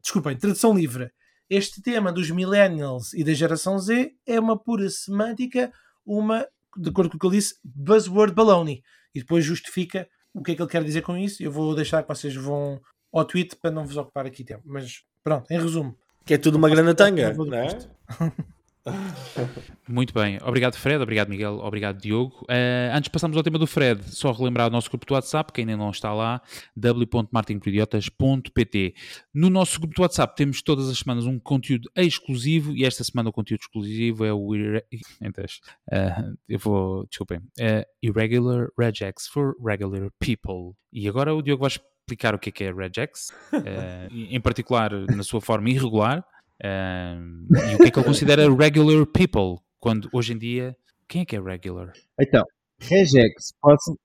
desculpem, 0.03 0.37
tradução 0.37 0.77
livre, 0.77 1.11
este 1.49 1.81
tema 1.81 2.13
dos 2.13 2.31
millennials 2.31 3.15
e 3.15 3.25
da 3.25 3.33
geração 3.33 3.79
Z 3.79 4.13
é 4.27 4.39
uma 4.39 4.59
pura 4.59 4.91
semântica, 4.91 5.73
uma, 6.05 6.47
de 6.77 6.91
acordo 6.91 7.11
com 7.11 7.17
o 7.17 7.21
que 7.21 7.27
ele 7.27 7.37
disse, 7.37 7.55
buzzword 7.65 8.35
baloney, 8.35 8.83
e 9.15 9.21
depois 9.21 9.43
justifica 9.43 10.07
o 10.35 10.43
que 10.43 10.53
é 10.53 10.55
que 10.55 10.61
ele 10.61 10.69
quer 10.69 10.85
dizer 10.85 11.01
com 11.01 11.17
isso. 11.17 11.43
Eu 11.43 11.51
vou 11.51 11.75
deixar 11.75 12.03
que 12.03 12.09
vocês 12.09 12.35
vão 12.35 12.79
ao 13.11 13.25
tweet 13.25 13.57
para 13.57 13.71
não 13.71 13.87
vos 13.87 13.97
ocupar 13.97 14.27
aqui 14.27 14.45
tempo, 14.45 14.65
mas 14.67 15.05
pronto, 15.25 15.51
em 15.51 15.59
resumo, 15.59 15.97
que 16.27 16.35
é 16.35 16.39
tudo 16.39 16.59
uma 16.59 16.69
grande 16.69 16.93
tanga, 16.95 17.33
não 17.33 17.55
é? 17.55 17.69
Muito 19.89 20.13
bem, 20.15 20.39
obrigado 20.43 20.77
Fred, 20.77 21.03
obrigado 21.03 21.29
Miguel, 21.29 21.59
obrigado 21.59 22.01
Diogo. 22.01 22.37
Uh, 22.43 22.93
antes 22.93 23.05
de 23.05 23.11
passarmos 23.11 23.37
ao 23.37 23.43
tema 23.43 23.59
do 23.59 23.67
Fred, 23.67 24.05
só 24.05 24.31
relembrar 24.33 24.69
o 24.69 24.71
nosso 24.71 24.89
grupo 24.89 25.05
do 25.07 25.15
WhatsApp, 25.15 25.53
quem 25.53 25.63
ainda 25.63 25.77
não 25.77 25.91
está 25.91 26.15
lá, 26.15 26.41
w.martinporidiotas.pt. 26.77 28.95
No 29.35 29.51
nosso 29.51 29.81
grupo 29.81 29.95
do 29.95 30.03
WhatsApp 30.03 30.37
temos 30.37 30.63
todas 30.63 30.89
as 30.89 30.99
semanas 30.99 31.27
um 31.27 31.37
conteúdo 31.39 31.91
exclusivo 31.97 32.77
e 32.77 32.85
esta 32.85 33.05
semana 33.05 33.31
o 33.31 33.33
conteúdo 33.33 33.63
exclusivo 33.63 34.25
é 34.25 34.33
o 34.33 34.55
uh, 34.55 34.81
eu 36.49 36.59
vou, 36.59 37.07
desculpem, 37.07 37.39
uh, 37.39 37.85
Irregular 38.03 38.69
Regex 38.79 39.29
for 39.29 39.55
Regular 39.65 40.11
People. 40.19 40.75
E 40.93 41.09
agora 41.09 41.35
o 41.35 41.41
Diogo 41.43 41.63
vai 41.63 41.71
explicar 41.71 42.35
o 42.35 42.39
que 42.39 42.51
é, 42.51 42.53
que 42.53 42.65
é 42.65 42.73
regex, 42.73 43.33
em 44.13 44.41
particular 44.41 44.93
na 44.93 45.25
sua 45.25 45.41
forma 45.41 45.69
irregular, 45.69 46.25
uh, 46.65 47.71
e 47.71 47.75
o 47.75 47.79
que 47.79 47.89
é 47.89 47.91
que 47.91 47.99
ele 47.99 48.07
considera 48.07 48.43
regular 48.55 49.07
people, 49.07 49.63
quando 49.79 50.09
hoje 50.13 50.33
em 50.33 50.39
dia, 50.39 50.77
quem 51.09 51.23
é 51.23 51.25
que 51.25 51.37
é 51.37 51.41
regular? 51.41 51.93
Então, 52.21 52.45
regex, 52.81 53.53
posso, 53.61 53.97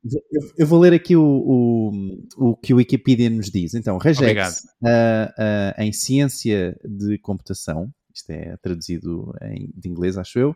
eu, 0.58 0.66
vou 0.66 0.80
ler 0.80 0.93
aqui 0.93 1.16
o, 1.16 1.24
o, 1.24 1.91
o, 2.38 2.56
que 2.56 2.74
o 2.74 2.78
Wikipedia 2.78 3.30
nos 3.30 3.49
diz. 3.49 3.74
Então, 3.74 3.97
regex, 3.97 4.64
uh, 4.84 5.82
em 5.82 5.91
ciência 5.91 6.78
de 6.84 7.18
computação, 7.20 7.89
isto 8.14 8.30
é 8.32 8.56
traduzido 8.62 9.34
em, 9.41 9.70
de 9.76 9.89
inglês, 9.89 10.18
acho 10.18 10.39
eu, 10.39 10.56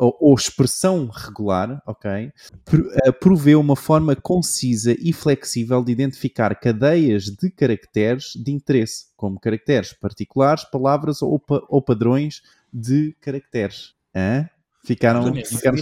ou, 0.00 0.16
ou 0.18 0.34
expressão 0.34 1.06
regular, 1.12 1.82
ok, 1.86 2.10
eh, 2.10 3.12
provê 3.12 3.54
uma 3.54 3.76
forma 3.76 4.16
concisa 4.16 4.96
e 4.98 5.12
flexível 5.12 5.84
de 5.84 5.92
identificar 5.92 6.58
cadeias 6.58 7.24
de 7.24 7.50
caracteres 7.50 8.32
de 8.34 8.50
interesse, 8.50 9.08
como 9.14 9.38
caracteres 9.38 9.92
particulares, 9.92 10.64
palavras 10.64 11.20
ou, 11.20 11.38
pa, 11.38 11.62
ou 11.68 11.82
padrões 11.82 12.40
de 12.72 13.14
caracteres. 13.20 13.92
Hã? 14.16 14.48
Ficaram, 14.82 15.34
ficaram 15.44 15.76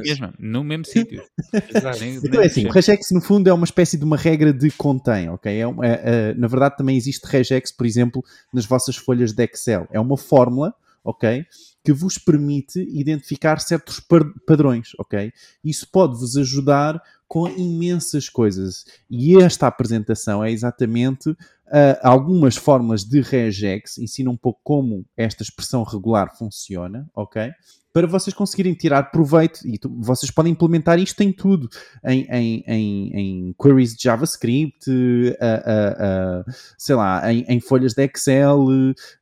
mesmo, 0.00 0.32
no 0.38 0.62
mesmo 0.62 0.84
sítio. 0.84 1.24
então 2.22 2.40
é 2.40 2.46
assim, 2.46 2.66
o 2.66 2.70
regex 2.70 3.10
no 3.10 3.20
fundo 3.20 3.50
é 3.50 3.52
uma 3.52 3.64
espécie 3.64 3.98
de 3.98 4.04
uma 4.04 4.16
regra 4.16 4.52
de 4.52 4.70
contém, 4.70 5.28
ok? 5.28 5.52
É, 5.52 5.64
é, 5.64 5.70
é, 5.82 6.34
na 6.34 6.46
verdade 6.46 6.76
também 6.76 6.96
existe 6.96 7.24
regex, 7.26 7.72
por 7.72 7.84
exemplo, 7.84 8.22
nas 8.52 8.64
vossas 8.64 8.94
folhas 8.94 9.32
de 9.32 9.42
Excel. 9.42 9.88
É 9.90 9.98
uma 9.98 10.16
fórmula, 10.16 10.72
ok? 11.04 11.44
que 11.84 11.92
vos 11.92 12.16
permite 12.16 12.80
identificar 12.80 13.60
certos 13.60 14.00
padrões, 14.46 14.92
ok? 14.98 15.30
Isso 15.62 15.86
pode 15.92 16.18
vos 16.18 16.34
ajudar 16.34 17.00
com 17.28 17.46
imensas 17.46 18.30
coisas. 18.30 18.86
E 19.10 19.36
esta 19.36 19.66
apresentação 19.66 20.42
é 20.42 20.50
exatamente 20.50 21.36
uh, 21.66 21.98
algumas 22.02 22.56
fórmulas 22.56 23.04
de 23.04 23.20
regex, 23.20 23.98
ensina 23.98 24.30
um 24.30 24.36
pouco 24.36 24.60
como 24.62 25.04
esta 25.16 25.42
expressão 25.42 25.82
regular 25.82 26.36
funciona, 26.36 27.08
ok? 27.14 27.50
Para 27.92 28.08
vocês 28.08 28.34
conseguirem 28.34 28.74
tirar 28.74 29.04
proveito, 29.04 29.60
e 29.66 29.78
tu, 29.78 29.88
vocês 30.00 30.30
podem 30.30 30.52
implementar 30.52 30.98
isto 30.98 31.20
em 31.22 31.32
tudo, 31.32 31.68
em, 32.04 32.26
em, 32.28 32.64
em, 32.66 33.12
em 33.14 33.54
queries 33.60 33.94
de 33.94 34.02
JavaScript, 34.02 34.90
uh, 34.90 35.32
uh, 35.32 36.52
sei 36.76 36.94
lá, 36.96 37.32
em, 37.32 37.44
em, 37.48 37.60
folhas 37.60 37.94
de 37.94 38.04
Excel, 38.04 38.66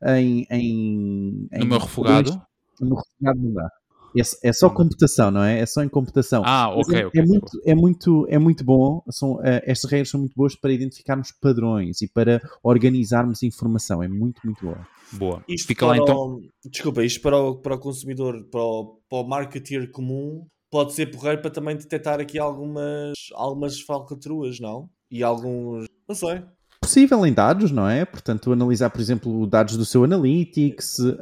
em, 0.07 0.47
em, 0.51 1.49
no 1.53 1.67
meu 1.67 1.79
refogado 1.79 2.41
no 2.83 2.97
refogado 2.97 3.41
não 3.41 3.53
dá. 3.53 3.69
É, 4.17 4.49
é, 4.49 4.53
só 4.53 4.69
computação, 4.71 5.31
não 5.31 5.43
é? 5.43 5.61
É 5.61 5.67
só 5.67 5.83
em 5.83 5.89
computação. 5.89 6.43
Ah, 6.45 6.69
ok. 6.71 7.01
É, 7.01 7.07
okay, 7.07 7.21
é, 7.21 7.25
muito, 7.25 7.63
é, 7.65 7.75
muito, 7.75 8.27
é 8.29 8.39
muito 8.39 8.65
bom. 8.65 9.03
São, 9.11 9.35
uh, 9.35 9.41
estas 9.65 9.91
regras 9.91 10.11
são 10.11 10.21
muito 10.21 10.35
boas 10.35 10.55
para 10.55 10.73
identificarmos 10.73 11.33
padrões 11.33 12.01
e 12.03 12.09
para 12.09 12.41
organizarmos 12.63 13.43
informação. 13.43 14.03
É 14.03 14.09
muito, 14.09 14.41
muito 14.45 14.65
boa. 14.65 14.87
Boa. 15.13 15.45
Isto 15.49 15.67
Fica 15.67 15.87
lá 15.87 15.97
então. 15.97 16.17
O, 16.17 16.41
desculpa, 16.71 17.05
isto 17.05 17.21
para 17.21 17.37
o, 17.37 17.57
para 17.57 17.75
o 17.75 17.79
consumidor, 17.79 18.45
para 18.51 18.63
o, 18.63 19.01
para 19.09 19.19
o 19.19 19.29
marketeer 19.29 19.91
comum, 19.91 20.47
pode 20.71 20.95
ser 20.95 21.11
porreiro 21.11 21.43
para 21.43 21.51
também 21.51 21.77
detectar 21.77 22.21
aqui 22.21 22.39
algumas, 22.39 23.13
algumas 23.35 23.81
falcatruas, 23.81 24.59
não? 24.59 24.89
E 25.11 25.23
alguns. 25.23 25.87
Não 26.09 26.15
sei 26.15 26.43
possível 26.83 27.25
em 27.25 27.33
dados, 27.33 27.71
não 27.71 27.89
é? 27.89 28.05
Portanto, 28.05 28.53
analisar, 28.53 28.91
por 28.91 29.01
exemplo, 29.01 29.47
dados 29.47 29.77
do 29.77 29.85
seu 29.85 30.05
Analytics, 30.05 30.99
uh, 30.99 31.17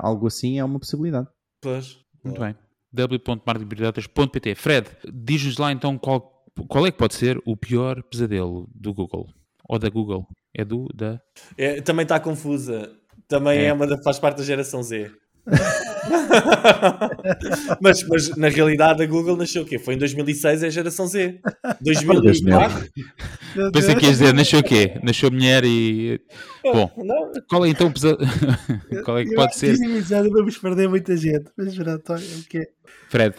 algo 0.00 0.26
assim 0.26 0.58
é 0.58 0.64
uma 0.64 0.80
possibilidade. 0.80 1.28
Pois. 1.60 1.98
Muito 2.24 2.40
bem. 2.40 2.54
w.marketingprioridatas.pt 2.92 4.54
Fred, 4.54 4.88
diz-nos 5.12 5.58
lá 5.58 5.72
então 5.72 5.98
qual, 5.98 6.44
qual 6.68 6.86
é 6.86 6.90
que 6.90 6.98
pode 6.98 7.14
ser 7.14 7.40
o 7.44 7.56
pior 7.56 8.02
pesadelo 8.02 8.68
do 8.74 8.92
Google 8.92 9.28
ou 9.68 9.78
da 9.78 9.88
Google. 9.88 10.26
É 10.54 10.64
do, 10.64 10.86
da... 10.94 11.18
É, 11.56 11.80
também 11.80 12.02
está 12.02 12.20
confusa. 12.20 12.92
Também 13.26 13.60
é. 13.60 13.64
é 13.66 13.72
uma 13.72 13.86
da, 13.86 13.96
faz 14.02 14.18
parte 14.18 14.38
da 14.38 14.44
geração 14.44 14.82
Z. 14.82 15.10
mas, 17.80 18.02
mas 18.06 18.36
na 18.36 18.48
realidade 18.48 19.02
a 19.02 19.06
Google 19.06 19.36
nasceu 19.36 19.62
o 19.62 19.66
quê? 19.66 19.78
Foi 19.78 19.94
em 19.94 19.98
2006 19.98 20.62
é 20.62 20.66
a 20.66 20.70
geração 20.70 21.06
Z. 21.06 21.40
2004. 21.80 22.88
Pensei 23.72 23.94
que 23.94 24.06
ias 24.06 24.18
dizer, 24.18 24.34
nasceu 24.34 24.60
o 24.60 24.62
quê? 24.62 24.98
Nasceu 25.02 25.30
mulher 25.30 25.64
e. 25.64 26.20
Bom, 26.62 26.90
qual 27.48 27.64
é 27.64 27.68
então 27.68 27.88
o 27.88 27.92
pesadelo? 27.92 28.18
qual 29.04 29.18
é 29.18 29.24
que 29.24 29.34
pode 29.34 29.56
ser? 29.56 29.76
Vamos 30.30 30.58
perder 30.58 30.88
muita 30.88 31.16
gente. 31.16 31.50
Mas 31.56 31.74
pronto, 31.74 32.12
o 32.14 32.48
que 32.48 32.68
Fred. 33.08 33.34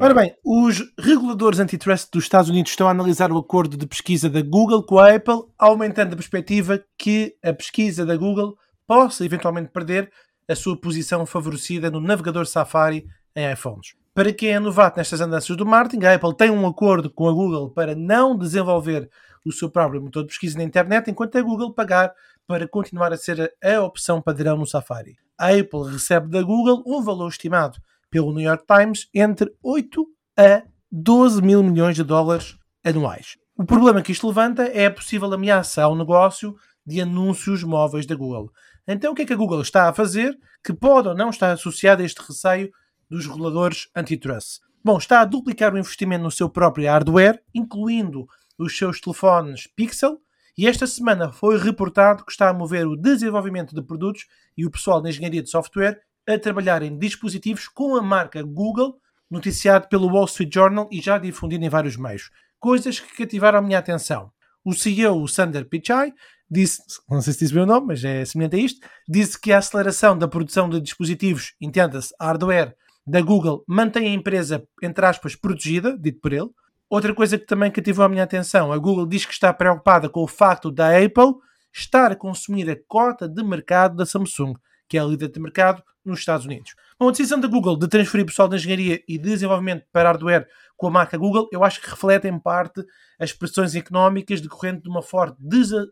Ora 0.00 0.12
bem, 0.12 0.34
os 0.44 0.82
reguladores 0.98 1.60
antitrust 1.60 2.08
dos 2.12 2.24
Estados 2.24 2.50
Unidos 2.50 2.72
estão 2.72 2.88
a 2.88 2.90
analisar 2.90 3.30
o 3.30 3.38
acordo 3.38 3.76
de 3.76 3.86
pesquisa 3.86 4.28
da 4.28 4.42
Google 4.42 4.82
com 4.82 4.98
a 4.98 5.14
Apple, 5.14 5.42
aumentando 5.56 6.14
a 6.14 6.16
perspectiva 6.16 6.82
que 6.98 7.36
a 7.44 7.52
pesquisa 7.52 8.04
da 8.04 8.16
Google 8.16 8.56
possa 8.88 9.24
eventualmente 9.24 9.70
perder 9.70 10.10
a 10.48 10.56
sua 10.56 10.80
posição 10.80 11.26
favorecida 11.26 11.90
no 11.90 12.00
navegador 12.00 12.46
Safari 12.46 13.06
em 13.36 13.52
iPhones. 13.52 13.94
Para 14.14 14.32
quem 14.32 14.50
é 14.50 14.58
novato 14.58 14.98
nestas 14.98 15.20
andanças 15.20 15.56
do 15.56 15.66
marketing, 15.66 16.04
a 16.04 16.14
Apple 16.14 16.36
tem 16.36 16.50
um 16.50 16.66
acordo 16.66 17.10
com 17.10 17.28
a 17.28 17.32
Google 17.32 17.70
para 17.70 17.94
não 17.94 18.36
desenvolver 18.36 19.08
o 19.44 19.52
seu 19.52 19.70
próprio 19.70 20.02
motor 20.02 20.22
de 20.22 20.28
pesquisa 20.28 20.58
na 20.58 20.64
internet, 20.64 21.10
enquanto 21.10 21.36
a 21.36 21.42
Google 21.42 21.72
pagar 21.72 22.12
para 22.46 22.66
continuar 22.66 23.12
a 23.12 23.16
ser 23.16 23.54
a 23.62 23.80
opção 23.82 24.20
padrão 24.20 24.56
no 24.56 24.66
Safari. 24.66 25.16
A 25.38 25.50
Apple 25.50 25.92
recebe 25.92 26.28
da 26.28 26.42
Google 26.42 26.82
um 26.84 27.00
valor 27.02 27.28
estimado 27.28 27.78
pelo 28.10 28.32
New 28.32 28.42
York 28.42 28.64
Times 28.66 29.08
entre 29.14 29.54
8 29.62 30.06
a 30.36 30.62
12 30.90 31.42
mil 31.42 31.62
milhões 31.62 31.94
de 31.94 32.02
dólares 32.02 32.58
anuais. 32.82 33.36
O 33.56 33.64
problema 33.64 34.02
que 34.02 34.12
isto 34.12 34.26
levanta 34.26 34.64
é 34.64 34.86
a 34.86 34.90
possível 34.90 35.32
ameaça 35.32 35.82
ao 35.82 35.94
negócio 35.94 36.56
de 36.86 37.00
anúncios 37.00 37.62
móveis 37.62 38.06
da 38.06 38.14
Google. 38.14 38.50
Então, 38.90 39.12
o 39.12 39.14
que 39.14 39.20
é 39.20 39.26
que 39.26 39.34
a 39.34 39.36
Google 39.36 39.60
está 39.60 39.86
a 39.86 39.92
fazer 39.92 40.34
que 40.64 40.72
pode 40.72 41.08
ou 41.08 41.14
não 41.14 41.28
estar 41.28 41.52
associado 41.52 42.00
a 42.00 42.06
este 42.06 42.22
receio 42.22 42.72
dos 43.10 43.26
reguladores 43.26 43.90
antitrust? 43.94 44.60
Bom, 44.82 44.96
está 44.96 45.20
a 45.20 45.26
duplicar 45.26 45.74
o 45.74 45.78
investimento 45.78 46.24
no 46.24 46.30
seu 46.30 46.48
próprio 46.48 46.88
hardware, 46.88 47.38
incluindo 47.54 48.26
os 48.58 48.78
seus 48.78 48.98
telefones 48.98 49.66
Pixel, 49.76 50.18
e 50.56 50.66
esta 50.66 50.86
semana 50.86 51.30
foi 51.30 51.58
reportado 51.58 52.24
que 52.24 52.32
está 52.32 52.48
a 52.48 52.54
mover 52.54 52.86
o 52.86 52.96
desenvolvimento 52.96 53.74
de 53.74 53.82
produtos 53.82 54.26
e 54.56 54.64
o 54.64 54.70
pessoal 54.70 55.02
da 55.02 55.10
engenharia 55.10 55.42
de 55.42 55.50
software 55.50 56.00
a 56.26 56.38
trabalhar 56.38 56.82
em 56.82 56.98
dispositivos 56.98 57.68
com 57.68 57.94
a 57.94 58.02
marca 58.02 58.42
Google, 58.42 58.98
noticiado 59.30 59.86
pelo 59.88 60.08
Wall 60.08 60.24
Street 60.24 60.52
Journal 60.52 60.88
e 60.90 61.00
já 61.00 61.18
difundido 61.18 61.62
em 61.64 61.68
vários 61.68 61.96
meios. 61.98 62.30
Coisas 62.58 62.98
que 62.98 63.18
cativaram 63.18 63.58
a 63.58 63.62
minha 63.62 63.78
atenção. 63.78 64.32
O 64.64 64.72
CEO, 64.72 65.22
o 65.22 65.28
Sander 65.28 65.68
Pichai, 65.68 66.12
disse, 66.50 66.82
não 67.08 67.20
sei 67.20 67.32
se 67.32 67.40
disse 67.40 67.52
o 67.52 67.56
meu 67.56 67.66
nome, 67.66 67.88
mas 67.88 68.04
é 68.04 68.24
semelhante 68.24 68.56
a 68.56 68.58
isto, 68.58 68.86
disse 69.08 69.40
que 69.40 69.52
a 69.52 69.58
aceleração 69.58 70.16
da 70.16 70.28
produção 70.28 70.68
de 70.68 70.80
dispositivos, 70.80 71.54
entenda-se, 71.60 72.14
hardware, 72.20 72.74
da 73.06 73.20
Google 73.20 73.64
mantém 73.66 74.08
a 74.08 74.12
empresa, 74.12 74.62
entre 74.82 75.04
aspas, 75.06 75.34
protegida, 75.34 75.96
dito 75.98 76.20
por 76.20 76.32
ele. 76.32 76.48
Outra 76.90 77.14
coisa 77.14 77.38
que 77.38 77.46
também 77.46 77.70
cativou 77.70 78.04
a 78.04 78.08
minha 78.08 78.24
atenção, 78.24 78.72
a 78.72 78.78
Google 78.78 79.06
diz 79.06 79.24
que 79.24 79.32
está 79.32 79.52
preocupada 79.52 80.08
com 80.08 80.22
o 80.22 80.28
facto 80.28 80.70
da 80.70 80.88
Apple 80.96 81.34
estar 81.72 82.12
a 82.12 82.16
consumir 82.16 82.68
a 82.70 82.76
cota 82.86 83.28
de 83.28 83.42
mercado 83.42 83.96
da 83.96 84.06
Samsung, 84.06 84.54
que 84.88 84.96
é 84.96 85.00
a 85.00 85.04
líder 85.04 85.30
de 85.30 85.38
mercado 85.38 85.82
nos 86.04 86.20
Estados 86.20 86.46
Unidos. 86.46 86.74
Bom, 86.98 87.08
a 87.08 87.10
decisão 87.10 87.38
da 87.38 87.46
Google 87.46 87.76
de 87.76 87.86
transferir 87.86 88.26
pessoal 88.26 88.48
de 88.48 88.56
engenharia 88.56 89.02
e 89.06 89.18
desenvolvimento 89.18 89.84
para 89.92 90.08
hardware 90.08 90.48
com 90.76 90.86
a 90.86 90.90
marca 90.90 91.18
Google, 91.18 91.48
eu 91.52 91.62
acho 91.64 91.80
que 91.80 91.90
reflete 91.90 92.26
em 92.28 92.38
parte 92.38 92.84
as 93.18 93.32
pressões 93.32 93.74
económicas 93.74 94.40
decorrentes 94.40 94.82
de 94.82 94.88
uma 94.88 95.02
forte 95.02 95.36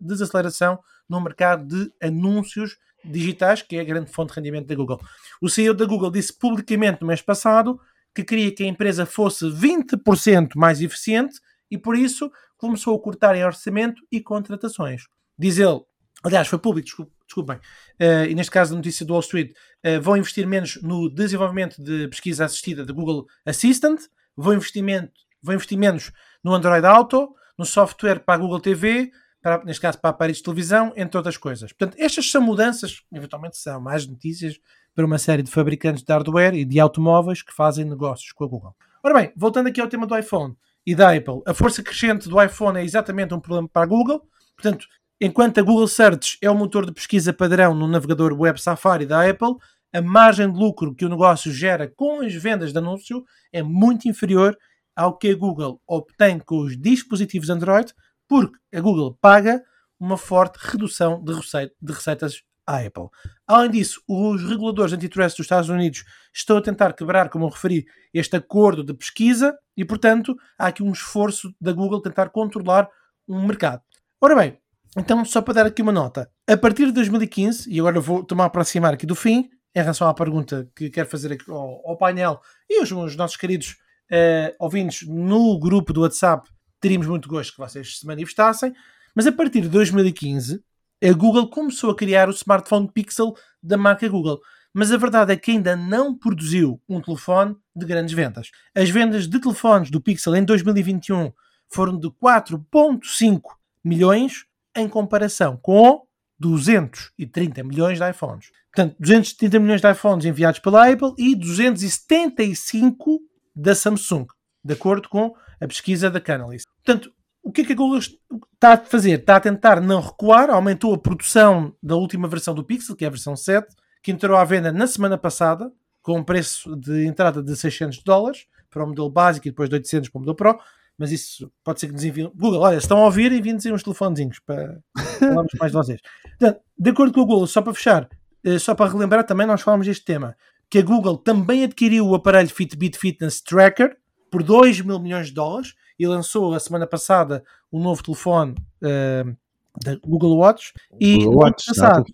desaceleração 0.01 0.79
no 1.09 1.21
mercado 1.21 1.67
de 1.67 1.93
anúncios 2.01 2.79
digitais, 3.05 3.63
que 3.63 3.77
é 3.77 3.81
a 3.81 3.85
grande 3.85 4.11
fonte 4.11 4.31
de 4.31 4.37
rendimento 4.37 4.67
da 4.67 4.75
Google. 4.75 5.01
O 5.41 5.49
CEO 5.49 5.75
da 5.75 5.85
Google 5.85 6.11
disse 6.11 6.33
publicamente 6.33 7.01
no 7.01 7.07
mês 7.07 7.21
passado 7.21 7.79
que 8.15 8.25
queria 8.25 8.53
que 8.55 8.65
a 8.65 8.67
empresa 8.67 9.05
fosse 9.05 9.45
20% 9.45 10.51
mais 10.57 10.81
eficiente 10.81 11.39
e 11.71 11.77
por 11.77 11.97
isso 11.97 12.31
começou 12.57 12.97
a 12.97 13.01
cortar 13.01 13.37
em 13.37 13.45
orçamento 13.45 14.03
e 14.11 14.21
contratações. 14.21 15.03
Diz 15.39 15.59
ele, 15.59 15.81
aliás, 16.23 16.49
foi 16.49 16.59
público, 16.59 16.87
desculpe, 16.87 17.13
desculpem, 17.37 17.57
uh, 17.57 18.25
e 18.29 18.35
neste 18.35 18.51
caso 18.51 18.71
da 18.71 18.77
notícia 18.77 19.05
do 19.05 19.13
Wall 19.13 19.21
Street, 19.21 19.53
uh, 19.53 20.01
vão 20.01 20.17
investir 20.17 20.47
menos 20.47 20.81
no 20.83 21.11
desenvolvimento 21.11 21.83
de 21.83 22.09
pesquisa 22.09 22.45
assistida 22.45 22.85
do 22.85 22.95
Google 22.95 23.27
Assistant, 23.45 24.01
vão, 24.37 24.55
investimento, 24.55 25.13
vão 25.43 25.55
investir 25.55 25.79
menos 25.79 26.11
no 26.43 26.55
Android 26.55 26.87
Auto, 26.87 27.35
no 27.59 27.65
software 27.65 28.21
para 28.21 28.35
a 28.35 28.39
Google 28.39 28.61
TV, 28.61 29.11
para, 29.43 29.63
neste 29.65 29.81
caso 29.81 29.99
para 30.01 30.11
aparelhos 30.11 30.39
de 30.39 30.45
televisão, 30.45 30.93
entre 30.97 31.17
outras 31.17 31.37
coisas. 31.37 31.73
Portanto, 31.73 31.97
estas 32.01 32.31
são 32.31 32.41
mudanças, 32.41 33.03
eventualmente 33.13 33.57
são 33.57 33.81
mais 33.81 34.07
notícias 34.07 34.59
para 34.95 35.05
uma 35.05 35.19
série 35.19 35.43
de 35.43 35.51
fabricantes 35.51 36.03
de 36.03 36.13
hardware 36.13 36.55
e 36.55 36.65
de 36.65 36.81
automóveis 36.81 37.43
que 37.43 37.53
fazem 37.53 37.85
negócios 37.85 38.33
com 38.33 38.45
a 38.45 38.49
Google. 38.49 38.75
Ora 39.05 39.15
bem, 39.15 39.33
voltando 39.37 39.69
aqui 39.69 39.81
ao 39.81 39.89
tema 39.89 40.07
do 40.07 40.17
iPhone 40.17 40.55
e 40.85 40.95
da 40.95 41.15
Apple, 41.15 41.43
a 41.47 41.53
força 41.53 41.83
crescente 41.83 42.29
do 42.29 42.43
iPhone 42.43 42.79
é 42.79 42.85
exatamente 42.85 43.35
um 43.35 43.41
problema 43.41 43.69
para 43.69 43.83
a 43.83 43.87
Google. 43.87 44.23
Portanto, 44.57 44.87
enquanto 45.21 45.59
a 45.59 45.63
Google 45.63 45.89
Search 45.89 46.39
é 46.43 46.51
o 46.51 46.55
motor 46.55 46.85
de 46.87 46.93
pesquisa 46.93 47.33
padrão 47.33 47.75
no 47.75 47.87
navegador 47.87 48.33
web 48.39 48.61
Safari 48.61 49.07
da 49.07 49.29
Apple, 49.29 49.55
a 49.93 50.03
margem 50.03 50.53
de 50.53 50.59
lucro 50.59 50.95
que 50.95 51.05
o 51.05 51.09
negócio 51.09 51.51
gera 51.51 51.91
com 51.97 52.21
as 52.21 52.35
vendas 52.35 52.73
de 52.73 52.79
anúncio 52.79 53.25
é 53.53 53.63
muito 53.63 54.09
inferior 54.09 54.57
ao 54.95 55.17
que 55.17 55.29
a 55.29 55.37
Google 55.37 55.81
obtém 55.87 56.39
com 56.39 56.59
os 56.61 56.77
dispositivos 56.79 57.51
Android, 57.51 57.93
porque 58.29 58.57
a 58.75 58.81
Google 58.81 59.17
paga 59.21 59.63
uma 59.99 60.19
forte 60.19 60.59
redução 60.61 61.23
de, 61.23 61.93
receitas 61.93 62.43
à 62.67 62.79
Apple. 62.79 63.09
Além 63.47 63.71
disso, 63.71 64.03
os 64.09 64.43
reguladores 64.43 64.93
antitrust 64.93 65.37
dos 65.37 65.45
Estados 65.45 65.69
Unidos 65.69 66.05
estão 66.35 66.57
a 66.57 66.63
tentar 66.63 66.93
quebrar, 66.93 67.29
como 67.29 67.47
eu 67.47 67.51
referi, 67.51 67.87
este 68.13 68.37
acordo 68.37 68.83
de 68.83 68.93
pesquisa 68.93 69.57
e, 69.77 69.85
portanto, 69.85 70.37
há 70.59 70.67
aqui 70.67 70.83
um 70.83 70.93
esforço 70.93 71.55
da 71.61 71.73
Google 71.73 72.03
tentar 72.03 72.31
controlar 72.31 72.89
um 73.29 73.47
mercado. 73.47 73.83
Ora 74.21 74.35
bem, 74.35 74.59
então, 74.97 75.25
só 75.25 75.43
para 75.43 75.55
dar 75.55 75.67
aqui 75.67 75.83
uma 75.83 75.93
nota, 75.93 76.31
a 76.49 76.57
partir 76.57 76.87
de 76.87 76.93
2015, 76.93 77.71
e 77.71 77.79
agora 77.79 78.01
vou 78.01 78.25
tomar 78.25 78.47
aproximar 78.47 78.95
aqui 78.95 79.07
do 79.07 79.15
fim, 79.15 79.51
em 79.75 79.81
relação 79.81 80.09
à 80.09 80.15
pergunta 80.15 80.67
que 80.75 80.89
quero 80.89 81.07
fazer 81.07 81.33
aqui 81.33 81.51
ao, 81.51 81.87
ao 81.87 81.99
painel 81.99 82.41
e 82.69 82.81
os, 82.81 82.91
os 82.91 83.15
nossos 83.15 83.37
queridos 83.37 83.77
uh, 84.11 84.57
ouvintes 84.59 85.07
no 85.07 85.59
grupo 85.59 85.93
do 85.93 86.01
WhatsApp, 86.01 86.49
teríamos 86.81 87.07
muito 87.07 87.29
gosto 87.29 87.53
que 87.53 87.59
vocês 87.59 87.99
se 87.99 88.07
manifestassem, 88.07 88.73
mas 89.15 89.27
a 89.27 89.33
partir 89.33 89.61
de 89.61 89.69
2015 89.69 90.65
a 91.05 91.13
Google 91.13 91.51
começou 91.51 91.91
a 91.91 91.95
criar 91.95 92.27
o 92.27 92.33
smartphone 92.33 92.91
Pixel 92.91 93.35
da 93.63 93.77
marca 93.77 94.09
Google. 94.09 94.41
Mas 94.73 94.91
a 94.91 94.97
verdade 94.97 95.33
é 95.33 95.37
que 95.37 95.51
ainda 95.51 95.77
não 95.77 96.17
produziu 96.17 96.81
um 96.89 97.01
telefone 97.01 97.55
de 97.75 97.85
grandes 97.85 98.15
vendas. 98.15 98.51
As 98.75 98.89
vendas 98.89 99.29
de 99.29 99.39
telefones 99.39 99.91
do 99.91 100.01
Pixel 100.01 100.37
em 100.37 100.45
2021 100.45 101.33
foram 101.69 101.99
de 101.99 102.09
4,5 102.09 103.41
milhões 103.85 104.46
em 104.77 104.89
comparação 104.89 105.59
com 105.61 106.03
230 106.39 107.65
milhões 107.65 107.99
de 107.99 108.09
iPhones. 108.09 108.51
Portanto, 108.73 108.95
230 109.01 109.59
milhões 109.59 109.81
de 109.81 109.91
iPhones 109.91 110.27
enviados 110.27 110.61
pela 110.61 110.91
Apple 110.91 111.15
e 111.19 111.35
275 111.35 113.21
da 113.55 113.75
Samsung, 113.75 114.27
de 114.63 114.75
acordo 114.75 115.09
com 115.09 115.35
a 115.61 115.67
pesquisa 115.67 116.11
da 116.11 116.21
Canalys. 116.21 116.65
Portanto, 116.85 117.11
o 117.43 117.51
que 117.51 117.63
é 117.63 117.65
que 117.65 117.73
a 117.73 117.77
Google 117.77 117.99
está 117.99 118.73
a 118.75 118.77
fazer? 118.77 119.21
Está 119.21 119.37
a 119.37 119.41
tentar 119.41 119.81
não 119.81 120.01
recuar, 120.01 120.51
aumentou 120.51 120.93
a 120.93 120.99
produção 120.99 121.75
da 121.83 121.97
última 121.97 122.29
versão 122.29 122.55
do 122.55 122.65
Pixel, 122.65 122.97
que 122.97 123.05
é 123.05 123.09
a 123.09 123.11
versão 123.11 123.37
7, 123.37 123.67
que 124.03 124.11
entrou 124.11 124.37
à 124.37 124.45
venda 124.45 124.71
na 124.73 124.87
semana 124.87 125.17
passada, 125.17 125.73
com 126.03 126.19
um 126.19 126.25
preço 126.25 126.77
de 126.77 127.07
entrada 127.07 127.43
de 127.43 127.57
600 127.57 128.03
dólares 128.03 128.47
para 128.69 128.85
o 128.85 128.87
modelo 128.87 129.11
básico 129.11 129.49
e 129.49 129.51
depois 129.51 129.69
de 129.69 129.77
800 129.77 130.11
para 130.11 130.19
o 130.19 130.21
modelo 130.21 130.37
Pro. 130.37 130.61
Mas 130.99 131.13
isso 131.13 131.53
pode 131.63 131.81
ser 131.81 131.89
que 131.89 131.93
nos 131.93 132.05
enviem. 132.05 132.31
Google, 132.35 132.61
olha, 132.61 132.77
estão 132.77 132.99
a 132.99 133.05
ouvir, 133.05 133.31
enviem-nos 133.33 133.67
uns 133.67 133.83
telefonezinhos 133.83 134.39
para 134.41 134.79
falarmos 135.19 135.53
mais 135.59 135.73
de 135.73 135.79
vocês. 135.79 136.01
Portanto, 136.39 136.61
de 136.79 136.91
acordo 136.91 137.13
com 137.13 137.21
o 137.21 137.27
Google, 137.27 137.47
só 137.47 137.61
para 137.61 137.75
fechar, 137.75 138.09
eh, 138.45 138.59
só 138.59 138.75
para 138.75 138.91
relembrar 138.91 139.25
também, 139.25 139.47
nós 139.47 139.61
falamos 139.61 139.87
deste 139.87 140.05
tema, 140.05 140.37
que 140.71 140.79
a 140.79 140.83
Google 140.83 141.19
também 141.19 141.65
adquiriu 141.65 142.07
o 142.07 142.15
aparelho 142.15 142.49
Fitbit 142.49 142.99
Fitness 142.99 143.41
Tracker 143.41 143.97
por 144.31 144.43
2 144.43 144.81
mil 144.81 144.99
milhões 144.99 145.29
de 145.29 145.35
dólares 145.35 145.75
e 145.99 146.07
lançou 146.07 146.55
a 146.55 146.61
semana 146.61 146.87
passada 146.87 147.45
um 147.73 147.83
novo 147.83 148.03
telefone 148.03 148.55
uh, 148.83 149.37
da 149.83 149.97
Google 150.05 150.37
Watch. 150.37 150.73
E 151.01 151.19
Google 151.19 151.45
Watch, 151.45 151.67
passado, 151.67 152.05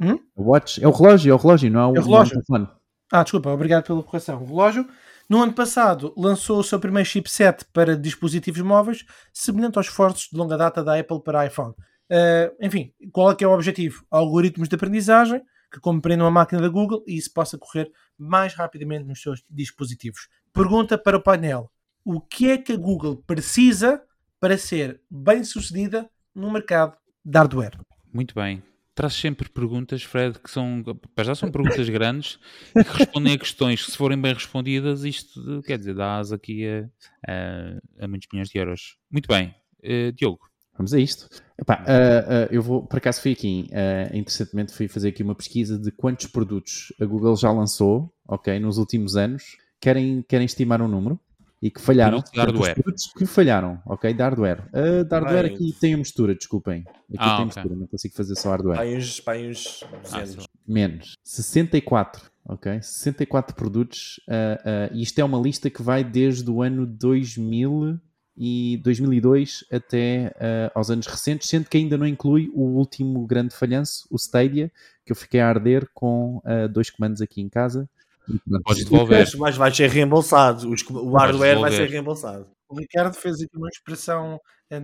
é, 0.00 0.06
hum? 0.06 0.18
Watch, 0.36 0.82
é 0.82 0.88
o 0.88 0.90
relógio, 0.90 1.30
é 1.30 1.34
o 1.34 1.38
relógio, 1.38 1.70
não 1.70 1.80
é 1.80 1.86
o, 1.86 1.96
é 1.96 2.00
o 2.00 2.02
relógio. 2.02 2.32
telefone. 2.34 2.68
Ah, 3.12 3.22
desculpa, 3.22 3.50
obrigado 3.50 3.84
pela 3.84 4.02
correção. 4.02 4.42
O 4.42 4.46
relógio, 4.46 4.86
no 5.28 5.42
ano 5.42 5.52
passado, 5.52 6.14
lançou 6.16 6.60
o 6.60 6.64
seu 6.64 6.78
primeiro 6.78 7.08
chipset 7.08 7.64
para 7.72 7.96
dispositivos 7.96 8.60
móveis, 8.60 9.04
semelhante 9.32 9.76
aos 9.76 9.86
esforços 9.86 10.28
de 10.30 10.38
longa 10.38 10.56
data 10.56 10.84
da 10.84 10.98
Apple 10.98 11.22
para 11.22 11.46
iPhone. 11.46 11.74
Uh, 12.10 12.54
enfim, 12.60 12.92
qual 13.12 13.32
é 13.32 13.34
que 13.34 13.42
é 13.42 13.48
o 13.48 13.52
objetivo? 13.52 14.04
Algoritmos 14.10 14.68
de 14.68 14.76
aprendizagem 14.76 15.42
que 15.72 15.80
compreendam 15.80 16.26
a 16.26 16.30
máquina 16.30 16.62
da 16.62 16.68
Google 16.68 17.02
e 17.06 17.16
isso 17.16 17.32
possa 17.32 17.58
correr 17.58 17.90
mais 18.16 18.54
rapidamente 18.54 19.04
nos 19.04 19.20
seus 19.20 19.44
dispositivos. 19.50 20.28
Pergunta 20.52 20.96
para 20.96 21.16
o 21.16 21.22
painel: 21.22 21.70
o 22.04 22.20
que 22.20 22.50
é 22.50 22.58
que 22.58 22.72
a 22.72 22.76
Google 22.76 23.16
precisa 23.26 24.02
para 24.38 24.56
ser 24.56 25.00
bem 25.10 25.42
sucedida 25.42 26.08
no 26.32 26.52
mercado 26.52 26.96
de 27.24 27.36
hardware? 27.36 27.78
Muito 28.12 28.34
bem. 28.34 28.62
Traz 28.96 29.12
sempre 29.12 29.46
perguntas, 29.50 30.02
Fred, 30.02 30.38
que 30.38 30.50
são, 30.50 30.82
já 31.22 31.34
são 31.34 31.50
perguntas 31.50 31.86
grandes 31.90 32.38
e 32.74 32.82
que 32.82 32.90
respondem 32.96 33.34
a 33.34 33.38
questões 33.38 33.84
que, 33.84 33.90
se 33.90 33.96
forem 33.96 34.18
bem 34.18 34.32
respondidas, 34.32 35.04
isto 35.04 35.62
quer 35.66 35.76
dizer, 35.76 35.94
dá 35.94 36.16
asa 36.16 36.36
aqui 36.36 36.66
a, 36.66 36.88
a, 37.28 38.04
a 38.04 38.08
muitos 38.08 38.26
milhões 38.32 38.48
de 38.48 38.58
euros. 38.58 38.96
Muito 39.10 39.28
bem. 39.28 39.54
Uh, 39.84 40.12
Diogo. 40.12 40.40
Vamos 40.78 40.94
a 40.94 40.98
isto. 40.98 41.28
Epá, 41.58 41.82
uh, 41.82 41.84
uh, 41.84 42.48
eu 42.50 42.62
vou, 42.62 42.86
por 42.86 42.96
acaso 42.96 43.20
fui 43.20 43.32
aqui, 43.32 43.68
uh, 43.70 44.16
interessantemente 44.16 44.72
fui 44.72 44.88
fazer 44.88 45.08
aqui 45.08 45.22
uma 45.22 45.34
pesquisa 45.34 45.78
de 45.78 45.90
quantos 45.90 46.26
produtos 46.26 46.90
a 46.98 47.04
Google 47.04 47.36
já 47.36 47.52
lançou, 47.52 48.10
ok, 48.26 48.58
nos 48.58 48.78
últimos 48.78 49.14
anos. 49.14 49.58
Querem, 49.78 50.22
querem 50.22 50.46
estimar 50.46 50.80
um 50.80 50.88
número? 50.88 51.20
E 51.60 51.70
que 51.70 51.80
falharam. 51.80 52.22
De 52.32 52.38
hardware. 52.38 52.76
que 53.16 53.26
falharam, 53.26 53.80
ok? 53.86 54.12
De 54.12 54.22
hardware. 54.22 54.60
Uh, 54.68 55.04
de 55.04 55.14
hardware 55.14 55.46
aqui 55.46 55.72
tem 55.80 55.94
a 55.94 55.96
mistura, 55.96 56.34
desculpem. 56.34 56.80
Aqui 56.80 57.16
ah, 57.18 57.36
tem 57.36 57.46
okay. 57.46 57.62
mistura, 57.62 57.76
não 57.76 57.86
consigo 57.86 58.14
fazer 58.14 58.34
só 58.36 58.50
hardware. 58.50 58.76
Pai 58.76 58.96
uns, 58.96 59.20
pai 59.20 59.48
uns 59.48 59.84
ah, 60.12 60.24
Menos. 60.66 61.16
64, 61.22 62.30
ok? 62.44 62.82
64 62.82 63.56
produtos. 63.56 64.20
Uh, 64.28 64.92
uh, 64.92 64.96
e 64.96 65.02
isto 65.02 65.18
é 65.18 65.24
uma 65.24 65.38
lista 65.38 65.70
que 65.70 65.82
vai 65.82 66.04
desde 66.04 66.50
o 66.50 66.62
ano 66.62 66.86
2000 66.86 67.98
e 68.38 68.76
2002 68.84 69.64
até 69.72 70.34
uh, 70.36 70.70
aos 70.74 70.90
anos 70.90 71.06
recentes, 71.06 71.48
sendo 71.48 71.70
que 71.70 71.78
ainda 71.78 71.96
não 71.96 72.06
inclui 72.06 72.50
o 72.54 72.62
último 72.62 73.26
grande 73.26 73.54
falhanço, 73.54 74.06
o 74.10 74.16
Stadia, 74.16 74.70
que 75.06 75.12
eu 75.12 75.16
fiquei 75.16 75.40
a 75.40 75.48
arder 75.48 75.88
com 75.94 76.36
uh, 76.44 76.68
dois 76.68 76.90
comandos 76.90 77.22
aqui 77.22 77.40
em 77.40 77.48
casa 77.48 77.88
Podes 78.64 78.84
devolver. 78.84 79.26
Mas 79.38 79.56
vai 79.56 79.72
ser 79.72 79.90
reembolsado. 79.90 80.68
O 80.90 81.16
hardware 81.16 81.60
vai 81.60 81.72
ser 81.72 81.88
reembolsado. 81.88 82.46
O 82.68 82.78
Ricardo 82.78 83.14
fez 83.14 83.40
aqui 83.40 83.56
uma 83.56 83.68
expressão 83.68 84.40
eh, 84.70 84.82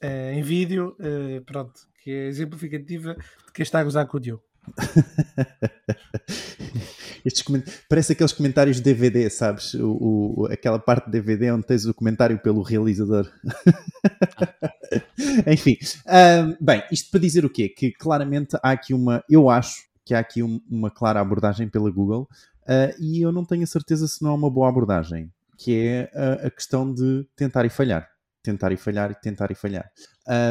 eh, 0.00 0.34
em 0.34 0.42
vídeo, 0.42 0.96
eh, 1.00 1.42
pronto, 1.44 1.80
que 2.02 2.10
é 2.10 2.28
exemplificativa 2.28 3.14
de 3.14 3.52
quem 3.52 3.62
está 3.62 3.80
a 3.80 3.84
gozar 3.84 4.06
com 4.06 4.16
o 4.16 4.20
Diogo. 4.20 4.42
Estes 7.24 7.44
Parece 7.88 8.12
aqueles 8.12 8.32
comentários 8.32 8.76
de 8.76 8.82
DVD, 8.82 9.28
sabes? 9.30 9.74
O, 9.74 10.34
o, 10.36 10.46
aquela 10.46 10.78
parte 10.78 11.06
de 11.06 11.12
DVD 11.12 11.52
onde 11.52 11.66
tens 11.66 11.84
o 11.84 11.94
comentário 11.94 12.38
pelo 12.38 12.62
realizador. 12.62 13.30
Enfim, 15.46 15.76
um, 16.06 16.56
bem, 16.60 16.82
isto 16.90 17.10
para 17.10 17.20
dizer 17.20 17.44
o 17.44 17.50
quê? 17.50 17.68
Que 17.68 17.92
claramente 17.92 18.56
há 18.62 18.72
aqui 18.72 18.92
uma, 18.92 19.22
eu 19.28 19.48
acho, 19.48 19.84
que 20.04 20.14
há 20.14 20.18
aqui 20.18 20.42
um, 20.42 20.60
uma 20.70 20.90
clara 20.90 21.20
abordagem 21.20 21.68
pela 21.68 21.90
Google 21.90 22.28
uh, 22.62 22.94
e 23.00 23.20
eu 23.20 23.32
não 23.32 23.44
tenho 23.44 23.62
a 23.62 23.66
certeza 23.66 24.06
se 24.08 24.22
não 24.22 24.30
é 24.30 24.34
uma 24.34 24.50
boa 24.50 24.68
abordagem, 24.68 25.32
que 25.56 25.78
é 25.78 26.10
a, 26.14 26.46
a 26.46 26.50
questão 26.50 26.92
de 26.92 27.26
tentar 27.36 27.64
e 27.64 27.70
falhar. 27.70 28.08
Tentar 28.42 28.72
e 28.72 28.76
falhar 28.76 29.10
e 29.12 29.14
tentar 29.14 29.52
e 29.52 29.54
falhar. 29.54 29.88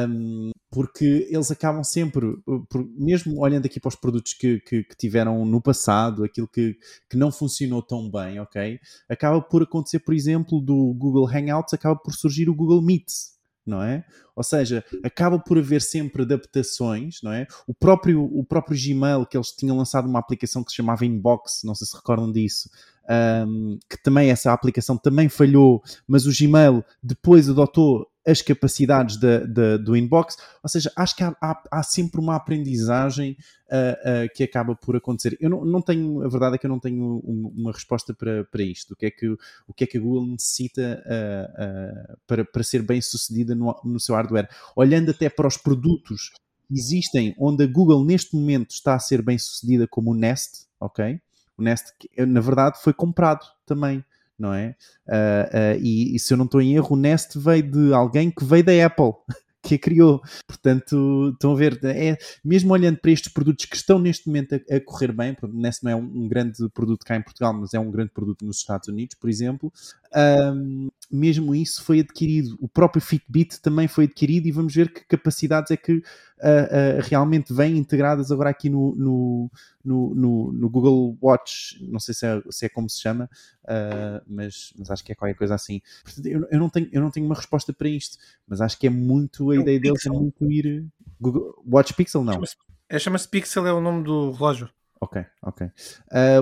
Um, 0.08 0.52
porque 0.70 1.28
eles 1.30 1.52
acabam 1.52 1.84
sempre, 1.84 2.38
por, 2.70 2.88
mesmo 2.98 3.38
olhando 3.42 3.66
aqui 3.66 3.82
para 3.82 3.90
os 3.90 3.96
produtos 3.98 4.34
que, 4.34 4.62
que, 4.62 4.84
que, 4.86 4.96
tiveram 4.96 5.44
no 5.46 5.62
passado, 5.62 6.24
aquilo 6.24 6.48
que, 6.48 6.78
que 7.10 7.18
não 7.18 7.30
funcionou 7.30 7.82
tão 7.82 8.10
bem, 8.10 8.40
ok? 8.40 8.80
Acaba 9.10 9.42
por 9.42 9.64
acontecer, 9.64 10.00
por 10.00 10.14
exemplo, 10.14 10.62
do 10.62 10.94
Google 10.94 11.28
Hangouts, 11.28 11.74
acaba 11.74 11.98
por 11.98 12.14
surgir 12.14 12.50
o 12.50 12.56
Google 12.56 12.82
Meets, 12.82 13.31
não 13.66 13.82
é? 13.82 14.04
Ou 14.36 14.44
seja, 14.44 14.84
acaba 15.04 15.40
por 15.40 15.58
haver 15.58 15.82
sempre 15.82 16.24
adaptações, 16.24 17.20
não 17.22 17.32
é? 17.32 17.46
O 17.68 17.74
próprio, 17.74 18.24
o 18.24 18.44
próprio 18.44 18.78
Gmail, 18.78 19.26
que 19.26 19.38
eles 19.38 19.52
tinham 19.52 19.78
lançado 19.78 20.08
uma 20.08 20.20
aplicação 20.20 20.64
que 20.64 20.72
se 20.72 20.78
chamava 20.78 21.06
Inbox, 21.06 21.62
não 21.64 21.76
sei 21.76 21.88
se 21.88 21.96
recordam 21.96 22.32
disso, 22.32 22.70
um, 23.48 23.78
que 23.90 24.02
também 24.02 24.30
essa 24.30 24.54
aplicação 24.54 24.98
também 24.98 25.30
falhou, 25.30 25.82
mas 26.08 26.26
o 26.26 26.32
Gmail 26.32 26.84
depois 27.02 27.50
adotou 27.50 28.08
as 28.26 28.42
capacidades 28.42 29.18
da, 29.18 29.40
da, 29.40 29.78
do 29.78 29.96
inbox. 29.96 30.38
Ou 30.64 30.70
seja, 30.70 30.92
acho 30.96 31.16
que 31.16 31.24
há, 31.24 31.36
há, 31.42 31.64
há 31.72 31.84
sempre 31.84 32.20
uma 32.20 32.36
aprendizagem 32.36 33.36
uh, 33.68 34.26
uh, 34.26 34.34
que 34.36 34.44
acaba 34.44 34.76
por 34.76 34.96
acontecer. 34.96 35.38
Eu 35.40 35.50
não, 35.50 35.66
não, 35.66 35.82
tenho, 35.82 36.24
a 36.24 36.30
verdade 36.30 36.56
é 36.56 36.58
que 36.58 36.66
eu 36.66 36.70
não 36.70 36.80
tenho 36.80 37.20
uma 37.20 37.72
resposta 37.72 38.14
para, 38.14 38.44
para 38.46 38.64
isto. 38.64 38.94
O 38.94 38.96
que, 38.96 39.08
é 39.08 39.12
que, 39.12 39.28
o 39.68 39.74
que 39.76 39.84
é 39.84 39.88
que 39.88 39.98
a 39.98 40.02
Google 40.02 40.28
necessita 40.28 41.04
uh, 41.06 42.18
para, 42.28 42.46
para 42.46 42.64
ser 42.64 42.84
bem 42.84 43.02
sucedida 43.02 43.56
no, 43.56 43.76
no 43.84 44.00
seu 44.00 44.16
hardware? 44.16 44.50
Olhando 44.76 45.12
até 45.12 45.30
para 45.30 45.48
os 45.48 45.58
produtos 45.58 46.30
que 46.68 46.74
existem, 46.74 47.36
onde 47.40 47.64
a 47.64 47.68
Google 47.68 48.06
neste 48.06 48.36
momento 48.36 48.72
está 48.72 48.96
a 48.96 49.00
ser 49.00 49.22
bem 49.22 49.38
sucedida 49.38 49.88
como 49.88 50.12
o 50.12 50.16
Nest, 50.16 50.68
ok? 50.80 51.20
O 51.58 51.64
Nest, 51.64 51.92
na 52.18 52.40
verdade, 52.40 52.80
foi 52.82 52.94
comprado 52.94 53.46
também 53.66 54.04
não 54.42 54.54
é? 54.54 54.76
Uh, 55.08 55.78
uh, 55.78 55.80
e, 55.82 56.16
e, 56.16 56.20
se 56.20 56.34
eu 56.34 56.38
não 56.38 56.46
estou 56.46 56.62
em 56.62 56.74
erro, 56.76 56.96
o 56.96 57.00
Nest 57.00 57.38
veio 57.38 57.64
de 57.64 57.94
alguém 57.94 58.32
que 58.32 58.44
veio 58.44 58.64
da 58.64 58.86
Apple. 58.86 59.14
que 59.64 59.76
a 59.76 59.80
criou. 59.80 60.22
Portanto, 60.48 61.30
estão 61.34 61.54
a 61.54 61.56
ver, 61.56 61.80
é, 61.84 62.18
mesmo 62.44 62.74
olhando 62.74 62.98
para 62.98 63.12
estes 63.12 63.32
produtos 63.32 63.66
que 63.66 63.76
estão 63.76 64.00
neste 64.00 64.28
momento 64.28 64.56
a, 64.56 64.76
a 64.76 64.82
correr 64.82 65.12
bem, 65.12 65.38
o 65.42 65.48
Nest 65.48 65.84
não 65.84 65.92
é 65.92 65.96
um, 65.96 66.04
um, 66.04 66.28
grande 66.28 66.68
produto 66.74 67.06
cá 67.06 67.16
em 67.16 67.22
Portugal, 67.22 67.54
mas 67.54 67.74
é 67.74 67.80
um 67.80 67.92
grande 67.92 68.12
produto 68.12 68.44
nos 68.44 68.58
Estados 68.58 68.88
Unidos, 68.88 69.16
por 69.16 69.30
exemplo, 69.30 69.72
um, 70.14 70.90
mesmo 71.10 71.56
isso 71.56 71.84
foi 71.84 72.00
adquirido. 72.00 72.58
O 72.60 72.68
próprio 72.68 73.02
Fitbit 73.02 73.62
também 73.62 73.88
foi 73.88 74.06
adquirido 74.06 74.48
e 74.48 74.52
vamos 74.52 74.74
ver 74.74 74.92
que 74.92 75.06
capacidades 75.06 75.72
é 75.72 75.78
que 75.78 75.94
uh, 75.94 76.00
uh, 76.00 77.02
realmente 77.02 77.54
vêm 77.54 77.78
integradas 77.78 78.32
agora 78.32 78.50
aqui 78.50 78.70
no, 78.70 78.96
no, 78.96 79.52
no, 79.84 80.52
no, 80.54 80.70
Google 80.70 81.18
Watch. 81.22 81.78
Não 81.90 82.00
sei 82.00 82.14
se 82.14 82.26
é, 82.26 82.42
se 82.50 82.66
é 82.66 82.70
como 82.70 82.90
se 82.90 83.02
chama, 83.02 83.30
uh, 83.66 84.24
mas, 84.28 84.74
mas 84.78 84.92
acho 84.92 85.04
que 85.04 85.12
é 85.12 85.16
qualquer 85.16 85.36
coisa 85.36 85.56
assim. 85.56 85.82
Portanto, 86.04 86.26
eu, 86.26 86.48
eu, 86.50 86.60
não 86.60 86.70
tenho, 86.70 86.90
eu 86.92 87.02
não 87.02 87.12
tenho 87.12 87.26
uma 87.26 87.36
resposta 87.36 87.74
para 87.74 87.90
isto, 87.90 88.18
mas 88.48 88.62
acho 88.62 88.78
que 88.78 88.88
é 88.88 88.90
muito 88.90 89.52
a 89.52 89.56
é 89.56 89.60
ideia 89.60 89.80
deles 89.80 90.06
é 90.06 90.10
muito 90.10 90.52
ir. 90.52 90.86
Google, 91.20 91.62
Watch 91.70 91.94
Pixel 91.94 92.24
não. 92.24 92.34
Chama-se 92.34 92.56
é, 92.90 93.00
chama 93.00 93.18
Pixel, 93.20 93.66
é 93.68 93.74
o 93.74 93.80
nome 93.80 94.04
do 94.04 94.32
relógio. 94.32 94.70
Ok, 95.00 95.26
ok. 95.42 95.68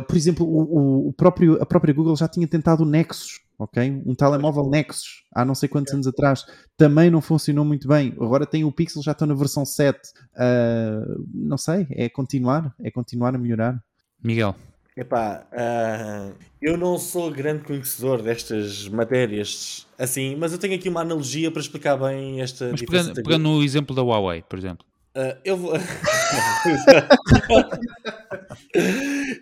Por 0.07 0.17
exemplo, 0.17 0.45
o, 0.45 1.09
o, 1.09 1.13
próprio, 1.13 1.61
a 1.61 1.65
própria 1.65 1.93
Google 1.93 2.15
já 2.15 2.28
tinha 2.28 2.47
tentado 2.47 2.84
o 2.84 2.86
Nexus, 2.86 3.39
ok? 3.60 4.01
Um 4.05 4.16
telemóvel 4.16 4.70
Nexus, 4.70 5.26
há 5.36 5.43
não 5.43 5.53
sei 5.53 5.68
quantos 5.68 5.93
anos 5.93 6.07
atrás, 6.07 6.45
também 6.78 7.12
não 7.12 7.22
funcionou 7.22 7.66
muito 7.66 7.88
bem. 7.88 8.16
Agora 8.20 8.45
tem 8.45 8.64
o 8.64 8.72
Pixel, 8.72 9.03
já 9.03 9.12
estão 9.12 9.28
na 9.28 9.36
versão 9.36 9.66
7. 9.66 9.97
Uh, 9.97 10.01
ah, 10.38 11.05
não 11.34 11.57
sei, 11.57 11.86
é 11.91 12.07
continuar, 12.07 12.74
é 12.82 12.89
continuar 12.89 13.36
a 13.36 13.38
melhorar. 13.38 13.78
Miguel. 14.24 14.55
Epá, 14.95 15.47
uh, 15.53 16.36
eu 16.62 16.78
não 16.78 16.97
sou 16.97 17.32
grande 17.32 17.64
conhecedor 17.64 18.22
destas 18.22 18.88
matérias 18.89 19.88
assim, 19.97 20.36
mas 20.36 20.51
eu 20.51 20.57
tenho 20.57 20.76
aqui 20.76 20.89
uma 20.89 21.01
analogia 21.01 21.49
para 21.49 21.62
explicar 21.62 21.95
bem 21.95 22.41
esta 22.41 22.70
mas 22.72 22.82
pegando, 22.82 23.14
pegando 23.14 23.43
no 23.43 23.64
exemplo 23.64 23.95
da 23.95 24.01
Huawei, 24.01 24.41
por 24.41 24.60
exemplo. 24.60 24.86
Uh, 25.16 25.36
eu 25.43 25.57
vou. 25.57 25.74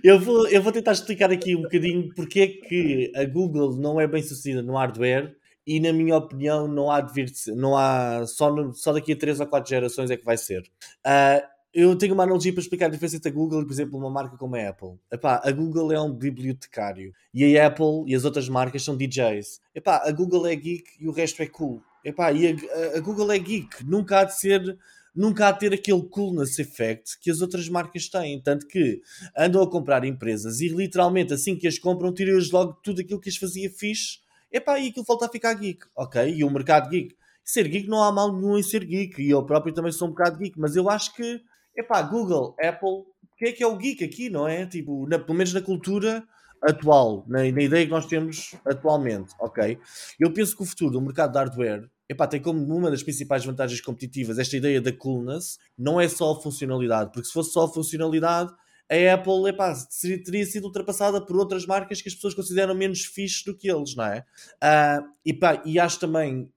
eu, 0.03 0.20
vou, 0.20 0.47
eu 0.47 0.61
vou 0.61 0.72
tentar 0.72 0.93
explicar 0.93 1.32
aqui 1.32 1.55
um 1.55 1.63
bocadinho 1.63 2.13
porque 2.15 2.39
é 2.39 2.47
que 2.47 3.11
a 3.15 3.26
Google 3.26 3.76
não 3.76 3.99
é 3.99 4.07
bem 4.07 4.24
sucedida 4.24 4.61
no 4.61 4.76
hardware 4.76 5.36
e, 5.65 5.80
na 5.82 5.91
minha 5.91 6.15
opinião, 6.15 6.68
não 6.68 6.89
há 6.89 7.01
de 7.01 7.13
vir 7.13 7.30
não 7.55 7.78
há 7.78 8.26
só, 8.26 8.49
no, 8.53 8.74
só 8.74 8.93
daqui 8.93 9.11
a 9.11 9.18
3 9.18 9.41
ou 9.41 9.47
4 9.47 9.70
gerações 9.70 10.09
é 10.09 10.15
que 10.15 10.24
vai 10.24 10.38
ser. 10.38 10.61
Uh, 11.05 11.45
eu 11.74 11.95
tenho 11.97 12.13
uma 12.13 12.24
analogia 12.24 12.53
para 12.53 12.61
explicar 12.61 12.86
a 12.86 12.89
diferença 12.89 13.18
entre 13.18 13.30
a 13.30 13.34
Google 13.34 13.61
e, 13.61 13.65
por 13.65 13.74
exemplo, 13.74 13.99
uma 13.99 14.09
marca 14.09 14.38
como 14.38 14.55
a 14.55 14.70
Apple. 14.70 14.95
Epá, 15.11 15.41
a 15.43 15.51
Google 15.51 15.91
é 15.91 16.01
um 16.01 16.11
bibliotecário 16.11 17.13
e 17.34 17.57
a 17.57 17.68
Apple 17.68 18.05
e 18.07 18.15
as 18.15 18.24
outras 18.24 18.47
marcas 18.47 18.84
são 18.84 18.95
DJs. 18.95 19.61
Epá, 19.76 20.01
a 20.03 20.11
Google 20.11 20.47
é 20.47 20.55
geek 20.55 20.86
e 20.99 21.07
o 21.07 21.11
resto 21.11 21.43
é 21.43 21.45
cool. 21.45 21.82
Epá, 22.03 22.32
e 22.32 22.47
a, 22.47 22.97
a 22.97 22.99
Google 23.01 23.32
é 23.32 23.38
geek, 23.38 23.86
nunca 23.86 24.22
há 24.22 24.24
de 24.24 24.39
ser 24.39 24.78
nunca 25.15 25.51
de 25.51 25.59
ter 25.59 25.73
aquele 25.73 26.03
coolness 26.03 26.59
effect 26.59 27.19
que 27.19 27.31
as 27.31 27.41
outras 27.41 27.67
marcas 27.67 28.07
têm. 28.07 28.41
Tanto 28.41 28.67
que 28.67 29.01
andam 29.37 29.61
a 29.61 29.69
comprar 29.69 30.03
empresas 30.03 30.61
e 30.61 30.69
literalmente 30.69 31.33
assim 31.33 31.55
que 31.55 31.67
as 31.67 31.79
compram, 31.79 32.13
tiram-lhes 32.13 32.51
logo 32.51 32.73
tudo 32.83 33.01
aquilo 33.01 33.19
que 33.19 33.29
as 33.29 33.37
fazia 33.37 33.69
fixe. 33.69 34.19
Epá, 34.51 34.79
e 34.79 34.89
aquilo 34.89 35.05
volta 35.05 35.25
a 35.25 35.29
ficar 35.29 35.53
geek, 35.53 35.85
ok? 35.95 36.33
E 36.33 36.43
o 36.43 36.49
mercado 36.49 36.89
geek. 36.89 37.15
Ser 37.43 37.67
geek 37.67 37.87
não 37.87 38.03
há 38.03 38.11
mal 38.11 38.33
nenhum 38.33 38.57
em 38.57 38.63
ser 38.63 38.85
geek. 38.85 39.21
E 39.21 39.29
eu 39.29 39.45
próprio 39.45 39.73
também 39.73 39.91
sou 39.91 40.07
um 40.07 40.11
bocado 40.11 40.37
geek. 40.37 40.59
Mas 40.59 40.75
eu 40.75 40.89
acho 40.89 41.13
que, 41.15 41.41
epá, 41.75 42.01
Google, 42.01 42.55
Apple, 42.61 42.89
o 42.89 43.35
que 43.37 43.45
é 43.45 43.51
que 43.51 43.63
é 43.63 43.67
o 43.67 43.77
geek 43.77 44.03
aqui, 44.03 44.29
não 44.29 44.47
é? 44.47 44.65
Tipo, 44.65 45.07
na, 45.07 45.19
pelo 45.19 45.37
menos 45.37 45.53
na 45.53 45.61
cultura 45.61 46.23
atual, 46.61 47.23
na, 47.27 47.39
na, 47.39 47.61
ideia 47.61 47.85
que 47.85 47.91
nós 47.91 48.07
temos 48.07 48.55
atualmente, 48.65 49.33
ok? 49.39 49.77
Eu 50.19 50.33
penso 50.33 50.55
que 50.55 50.63
o 50.63 50.65
futuro 50.65 50.91
do 50.91 51.01
mercado 51.01 51.33
de 51.33 51.37
hardware 51.37 51.89
epá, 52.09 52.27
tem 52.27 52.41
como 52.41 52.59
uma 52.75 52.89
das 52.89 53.03
principais 53.03 53.43
vantagens 53.43 53.81
competitivas 53.81 54.39
esta 54.39 54.55
ideia 54.55 54.81
da 54.81 54.91
coolness, 54.91 55.57
não 55.77 55.99
é 55.99 56.07
só 56.07 56.31
a 56.31 56.41
funcionalidade, 56.41 57.11
porque 57.11 57.27
se 57.27 57.33
fosse 57.33 57.51
só 57.51 57.65
a 57.65 57.67
funcionalidade, 57.67 58.51
a 58.89 59.13
Apple 59.15 59.49
epá, 59.49 59.73
teria 60.23 60.45
sido 60.45 60.63
ultrapassada 60.65 61.19
por 61.19 61.35
outras 61.35 61.65
marcas 61.65 62.01
que 62.01 62.07
as 62.07 62.15
pessoas 62.15 62.33
consideram 62.33 62.73
menos 62.73 63.03
fixe 63.03 63.43
do 63.43 63.55
que 63.55 63.69
eles, 63.69 63.95
não 63.95 64.05
é? 64.05 64.23
Uh, 64.63 65.05
e, 65.25 65.37
e 65.65 65.79
acho 65.79 65.99
também 65.99 66.49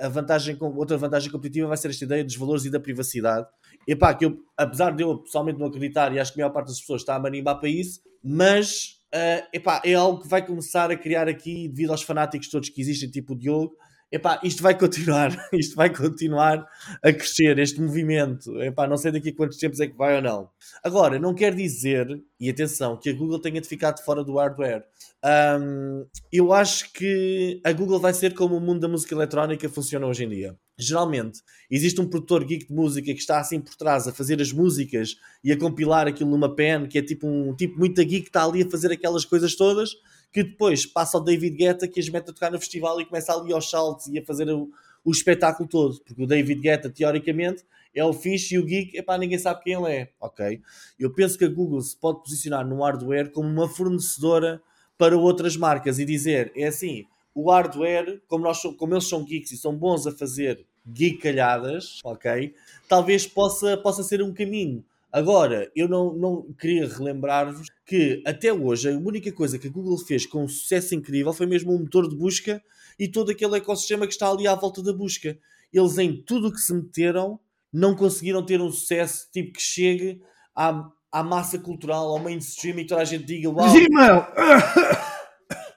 a 0.00 0.08
vantagem, 0.08 0.56
outra 0.60 0.96
vantagem 0.96 1.32
competitiva 1.32 1.66
vai 1.66 1.76
ser 1.76 1.90
esta 1.90 2.04
ideia 2.04 2.24
dos 2.24 2.36
valores 2.36 2.64
e 2.64 2.70
da 2.70 2.78
privacidade. 2.78 3.48
Epá, 3.88 4.14
que 4.14 4.24
eu, 4.24 4.38
apesar 4.56 4.94
de 4.94 5.02
eu 5.02 5.18
pessoalmente 5.18 5.58
não 5.58 5.66
acreditar, 5.66 6.14
e 6.14 6.20
acho 6.20 6.32
que 6.32 6.40
a 6.40 6.44
maior 6.44 6.52
parte 6.52 6.68
das 6.68 6.80
pessoas 6.80 7.02
está 7.02 7.16
a 7.16 7.18
marimbar 7.18 7.58
para 7.58 7.68
isso, 7.68 8.00
mas 8.22 9.00
uh, 9.12 9.44
epá, 9.52 9.82
é 9.84 9.94
algo 9.94 10.22
que 10.22 10.28
vai 10.28 10.46
começar 10.46 10.92
a 10.92 10.96
criar 10.96 11.28
aqui, 11.28 11.68
devido 11.68 11.90
aos 11.90 12.02
fanáticos 12.02 12.48
todos 12.48 12.68
que 12.68 12.80
existem, 12.80 13.10
tipo 13.10 13.32
o 13.32 13.36
Diogo, 13.36 13.76
epá, 14.10 14.40
isto 14.42 14.62
vai 14.62 14.78
continuar, 14.78 15.30
isto 15.52 15.74
vai 15.76 15.94
continuar 15.94 16.66
a 17.02 17.12
crescer, 17.12 17.58
este 17.58 17.80
movimento. 17.80 18.60
Epá, 18.62 18.86
não 18.86 18.96
sei 18.96 19.12
daqui 19.12 19.30
a 19.30 19.34
quantos 19.34 19.58
tempos 19.58 19.80
é 19.80 19.86
que 19.86 19.96
vai 19.96 20.16
ou 20.16 20.22
não. 20.22 20.48
Agora, 20.82 21.18
não 21.18 21.34
quer 21.34 21.54
dizer, 21.54 22.06
e 22.38 22.48
atenção, 22.48 22.96
que 22.96 23.10
a 23.10 23.12
Google 23.12 23.40
tenha 23.40 23.60
de 23.60 23.68
ficar 23.68 23.92
de 23.92 24.04
fora 24.04 24.24
do 24.24 24.36
hardware. 24.36 24.84
Um, 25.24 26.06
eu 26.30 26.52
acho 26.52 26.92
que 26.92 27.60
a 27.64 27.72
Google 27.72 27.98
vai 27.98 28.12
ser 28.12 28.34
como 28.34 28.56
o 28.56 28.60
mundo 28.60 28.80
da 28.80 28.88
música 28.88 29.14
eletrónica 29.14 29.68
funciona 29.68 30.06
hoje 30.06 30.24
em 30.24 30.28
dia. 30.28 30.56
Geralmente, 30.78 31.40
existe 31.70 32.00
um 32.00 32.08
produtor 32.08 32.44
geek 32.44 32.66
de 32.66 32.74
música 32.74 33.12
que 33.12 33.20
está 33.20 33.38
assim 33.38 33.60
por 33.60 33.74
trás 33.76 34.08
a 34.08 34.12
fazer 34.12 34.40
as 34.42 34.52
músicas 34.52 35.16
e 35.42 35.52
a 35.52 35.58
compilar 35.58 36.06
aquilo 36.06 36.30
numa 36.30 36.54
pen, 36.54 36.86
que 36.86 36.98
é 36.98 37.02
tipo 37.02 37.26
um 37.26 37.54
tipo 37.54 37.78
muito 37.78 38.02
geek 38.02 38.22
que 38.22 38.28
está 38.28 38.44
ali 38.44 38.62
a 38.62 38.70
fazer 38.70 38.92
aquelas 38.92 39.24
coisas 39.24 39.54
todas 39.54 39.90
que 40.34 40.42
depois 40.42 40.84
passa 40.84 41.16
ao 41.16 41.22
David 41.22 41.56
Guetta 41.56 41.86
que 41.86 42.00
as 42.00 42.08
mete 42.08 42.28
a 42.28 42.32
tocar 42.32 42.50
no 42.50 42.58
festival 42.58 43.00
e 43.00 43.06
começa 43.06 43.32
ali 43.32 43.52
aos 43.52 43.70
saltos 43.70 44.08
e 44.08 44.18
a 44.18 44.24
fazer 44.24 44.50
o, 44.50 44.68
o 45.04 45.12
espetáculo 45.12 45.68
todo, 45.68 46.00
porque 46.04 46.20
o 46.20 46.26
David 46.26 46.60
Guetta, 46.60 46.90
teoricamente, 46.90 47.64
é 47.94 48.04
o 48.04 48.12
fixe 48.12 48.56
e 48.56 48.58
o 48.58 48.64
geek, 48.64 48.96
epá, 48.96 49.16
ninguém 49.16 49.38
sabe 49.38 49.62
quem 49.62 49.74
ele 49.74 49.92
é, 49.92 50.10
ok? 50.20 50.60
Eu 50.98 51.14
penso 51.14 51.38
que 51.38 51.44
a 51.44 51.48
Google 51.48 51.80
se 51.80 51.96
pode 51.96 52.20
posicionar 52.20 52.66
no 52.66 52.82
hardware 52.82 53.30
como 53.30 53.48
uma 53.48 53.68
fornecedora 53.68 54.60
para 54.98 55.16
outras 55.16 55.56
marcas 55.56 56.00
e 56.00 56.04
dizer, 56.04 56.50
é 56.56 56.66
assim, 56.66 57.04
o 57.32 57.48
hardware, 57.48 58.20
como, 58.26 58.42
nós, 58.42 58.60
como 58.76 58.92
eles 58.92 59.08
são 59.08 59.24
geeks 59.24 59.52
e 59.52 59.56
são 59.56 59.76
bons 59.76 60.04
a 60.04 60.10
fazer 60.10 60.66
geekalhadas, 60.92 62.00
ok? 62.02 62.52
Talvez 62.88 63.24
possa, 63.24 63.76
possa 63.76 64.02
ser 64.02 64.20
um 64.20 64.34
caminho. 64.34 64.84
Agora, 65.14 65.70
eu 65.76 65.88
não, 65.88 66.12
não 66.12 66.52
queria 66.58 66.88
relembrar-vos 66.88 67.68
que 67.86 68.20
até 68.26 68.52
hoje 68.52 68.90
a 68.90 68.98
única 68.98 69.30
coisa 69.30 69.56
que 69.56 69.68
a 69.68 69.70
Google 69.70 69.96
fez 69.96 70.26
com 70.26 70.42
um 70.42 70.48
sucesso 70.48 70.92
incrível 70.92 71.32
foi 71.32 71.46
mesmo 71.46 71.72
um 71.72 71.78
motor 71.78 72.08
de 72.08 72.16
busca 72.16 72.60
e 72.98 73.06
todo 73.06 73.30
aquele 73.30 73.56
ecossistema 73.56 74.08
que 74.08 74.12
está 74.12 74.28
ali 74.28 74.48
à 74.48 74.56
volta 74.56 74.82
da 74.82 74.92
busca. 74.92 75.38
Eles 75.72 75.98
em 75.98 76.20
tudo 76.20 76.48
o 76.48 76.52
que 76.52 76.58
se 76.58 76.74
meteram 76.74 77.38
não 77.72 77.94
conseguiram 77.94 78.44
ter 78.44 78.60
um 78.60 78.68
sucesso 78.72 79.28
tipo 79.32 79.52
que 79.52 79.62
chegue 79.62 80.20
à, 80.52 80.84
à 81.12 81.22
massa 81.22 81.60
cultural, 81.60 82.08
ao 82.08 82.18
mainstream 82.18 82.80
e 82.80 82.84
toda 82.84 83.02
a 83.02 83.04
gente 83.04 83.24
diga 83.24 83.48
uau. 83.48 83.68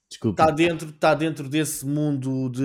Desculpa. 0.09 0.41
Está 0.41 0.51
dentro, 0.51 0.89
está 0.89 1.13
dentro 1.13 1.47
desse 1.47 1.85
mundo 1.85 2.49
de 2.49 2.63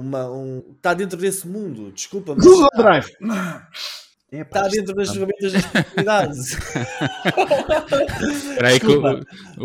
uma. 0.00 0.28
Um, 0.32 0.64
está 0.74 0.94
dentro 0.94 1.16
desse 1.16 1.46
mundo, 1.46 1.92
desculpa. 1.92 2.34
Google 2.34 2.66
Drive. 2.76 3.06
É, 4.30 4.44
pá, 4.44 4.66
está 4.66 4.68
dentro 4.68 4.94
das 4.94 5.10
ferramentas 5.10 5.52
das 5.52 5.64
possibilidades. 5.64 6.58
Espera 8.50 8.68
aí 8.68 8.78
que 8.78 8.86
o, 8.86 9.00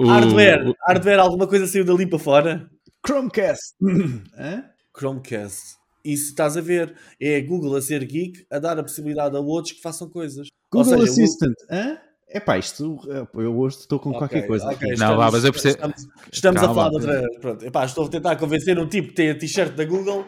o, 0.01 0.07
hardware, 0.07 0.69
o, 0.69 0.75
hardware, 0.87 1.19
alguma 1.19 1.47
coisa 1.47 1.67
saiu 1.67 1.83
dali 1.83 2.07
para 2.07 2.19
fora? 2.19 2.69
Chromecast. 3.05 3.75
Chromecast. 4.97 5.75
Isso 6.05 6.29
estás 6.29 6.55
a 6.55 6.61
ver. 6.61 6.95
É 7.19 7.37
a 7.37 7.45
Google 7.45 7.75
a 7.75 7.81
ser 7.81 8.05
geek 8.05 8.45
a 8.49 8.57
dar 8.57 8.79
a 8.79 8.83
possibilidade 8.83 9.35
a 9.35 9.39
outros 9.39 9.73
que 9.73 9.81
façam 9.81 10.09
coisas. 10.09 10.47
Google 10.71 10.99
seja, 10.99 11.11
Assistant. 11.11 11.55
Hã? 11.69 11.97
É 12.29 12.39
pá, 12.39 12.57
isto 12.57 12.99
eu 13.35 13.59
hoje 13.59 13.77
estou 13.77 13.99
com 13.99 14.09
okay, 14.09 14.19
qualquer 14.19 14.47
coisa. 14.47 14.65
Okay, 14.71 14.95
não, 14.95 15.11
estamos, 15.11 15.33
mas 15.33 15.43
eu 15.43 15.51
percebo. 15.51 15.75
Estamos, 15.75 16.07
estamos 16.31 16.61
Calma, 16.61 16.71
a 16.71 16.75
falar 16.75 16.89
de 16.89 16.95
outra. 16.95 17.39
Pronto, 17.39 17.65
epá, 17.65 17.85
estou 17.85 18.05
a 18.05 18.09
tentar 18.09 18.35
convencer 18.37 18.79
um 18.79 18.87
tipo 18.87 19.09
que 19.09 19.13
tem 19.13 19.29
a 19.29 19.37
t-shirt 19.37 19.73
da 19.73 19.85
Google. 19.85 20.25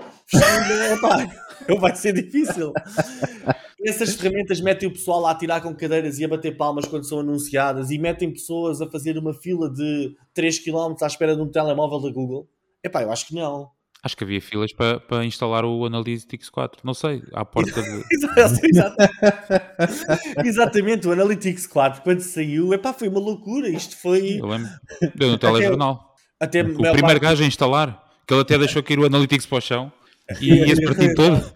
epá, 0.94 1.26
vai 1.80 1.96
ser 1.96 2.14
difícil. 2.14 2.74
Essas 3.86 4.16
ferramentas 4.16 4.60
metem 4.60 4.90
o 4.90 4.92
pessoal 4.92 5.26
a 5.26 5.32
atirar 5.32 5.62
com 5.62 5.76
cadeiras 5.76 6.18
e 6.18 6.26
a 6.26 6.28
bater 6.28 6.58
palmas 6.58 6.86
quando 6.86 7.08
são 7.08 7.20
anunciadas 7.20 7.92
e 7.92 8.00
metem 8.00 8.32
pessoas 8.32 8.82
a 8.82 8.90
fazer 8.90 9.18
uma 9.18 9.34
fila 9.34 9.70
de 9.70 10.16
3 10.34 10.60
km 10.60 10.96
à 11.02 11.08
espera 11.08 11.36
de 11.36 11.42
um 11.42 11.48
telemóvel 11.48 12.00
da 12.00 12.10
Google? 12.10 12.50
Epá, 12.84 13.04
eu 13.04 13.12
acho 13.12 13.28
que 13.28 13.36
não. 13.36 13.70
Acho 14.06 14.16
que 14.16 14.24
havia 14.24 14.40
filas 14.40 14.72
para, 14.72 15.00
para 15.00 15.26
instalar 15.26 15.66
o 15.66 15.84
Analytics 15.84 16.50
4. 16.50 16.82
Não 16.84 16.94
sei, 16.94 17.24
à 17.34 17.44
porta 17.44 17.82
de. 17.82 18.04
Exatamente, 20.48 21.08
o 21.08 21.12
Analytics 21.12 21.66
4, 21.66 22.04
quando 22.04 22.20
saiu, 22.22 22.72
epá, 22.72 22.94
foi 22.94 23.08
uma 23.08 23.20
loucura. 23.20 23.68
Isto 23.68 23.98
foi. 23.98 24.40
Eu 24.40 24.46
lembro. 24.46 24.70
Deu 25.16 25.32
no 25.32 25.40
telejornal. 25.40 26.14
Até 26.40 26.62
o 26.62 26.66
primeiro 26.66 27.02
parte... 27.02 27.20
gajo 27.20 27.44
a 27.44 27.48
instalar, 27.48 28.04
que 28.28 28.34
ele 28.34 28.42
até 28.42 28.58
deixou 28.60 28.84
cair 28.84 29.00
o 29.00 29.06
Analytics 29.06 29.48
para 29.48 29.58
o 29.58 29.62
chão 29.62 29.92
e 30.40 30.54
ia-se 30.54 30.84
partir 30.84 31.16
todo. 31.16 31.54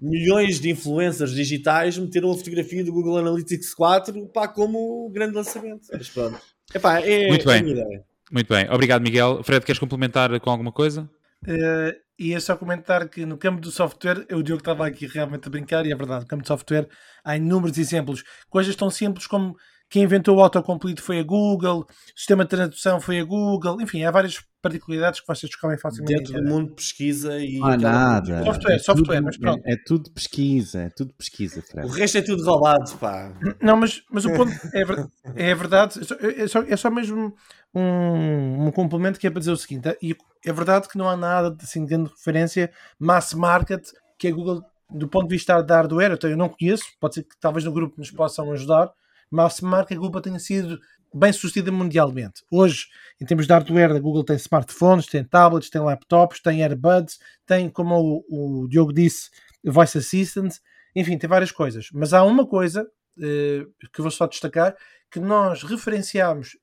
Milhões 0.00 0.60
de 0.60 0.70
influencers 0.70 1.32
digitais 1.32 1.96
meteram 1.96 2.30
a 2.30 2.36
fotografia 2.36 2.84
do 2.84 2.92
Google 2.92 3.18
Analytics 3.18 3.74
4 3.74 4.26
pá, 4.28 4.48
como 4.48 5.08
grande 5.10 5.34
lançamento. 5.34 5.86
Mas 5.92 6.08
pronto. 6.08 6.40
Epá, 6.74 7.00
é, 7.00 7.28
Muito 7.28 7.46
bem. 7.46 7.80
É 7.80 8.02
Muito 8.30 8.48
bem. 8.48 8.68
Obrigado, 8.70 9.02
Miguel. 9.02 9.42
Fred, 9.42 9.64
queres 9.64 9.78
complementar 9.78 10.38
com 10.40 10.50
alguma 10.50 10.72
coisa? 10.72 11.08
Uh, 11.46 11.94
e 12.18 12.32
é 12.32 12.40
só 12.40 12.56
comentar 12.56 13.08
que 13.08 13.26
no 13.26 13.36
campo 13.36 13.60
do 13.60 13.70
software, 13.70 14.26
o 14.32 14.42
Diogo 14.42 14.60
estava 14.60 14.86
aqui 14.86 15.06
realmente 15.06 15.46
a 15.46 15.50
brincar, 15.50 15.84
e 15.84 15.92
é 15.92 15.96
verdade, 15.96 16.22
no 16.22 16.28
campo 16.28 16.42
do 16.42 16.48
software 16.48 16.88
há 17.24 17.36
inúmeros 17.36 17.76
exemplos. 17.76 18.22
Coisas 18.48 18.74
tão 18.76 18.88
simples 18.88 19.26
como 19.26 19.56
quem 19.88 20.02
inventou 20.02 20.36
o 20.36 20.42
autocomplete 20.42 21.00
foi 21.00 21.20
a 21.20 21.22
Google, 21.22 21.80
o 21.80 22.18
sistema 22.18 22.44
de 22.44 22.50
tradução 22.50 23.00
foi 23.00 23.20
a 23.20 23.24
Google, 23.24 23.80
enfim, 23.80 24.04
há 24.04 24.10
várias 24.10 24.42
particularidades 24.60 25.20
que 25.20 25.26
vocês 25.26 25.50
descobrem 25.50 25.78
facilmente. 25.78 26.24
Dentro 26.24 26.42
do 26.42 26.48
mundo 26.48 26.68
de 26.70 26.74
pesquisa 26.74 27.38
e. 27.38 27.58
Não 27.58 27.66
há 27.66 27.76
nada. 27.76 28.44
Software, 28.44 28.74
é 28.74 28.78
software, 28.78 29.16
tudo, 29.16 29.24
mas 29.24 29.36
pronto. 29.36 29.62
É, 29.66 29.72
é, 29.72 29.76
tudo 29.86 30.10
pesquisa, 30.10 30.80
é 30.80 30.90
tudo 30.90 31.14
pesquisa, 31.14 31.62
Fred. 31.62 31.86
O 31.86 31.90
resto 31.90 32.18
é 32.18 32.22
tudo 32.22 32.42
roubado, 32.44 32.96
pá. 32.96 33.32
Não, 33.60 33.76
mas, 33.76 34.02
mas 34.10 34.24
o 34.24 34.32
ponto 34.32 34.52
é, 34.72 35.50
é 35.50 35.54
verdade, 35.54 36.00
é 36.38 36.48
só, 36.48 36.62
é 36.62 36.76
só 36.76 36.90
mesmo 36.90 37.34
um, 37.74 38.66
um 38.66 38.70
complemento 38.72 39.20
que 39.20 39.26
é 39.26 39.30
para 39.30 39.40
dizer 39.40 39.52
o 39.52 39.56
seguinte: 39.56 39.88
é, 39.88 39.96
é 40.44 40.52
verdade 40.52 40.88
que 40.88 40.96
não 40.96 41.08
há 41.08 41.16
nada 41.16 41.56
assim, 41.62 41.82
de 41.84 41.90
grande 41.90 42.10
referência 42.10 42.70
mass 42.98 43.34
market 43.34 43.86
que 44.18 44.28
a 44.28 44.32
Google, 44.32 44.62
do 44.90 45.08
ponto 45.08 45.28
de 45.28 45.34
vista 45.34 45.60
da 45.60 45.76
hardware, 45.76 46.18
eu 46.22 46.36
não 46.36 46.48
conheço, 46.48 46.84
pode 47.00 47.16
ser 47.16 47.24
que 47.24 47.38
talvez 47.38 47.64
no 47.64 47.72
grupo 47.72 47.96
nos 47.98 48.10
possam 48.10 48.50
ajudar, 48.52 48.90
mass 49.34 49.60
market 49.60 49.96
a 49.96 50.00
Google 50.00 50.20
tenha 50.20 50.38
sido 50.38 50.78
bem 51.12 51.32
sucedida 51.32 51.70
mundialmente. 51.70 52.42
Hoje, 52.50 52.86
em 53.20 53.26
termos 53.26 53.46
de 53.46 53.52
hardware, 53.52 53.92
a 53.92 54.00
Google 54.00 54.24
tem 54.24 54.36
smartphones, 54.36 55.06
tem 55.06 55.24
tablets, 55.24 55.70
tem 55.70 55.80
laptops, 55.80 56.40
tem 56.40 56.62
AirBuds, 56.62 57.18
tem, 57.46 57.68
como 57.68 58.24
o, 58.28 58.64
o 58.64 58.68
Diogo 58.68 58.92
disse, 58.92 59.30
Voice 59.64 59.98
Assistant, 59.98 60.54
enfim, 60.94 61.16
tem 61.18 61.28
várias 61.28 61.52
coisas. 61.52 61.88
Mas 61.92 62.12
há 62.12 62.24
uma 62.24 62.46
coisa 62.46 62.86
eh, 63.20 63.64
que 63.92 64.02
vou 64.02 64.10
só 64.10 64.26
destacar, 64.26 64.76
que 65.10 65.20
nós 65.20 65.62
referenciámos, 65.62 66.56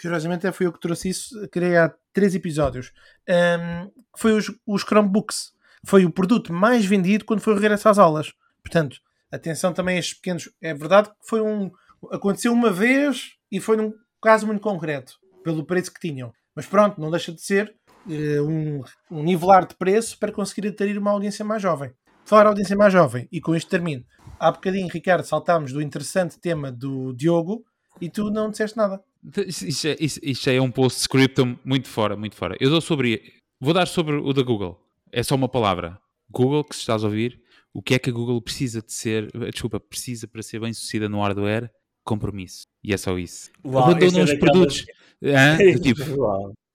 curiosamente 0.00 0.50
foi 0.52 0.66
eu 0.66 0.72
que 0.72 0.80
trouxe 0.80 1.08
isso, 1.10 1.48
criei 1.48 1.76
há 1.76 1.92
três 2.12 2.34
episódios, 2.34 2.92
um, 3.28 3.32
ehm, 3.32 3.90
foi 4.16 4.32
os, 4.32 4.50
os 4.66 4.82
Chromebooks. 4.82 5.52
Foi 5.86 6.04
o 6.04 6.10
produto 6.10 6.52
mais 6.52 6.84
vendido 6.86 7.24
quando 7.24 7.40
foi 7.40 7.52
o 7.52 7.56
regresso 7.56 7.88
às 7.88 7.98
aulas. 7.98 8.32
Portanto, 8.62 8.98
atenção 9.30 9.72
também 9.72 9.96
a 9.96 9.98
estes 9.98 10.14
pequenos. 10.14 10.48
É 10.60 10.72
verdade 10.72 11.10
que 11.10 11.16
foi 11.28 11.40
um. 11.40 11.70
Aconteceu 12.10 12.52
uma 12.52 12.70
vez 12.70 13.32
e 13.50 13.60
foi 13.60 13.76
num 13.76 13.92
caso 14.22 14.46
muito 14.46 14.60
concreto, 14.60 15.14
pelo 15.42 15.64
preço 15.64 15.92
que 15.92 16.00
tinham. 16.00 16.32
Mas 16.54 16.66
pronto, 16.66 17.00
não 17.00 17.10
deixa 17.10 17.32
de 17.32 17.42
ser 17.42 17.74
uh, 18.06 18.42
um, 18.42 18.82
um, 19.10 19.22
nivelar 19.22 19.66
de 19.66 19.74
preço 19.76 20.18
para 20.18 20.32
conseguir 20.32 20.68
atrair 20.68 20.96
uma 20.98 21.10
audiência 21.10 21.44
mais 21.44 21.60
jovem. 21.60 21.92
Falar 22.24 22.46
audiência 22.46 22.76
mais 22.76 22.92
jovem, 22.92 23.28
e 23.30 23.40
com 23.40 23.54
isto 23.54 23.68
termino. 23.68 24.04
Há 24.38 24.50
bocadinho, 24.50 24.88
Ricardo, 24.88 25.24
saltámos 25.24 25.72
do 25.72 25.82
interessante 25.82 26.38
tema 26.38 26.72
do 26.72 27.12
Diogo 27.12 27.64
e 28.00 28.08
tu 28.08 28.30
não 28.30 28.50
disseste 28.50 28.76
nada. 28.76 29.02
Isto 29.46 29.88
é, 29.88 29.96
isto, 30.00 30.50
é 30.50 30.60
um 30.60 30.70
post-scriptum 30.70 31.56
muito 31.64 31.88
fora, 31.88 32.16
muito 32.16 32.36
fora. 32.36 32.56
Eu 32.60 32.70
dou 32.70 32.80
sobre. 32.80 33.22
Vou 33.60 33.72
dar 33.72 33.86
sobre 33.86 34.16
o 34.16 34.32
da 34.32 34.42
Google. 34.42 34.78
É 35.10 35.22
só 35.22 35.34
uma 35.34 35.48
palavra. 35.48 35.98
Google, 36.30 36.64
que 36.64 36.74
se 36.74 36.80
estás 36.80 37.04
a 37.04 37.06
ouvir, 37.06 37.40
o 37.72 37.82
que 37.82 37.94
é 37.94 37.98
que 37.98 38.10
a 38.10 38.12
Google 38.12 38.40
precisa 38.42 38.82
de 38.82 38.92
ser, 38.92 39.30
desculpa, 39.50 39.80
precisa 39.80 40.28
para 40.28 40.42
ser 40.42 40.60
bem 40.60 40.72
sucedida 40.72 41.08
no 41.08 41.20
hardware? 41.20 41.70
Compromisso. 42.04 42.66
E 42.82 42.92
é 42.92 42.96
só 42.96 43.18
isso. 43.18 43.50
Uau, 43.64 43.90
Abandonam 43.90 44.20
é 44.20 44.24
os 44.24 44.34
produtos. 44.34 44.84
Ah, 45.24 45.56
tipo, 45.80 46.02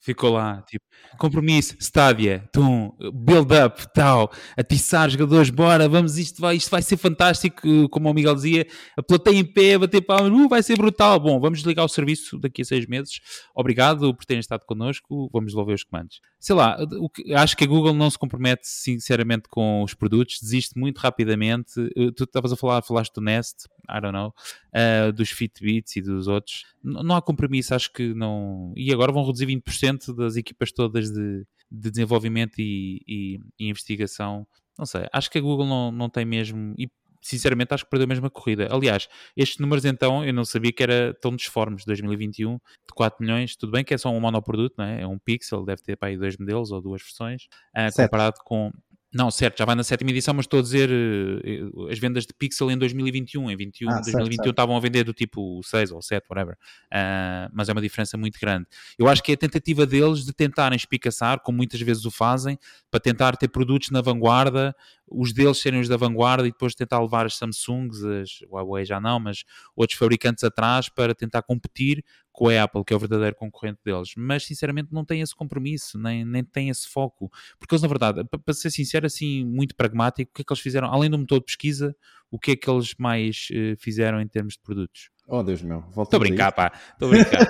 Ficou 0.01 0.31
lá, 0.31 0.61
tipo, 0.61 0.85
compromisso, 1.17 1.75
Stadia, 1.77 2.47
tum, 2.53 2.89
build-up, 3.13 3.85
tal, 3.93 4.31
atiçar 4.55 5.09
jogadores, 5.09 5.49
bora, 5.49 5.89
vamos, 5.89 6.17
isto 6.17 6.39
vai, 6.39 6.55
isto 6.55 6.71
vai 6.71 6.81
ser 6.81 6.95
fantástico, 6.95 7.89
como 7.89 8.09
o 8.09 8.13
Miguel 8.13 8.33
dizia, 8.33 8.65
a 8.95 9.03
plateia 9.03 9.37
em 9.37 9.43
pé, 9.43 9.77
bater 9.77 9.99
palmas, 9.99 10.31
uh, 10.31 10.47
vai 10.47 10.63
ser 10.63 10.77
brutal. 10.77 11.19
Bom, 11.19 11.37
vamos 11.37 11.59
desligar 11.59 11.83
o 11.83 11.89
serviço 11.89 12.39
daqui 12.39 12.61
a 12.61 12.65
seis 12.65 12.85
meses. 12.85 13.19
Obrigado 13.53 14.15
por 14.15 14.23
terem 14.23 14.39
estado 14.39 14.65
connosco, 14.65 15.29
vamos 15.33 15.51
devolver 15.51 15.75
os 15.75 15.83
comandos. 15.83 16.21
Sei 16.39 16.55
lá, 16.55 16.77
que, 17.13 17.33
acho 17.33 17.57
que 17.57 17.65
a 17.65 17.67
Google 17.67 17.93
não 17.93 18.09
se 18.09 18.17
compromete 18.17 18.69
sinceramente 18.69 19.49
com 19.49 19.83
os 19.83 19.93
produtos, 19.93 20.39
desiste 20.41 20.79
muito 20.79 20.99
rapidamente. 20.99 21.77
Uh, 21.77 22.09
tu 22.13 22.23
estavas 22.23 22.53
a 22.53 22.55
falar, 22.55 22.81
falaste 22.83 23.13
do 23.15 23.21
Nest, 23.21 23.65
I 23.89 24.01
don't 24.01 24.13
know, 24.13 24.33
uh, 24.73 25.11
dos 25.11 25.29
Fitbits 25.29 25.95
e 25.95 26.01
dos 26.01 26.27
outros. 26.27 26.65
N 26.83 27.03
não 27.03 27.15
há 27.15 27.21
compromisso, 27.21 27.73
acho 27.73 27.91
que 27.91 28.13
não. 28.13 28.73
E 28.75 28.93
agora 28.93 29.11
vão 29.11 29.25
reduzir 29.25 29.45
20% 29.47 30.15
das 30.15 30.35
equipas 30.35 30.71
todas 30.71 31.09
de, 31.09 31.45
de 31.71 31.91
desenvolvimento 31.91 32.59
e, 32.59 33.01
e, 33.07 33.39
e, 33.59 33.69
investigação. 33.69 34.47
Não 34.77 34.85
sei, 34.85 35.05
acho 35.11 35.29
que 35.29 35.37
a 35.37 35.41
Google 35.41 35.67
não, 35.67 35.91
não 35.91 36.09
tem 36.09 36.25
mesmo. 36.25 36.73
E 36.77 36.89
sinceramente 37.21 37.73
acho 37.73 37.83
que 37.83 37.89
perdeu 37.89 38.25
a 38.25 38.29
corrida. 38.29 38.67
Aliás, 38.71 39.07
estes 39.35 39.57
números 39.59 39.85
então 39.85 40.23
eu 40.23 40.33
não 40.33 40.45
sabia 40.45 40.71
que 40.71 40.83
era 40.83 41.13
tão 41.21 41.35
disformes. 41.35 41.85
2021 41.85 42.53
de 42.53 42.59
4 42.95 43.17
milhões, 43.23 43.55
tudo 43.55 43.71
bem 43.71 43.83
que 43.83 43.93
é 43.93 43.97
só 43.97 44.09
um 44.09 44.19
monoproduto, 44.19 44.75
não 44.77 44.85
é? 44.85 45.01
é 45.01 45.07
um 45.07 45.19
Pixel, 45.19 45.65
deve 45.65 45.81
ter 45.81 45.97
para 45.97 46.09
aí 46.09 46.17
dois 46.17 46.37
modelos 46.37 46.71
ou 46.71 46.81
duas 46.81 47.01
versões, 47.01 47.43
uh, 47.75 47.93
comparado 47.95 48.37
com 48.43 48.71
não, 49.11 49.31
certo, 49.31 49.57
já 49.57 49.65
vai 49.65 49.73
na 49.73 49.83
sétima 49.83 50.11
edição, 50.11 50.35
mas 50.35 50.45
estou 50.45 50.59
a 50.59 50.61
dizer 50.61 50.87
uh, 50.91 51.87
as 51.87 51.97
vendas 51.97 52.27
de 52.27 52.33
Pixel 52.33 52.69
em 52.69 52.77
2021. 52.77 53.49
Em 53.49 53.57
21, 53.57 53.89
ah, 53.89 53.93
2021 54.01 54.35
certo, 54.35 54.49
estavam 54.51 54.77
a 54.77 54.79
vender 54.79 55.03
do 55.03 55.13
tipo 55.13 55.61
6 55.63 55.91
ou 55.91 56.01
7, 56.01 56.27
whatever. 56.29 56.53
Uh, 56.53 57.49
mas 57.51 57.69
é 57.69 57.71
uma 57.71 57.81
diferença 57.81 58.15
muito 58.17 58.39
grande. 58.39 58.67
Eu 58.99 59.07
acho 59.07 59.23
que 59.23 59.31
é 59.31 59.33
a 59.33 59.37
tentativa 59.37 59.83
deles 59.87 60.23
de 60.25 60.31
tentarem 60.31 60.75
espicaçar, 60.75 61.39
como 61.39 61.57
muitas 61.57 61.81
vezes 61.81 62.05
o 62.05 62.11
fazem, 62.11 62.59
para 62.91 62.99
tentar 62.99 63.35
ter 63.35 63.47
produtos 63.47 63.89
na 63.89 63.99
vanguarda, 63.99 64.75
os 65.11 65.33
deles 65.33 65.59
serem 65.59 65.79
os 65.79 65.87
da 65.87 65.97
vanguarda 65.97 66.47
e 66.47 66.51
depois 66.51 66.75
tentar 66.75 67.01
levar 67.01 67.25
as 67.25 67.35
Samsungs, 67.35 68.03
as 68.03 68.41
Huawei 68.49 68.85
já 68.85 68.99
não, 68.99 69.19
mas 69.19 69.43
outros 69.75 69.97
fabricantes 69.97 70.43
atrás 70.43 70.89
para 70.89 71.15
tentar 71.15 71.41
competir 71.41 72.03
com 72.31 72.47
a 72.47 72.63
Apple, 72.63 72.83
que 72.85 72.93
é 72.93 72.95
o 72.95 72.99
verdadeiro 72.99 73.35
concorrente 73.35 73.79
deles. 73.83 74.13
Mas 74.15 74.45
sinceramente 74.45 74.93
não 74.93 75.03
tem 75.03 75.21
esse 75.21 75.35
compromisso, 75.35 75.99
nem, 75.99 76.23
nem 76.23 76.43
tem 76.43 76.69
esse 76.69 76.87
foco. 76.87 77.29
Porque 77.59 77.73
eles, 77.73 77.81
na 77.81 77.87
verdade, 77.87 78.23
para 78.23 78.53
ser 78.53 78.71
sincero, 78.71 79.05
assim, 79.05 79.43
muito 79.45 79.75
pragmático, 79.75 80.31
o 80.31 80.33
que 80.33 80.41
é 80.41 80.45
que 80.45 80.53
eles 80.53 80.61
fizeram? 80.61 80.87
Além 80.87 81.09
do 81.09 81.17
motor 81.17 81.39
de 81.39 81.45
pesquisa, 81.45 81.95
o 82.31 82.39
que 82.39 82.51
é 82.51 82.55
que 82.55 82.69
eles 82.69 82.93
mais 82.97 83.49
uh, 83.51 83.75
fizeram 83.77 84.21
em 84.21 84.27
termos 84.27 84.53
de 84.53 84.61
produtos? 84.61 85.09
Oh 85.31 85.43
Deus 85.43 85.61
meu, 85.61 85.83
Estou 85.89 86.07
a 86.13 86.19
brincar, 86.19 86.51
pá. 86.51 86.71
Estou 86.93 87.07
a 87.07 87.11
brincar. 87.11 87.45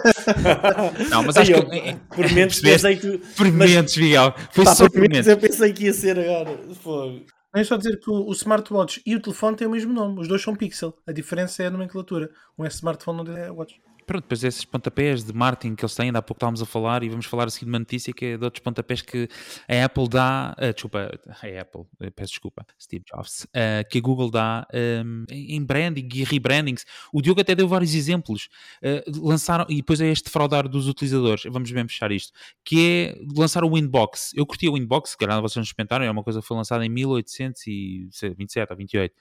não, 1.10 1.24
mas 1.24 1.38
acho 1.38 1.52
eu, 1.52 1.70
que. 1.70 1.78
Eh, 1.78 1.98
por 2.14 2.30
menos 2.34 2.60
pensei 2.60 2.98
que. 2.98 3.18
Por 3.38 3.50
menos, 3.50 3.96
Miguel. 3.96 4.36
Foi 4.52 4.66
pá, 4.66 4.76
só 4.76 4.90
por 4.90 5.00
menos. 5.00 5.26
Eu 5.28 5.38
pensei 5.38 5.72
que 5.72 5.86
ia 5.86 5.94
ser 5.94 6.20
agora. 6.20 6.60
Foi. 6.76 7.26
É 7.56 7.64
só 7.64 7.78
dizer 7.78 8.00
que 8.00 8.10
o, 8.10 8.32
smartwatch 8.32 9.02
e 9.06 9.16
o 9.16 9.22
telefone 9.22 9.58
têm 9.58 9.68
o 9.68 9.72
mesmo 9.72 9.92
nome, 9.92 10.22
os 10.22 10.28
dois 10.28 10.42
são 10.42 10.56
Pixel. 10.56 10.96
A 11.08 11.12
diferença 11.12 11.64
é 11.64 11.68
a 11.68 11.72
nomenclatura. 11.72 12.30
Um 12.58 12.64
é 12.64 12.68
smartphone, 12.68 13.20
outro 13.20 13.36
é 13.36 13.50
watch 13.50 13.82
pronto, 14.10 14.24
depois 14.24 14.44
esses 14.44 14.66
pontapés 14.66 15.24
de 15.24 15.32
marketing 15.32 15.76
que 15.76 15.86
eles 15.86 15.94
têm, 15.94 16.08
ainda 16.08 16.18
há 16.18 16.22
pouco 16.24 16.40
estávamos 16.40 16.64
a 16.64 16.66
falar 16.66 17.04
e 17.04 17.10
vamos 17.10 17.28
falar 17.28 17.46
assim 17.46 17.64
de 17.64 17.72
uma 17.72 17.78
notícia 17.78 18.12
que 18.12 18.26
é 18.26 18.38
de 18.38 18.44
outros 18.44 18.64
pontapés 18.64 19.04
que 19.04 19.30
a 19.68 19.86
Apple 19.86 20.10
dá, 20.10 20.56
uh, 20.58 20.74
desculpa, 20.74 21.12
a 21.28 21.62
Apple, 21.62 21.84
peço 22.16 22.32
desculpa, 22.32 22.66
Steve 22.82 23.06
Jobs, 23.06 23.44
uh, 23.44 23.88
que 23.88 24.00
a 24.00 24.02
Google 24.02 24.32
dá 24.32 24.66
um, 25.06 25.26
em 25.30 25.64
branding 25.64 26.10
e 26.12 26.24
rebrandings. 26.24 26.86
O 27.14 27.22
Diogo 27.22 27.40
até 27.40 27.54
deu 27.54 27.68
vários 27.68 27.94
exemplos. 27.94 28.50
Uh, 28.82 29.28
lançaram, 29.28 29.68
e 29.70 29.76
depois 29.76 30.02
é 30.02 30.08
este 30.08 30.28
fraudar 30.32 30.68
dos 30.68 30.88
utilizadores, 30.88 31.44
vamos 31.44 31.72
bem 31.72 31.88
fechar 31.88 32.12
isto, 32.12 32.34
que 32.66 33.14
é 33.16 33.22
lançar 33.38 33.64
o 33.64 33.76
Winbox. 33.76 34.32
Eu 34.36 34.44
curti 34.44 34.68
o 34.68 34.74
Winbox, 34.74 35.14
que 35.14 35.24
vocês 35.28 35.58
nos 35.58 35.68
experimentaram, 35.68 36.04
é 36.04 36.10
uma 36.10 36.24
coisa 36.24 36.42
que 36.42 36.48
foi 36.48 36.58
lançada 36.58 36.84
em 36.84 36.90
1827 36.90 38.72
ou 38.72 38.76
28. 38.76 39.16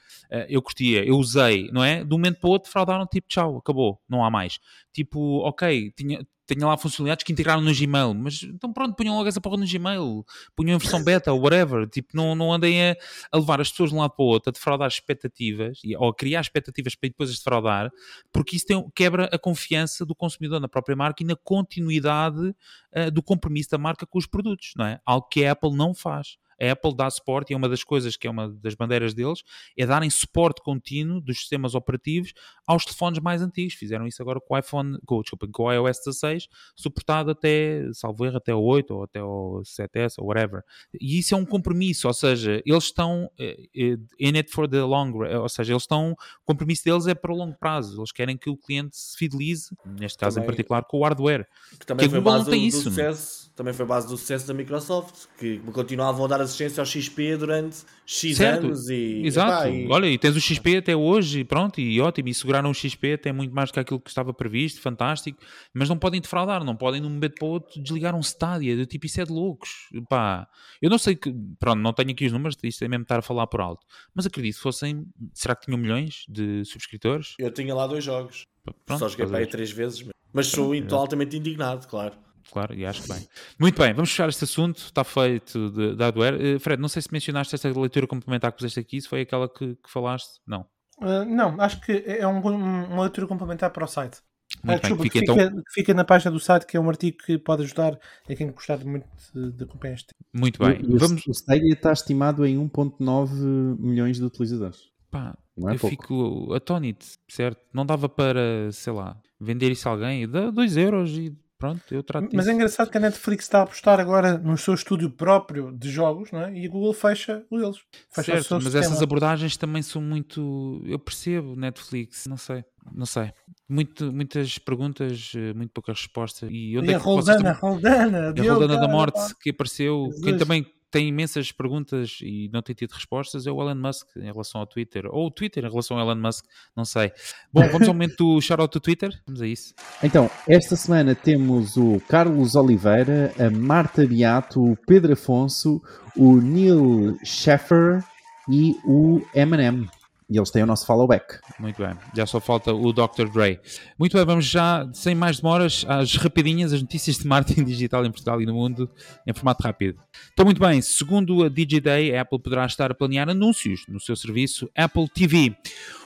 eu 0.48 0.62
curtia, 0.62 1.04
eu 1.04 1.18
usei, 1.18 1.70
não 1.72 1.84
é? 1.84 2.02
De 2.02 2.14
um 2.14 2.16
momento 2.16 2.40
para 2.40 2.48
o 2.48 2.52
outro 2.52 2.70
fraudaram, 2.70 3.06
tipo, 3.06 3.28
tchau, 3.28 3.58
acabou, 3.58 4.00
não 4.08 4.24
há 4.24 4.30
mais 4.30 4.58
tipo, 4.92 5.40
ok, 5.40 5.92
tinha, 5.96 6.24
tinha 6.46 6.66
lá 6.66 6.76
funcionalidades 6.76 7.24
que 7.24 7.32
integraram 7.32 7.60
no 7.60 7.74
Gmail, 7.74 8.14
mas 8.14 8.42
então 8.42 8.72
pronto, 8.72 8.96
punham 8.96 9.16
logo 9.16 9.28
essa 9.28 9.40
porra 9.40 9.58
no 9.58 9.66
Gmail, 9.66 10.24
punham 10.56 10.76
em 10.76 10.78
versão 10.78 11.04
beta 11.04 11.32
ou 11.32 11.40
whatever, 11.40 11.86
tipo, 11.88 12.08
não, 12.14 12.34
não 12.34 12.52
andem 12.52 12.90
a, 12.90 12.96
a, 13.30 13.38
levar 13.38 13.60
as 13.60 13.70
pessoas 13.70 13.90
de 13.90 13.96
um 13.96 14.00
lado 14.00 14.12
para 14.16 14.24
o 14.24 14.28
outro, 14.28 14.48
a 14.48 14.52
defraudar 14.52 14.88
expectativas, 14.88 15.80
ou 15.98 16.08
a 16.08 16.14
criar 16.14 16.40
expectativas 16.40 16.94
para 16.94 17.08
depois 17.08 17.30
as 17.30 17.36
defraudar, 17.36 17.90
porque 18.32 18.56
isso 18.56 18.66
tem, 18.66 18.90
quebra 18.94 19.26
a 19.26 19.38
confiança 19.38 20.06
do 20.06 20.14
consumidor 20.14 20.60
na 20.60 20.68
própria 20.68 20.96
marca 20.96 21.22
e 21.22 21.26
na 21.26 21.36
continuidade 21.36 22.40
uh, 22.40 23.10
do 23.12 23.22
compromisso 23.22 23.70
da 23.70 23.78
marca 23.78 24.06
com 24.06 24.18
os 24.18 24.26
produtos, 24.26 24.72
não 24.76 24.86
é? 24.86 24.98
Algo 25.04 25.28
que 25.28 25.44
a 25.44 25.52
Apple 25.52 25.76
não 25.76 25.94
faz. 25.94 26.38
A 26.60 26.72
Apple 26.72 26.94
dá 26.96 27.08
suporte 27.10 27.50
e 27.50 27.54
é 27.54 27.56
uma 27.56 27.68
das 27.68 27.84
coisas 27.84 28.16
que 28.16 28.26
é 28.26 28.30
uma 28.30 28.48
das 28.48 28.74
bandeiras 28.74 29.14
deles 29.14 29.42
é 29.76 29.86
darem 29.86 30.10
suporte 30.10 30.62
contínuo 30.62 31.20
dos 31.20 31.38
sistemas 31.38 31.74
operativos 31.74 32.32
aos 32.66 32.84
telefones 32.84 33.20
mais 33.20 33.42
antigos. 33.42 33.74
Fizeram 33.74 34.06
isso 34.06 34.20
agora 34.22 34.40
com 34.40 34.54
o 34.54 34.58
iPhone, 34.58 34.98
com, 35.06 35.20
desculpa, 35.20 35.46
com 35.50 35.62
o 35.64 35.72
iOS 35.72 35.98
16, 36.04 36.48
suportado 36.76 37.30
até, 37.30 37.82
salvo 37.92 38.24
erro, 38.26 38.36
até 38.36 38.54
o 38.54 38.60
8 38.60 38.94
ou 38.94 39.02
até 39.04 39.22
o 39.22 39.62
7S 39.64 40.14
ou 40.18 40.26
whatever. 40.26 40.62
E 41.00 41.18
isso 41.18 41.34
é 41.34 41.36
um 41.36 41.44
compromisso, 41.44 42.06
ou 42.08 42.14
seja, 42.14 42.62
eles 42.64 42.84
estão 42.84 43.30
eh, 43.38 43.56
eh, 43.76 43.96
in 44.18 44.36
it 44.36 44.50
for 44.50 44.68
the 44.68 44.82
long 44.82 45.10
run, 45.12 45.40
ou 45.40 45.48
seja, 45.48 45.72
eles 45.72 45.82
estão, 45.84 46.12
o 46.12 46.44
compromisso 46.44 46.84
deles 46.84 47.06
é 47.06 47.14
para 47.14 47.32
o 47.32 47.36
longo 47.36 47.56
prazo. 47.58 47.98
Eles 48.00 48.12
querem 48.12 48.36
que 48.36 48.50
o 48.50 48.56
cliente 48.56 48.96
se 48.96 49.16
fidelize, 49.16 49.70
neste 49.84 50.18
caso 50.18 50.34
Também- 50.36 50.44
em 50.44 50.50
particular 50.50 50.84
com 50.84 50.98
o 50.98 51.02
hardware. 51.02 51.46
Que 51.78 51.86
também 51.86 52.08
Que 52.08 52.16
a 52.16 52.20
foi 52.20 52.20
base 52.20 52.44
do, 52.50 52.54
isso, 52.54 52.78
do 52.78 52.84
não? 52.84 52.90
sucesso, 52.90 53.50
também 53.54 53.72
foi 53.74 53.86
base 53.86 54.08
do 54.08 54.16
sucesso 54.16 54.46
da 54.46 54.54
Microsoft, 54.54 55.26
que 55.38 55.58
continuavam 55.72 56.24
a 56.24 56.28
dar 56.28 56.40
assistência 56.48 56.80
ao 56.80 56.86
XP 56.86 57.36
durante 57.36 57.78
X 58.04 58.36
Certo. 58.36 58.66
anos 58.66 58.88
e 58.88 59.22
Exato. 59.24 59.68
epá, 59.68 59.70
e- 59.70 59.88
Olha, 59.88 60.06
e 60.06 60.18
tens 60.18 60.34
o 60.36 60.40
XP 60.40 60.76
até 60.78 60.96
hoje, 60.96 61.44
pronto, 61.44 61.80
e 61.80 62.00
ótimo, 62.00 62.28
e 62.28 62.34
seguraram 62.34 62.70
o 62.70 62.74
XP 62.74 63.12
até 63.14 63.32
muito 63.32 63.54
mais 63.54 63.70
do 63.70 63.74
que 63.74 63.80
aquilo 63.80 64.00
que 64.00 64.08
estava 64.08 64.32
previsto, 64.34 64.80
fantástico, 64.80 65.38
mas 65.72 65.88
não 65.88 65.98
podem 65.98 66.20
defraudar, 66.20 66.64
não 66.64 66.76
podem 66.76 67.00
de 67.00 67.06
um 67.06 67.10
momento 67.10 67.34
para 67.38 67.46
o 67.46 67.50
outro 67.50 67.80
desligar 67.82 68.14
um 68.14 68.20
Stadia, 68.20 68.76
do 68.76 68.86
tipo, 68.86 69.06
isso 69.06 69.20
é 69.20 69.24
de 69.24 69.32
loucos. 69.32 69.70
Pá, 70.08 70.48
eu 70.82 70.88
não 70.90 70.98
sei 70.98 71.14
que, 71.16 71.32
pronto, 71.58 71.78
não 71.80 71.92
tenho 71.92 72.10
aqui 72.10 72.26
os 72.26 72.32
números, 72.32 72.56
isto 72.62 72.84
é 72.84 72.88
mesmo 72.88 73.02
estar 73.02 73.18
a 73.18 73.22
falar 73.22 73.46
por 73.46 73.60
alto, 73.60 73.86
mas 74.14 74.26
acredito 74.26 74.56
que 74.56 74.62
fossem, 74.62 75.06
será 75.34 75.54
que 75.54 75.66
tinham 75.66 75.78
milhões 75.78 76.24
de 76.28 76.64
subscritores? 76.64 77.34
eu 77.38 77.50
tinha 77.50 77.74
lá 77.74 77.86
dois 77.86 78.04
jogos. 78.04 78.44
Pronto, 78.84 78.98
Só 79.00 79.08
joguei 79.08 79.26
para 79.26 79.38
aí 79.38 79.46
três 79.46 79.70
vezes, 79.70 80.04
mas 80.32 80.46
sou 80.48 80.70
Pronto, 80.70 80.94
altamente 80.94 81.36
indignado, 81.36 81.86
claro. 81.88 82.14
Claro, 82.52 82.74
e 82.74 82.84
acho 82.86 83.02
que 83.02 83.08
bem. 83.12 83.26
Muito 83.58 83.80
bem, 83.80 83.92
vamos 83.92 84.10
fechar 84.10 84.28
este 84.28 84.44
assunto. 84.44 84.78
Está 84.78 85.04
feito 85.04 85.70
de, 85.70 85.94
de 85.94 86.02
hardware. 86.02 86.34
Eh, 86.40 86.58
Fred, 86.58 86.80
não 86.80 86.88
sei 86.88 87.02
se 87.02 87.12
mencionaste 87.12 87.54
esta 87.54 87.68
leitura 87.78 88.06
complementar 88.06 88.50
que 88.52 88.58
puseste 88.58 88.80
aqui, 88.80 89.00
se 89.00 89.08
foi 89.08 89.20
aquela 89.22 89.48
que, 89.48 89.74
que 89.76 89.90
falaste. 89.90 90.40
Não. 90.46 90.66
Ah, 91.00 91.24
não, 91.24 91.60
acho 91.60 91.80
que 91.80 91.92
é 92.06 92.26
um, 92.26 92.38
um- 92.46 92.84
uma 92.92 93.02
leitura 93.02 93.26
complementar 93.26 93.70
para 93.70 93.84
o 93.84 93.88
site. 93.88 94.18
Ah, 94.62 94.66
Muito 94.66 94.66
bem, 94.66 94.78
desculpa, 94.80 95.02
fica 95.04 95.18
que 95.18 95.24
então. 95.42 95.62
fica, 95.74 95.94
na 95.94 96.04
página 96.04 96.30
do 96.30 96.40
site, 96.40 96.64
que 96.66 96.76
é 96.76 96.80
um 96.80 96.88
artigo 96.88 97.18
que 97.18 97.36
pode 97.38 97.62
ajudar 97.64 97.98
a 98.28 98.34
quem 98.34 98.50
gostar 98.50 98.78
muito 98.78 99.06
de, 99.34 99.52
de 99.52 99.64
acompanhar 99.64 99.94
este 99.94 100.06
tema. 100.08 100.42
Muito 100.42 100.58
bem. 100.58 100.80
O, 100.94 100.98
Vamos. 100.98 101.26
o 101.26 101.30
Stadia 101.32 101.72
está 101.74 101.92
estimado 101.92 102.46
em 102.46 102.56
1.9 102.58 103.78
milhões 103.78 104.16
de 104.16 104.24
utilizadores. 104.24 104.90
Pá, 105.10 105.36
é 105.58 105.60
eu 105.74 105.78
pouco. 105.78 105.88
fico 105.88 106.54
atónito, 106.54 107.04
certo? 107.28 107.60
Não 107.72 107.84
dava 107.84 108.08
para, 108.08 108.70
sei 108.72 108.92
lá, 108.92 109.16
vender 109.40 109.70
isso 109.70 109.88
a 109.88 109.92
alguém, 109.92 110.28
dá 110.28 110.50
2 110.50 110.76
euros 110.76 111.10
e 111.12 111.36
pronto, 111.58 111.82
eu 111.90 112.02
trato 112.02 112.28
Mas 112.32 112.46
é 112.46 112.52
engraçado 112.52 112.90
que 112.90 112.96
a 112.96 113.00
Netflix 113.00 113.44
está 113.44 113.58
a 113.58 113.62
apostar 113.62 113.98
agora 114.00 114.38
no 114.38 114.56
seu 114.56 114.74
estúdio 114.74 115.10
próprio 115.10 115.72
de 115.72 115.90
jogos, 115.90 116.30
não 116.30 116.40
é? 116.42 116.54
E 116.56 116.66
a 116.66 116.70
Google 116.70 116.92
fecha 116.94 117.44
o 117.50 117.58
deles. 117.58 117.78
Fecha 118.10 118.32
Certo, 118.32 118.54
mas 118.54 118.64
sistema. 118.64 118.84
essas 118.84 119.02
abordagens 119.02 119.56
também 119.56 119.82
são 119.82 120.00
muito. 120.00 120.80
Eu 120.86 120.98
percebo, 120.98 121.56
Netflix, 121.56 122.26
não 122.26 122.36
sei, 122.36 122.64
não 122.94 123.06
sei. 123.06 123.32
Muito, 123.68 124.10
muitas 124.12 124.58
perguntas, 124.58 125.32
eh, 125.36 125.52
muito 125.52 125.70
poucas 125.72 125.98
respostas. 125.98 126.48
E 126.52 126.78
onde 126.78 126.88
E 126.88 126.92
é 126.92 126.94
a 126.94 126.98
Roldana, 126.98 127.38
também- 127.38 127.52
Roldana, 127.60 128.18
a 128.30 128.42
Roldana 128.52 128.80
da 128.80 128.88
Morte 128.88 129.14
pá. 129.16 129.28
que 129.42 129.50
apareceu, 129.50 130.08
quem 130.14 130.22
Jesus. 130.32 130.38
também 130.38 130.66
tem 130.90 131.08
imensas 131.08 131.52
perguntas 131.52 132.18
e 132.22 132.48
não 132.52 132.62
tem 132.62 132.74
tido 132.74 132.92
respostas 132.92 133.46
é 133.46 133.50
o 133.50 133.60
Elon 133.60 133.74
Musk 133.74 134.08
em 134.16 134.32
relação 134.32 134.60
ao 134.60 134.66
Twitter, 134.66 135.06
ou 135.06 135.26
o 135.26 135.30
Twitter 135.30 135.64
em 135.64 135.68
relação 135.68 135.98
ao 135.98 136.04
Elon 136.04 136.20
Musk, 136.20 136.44
não 136.76 136.84
sei. 136.84 137.12
Bom, 137.52 137.66
vamos 137.68 137.88
ao 137.88 137.94
momento 137.94 138.16
do 138.16 138.40
shout-out 138.40 138.72
do 138.72 138.80
Twitter, 138.80 139.10
vamos 139.26 139.42
a 139.42 139.46
isso. 139.46 139.74
Então, 140.02 140.30
esta 140.46 140.76
semana 140.76 141.14
temos 141.14 141.76
o 141.76 142.00
Carlos 142.08 142.54
Oliveira, 142.54 143.32
a 143.38 143.50
Marta 143.50 144.06
Beato, 144.06 144.62
o 144.62 144.76
Pedro 144.76 145.12
Afonso, 145.12 145.82
o 146.16 146.36
Neil 146.40 147.16
Sheffer 147.24 148.02
e 148.48 148.74
o 148.84 149.20
Eminem. 149.34 149.88
E 150.30 150.36
eles 150.36 150.50
têm 150.50 150.62
o 150.62 150.66
nosso 150.66 150.84
follow 150.84 151.06
back. 151.06 151.38
Muito 151.58 151.82
bem, 151.82 151.96
já 152.14 152.26
só 152.26 152.38
falta 152.38 152.72
o 152.72 152.92
Dr. 152.92 153.28
Dre. 153.32 153.60
Muito 153.98 154.14
bem, 154.14 154.26
vamos 154.26 154.44
já, 154.44 154.86
sem 154.92 155.14
mais 155.14 155.40
demoras, 155.40 155.86
às 155.88 156.16
rapidinhas, 156.16 156.72
as 156.72 156.82
notícias 156.82 157.16
de 157.16 157.26
marketing 157.26 157.64
digital 157.66 158.04
em 158.04 158.10
Portugal 158.10 158.40
e 158.42 158.44
no 158.44 158.52
mundo, 158.52 158.90
em 159.26 159.32
formato 159.32 159.62
rápido. 159.62 159.98
Então, 160.32 160.44
muito 160.44 160.60
bem, 160.60 160.82
segundo 160.82 161.44
a 161.44 161.48
DigiDay, 161.48 162.14
a 162.14 162.22
Apple 162.22 162.38
poderá 162.40 162.66
estar 162.66 162.90
a 162.90 162.94
planear 162.94 163.30
anúncios 163.30 163.84
no 163.88 163.98
seu 163.98 164.14
serviço 164.14 164.68
Apple 164.76 165.08
TV. 165.08 165.56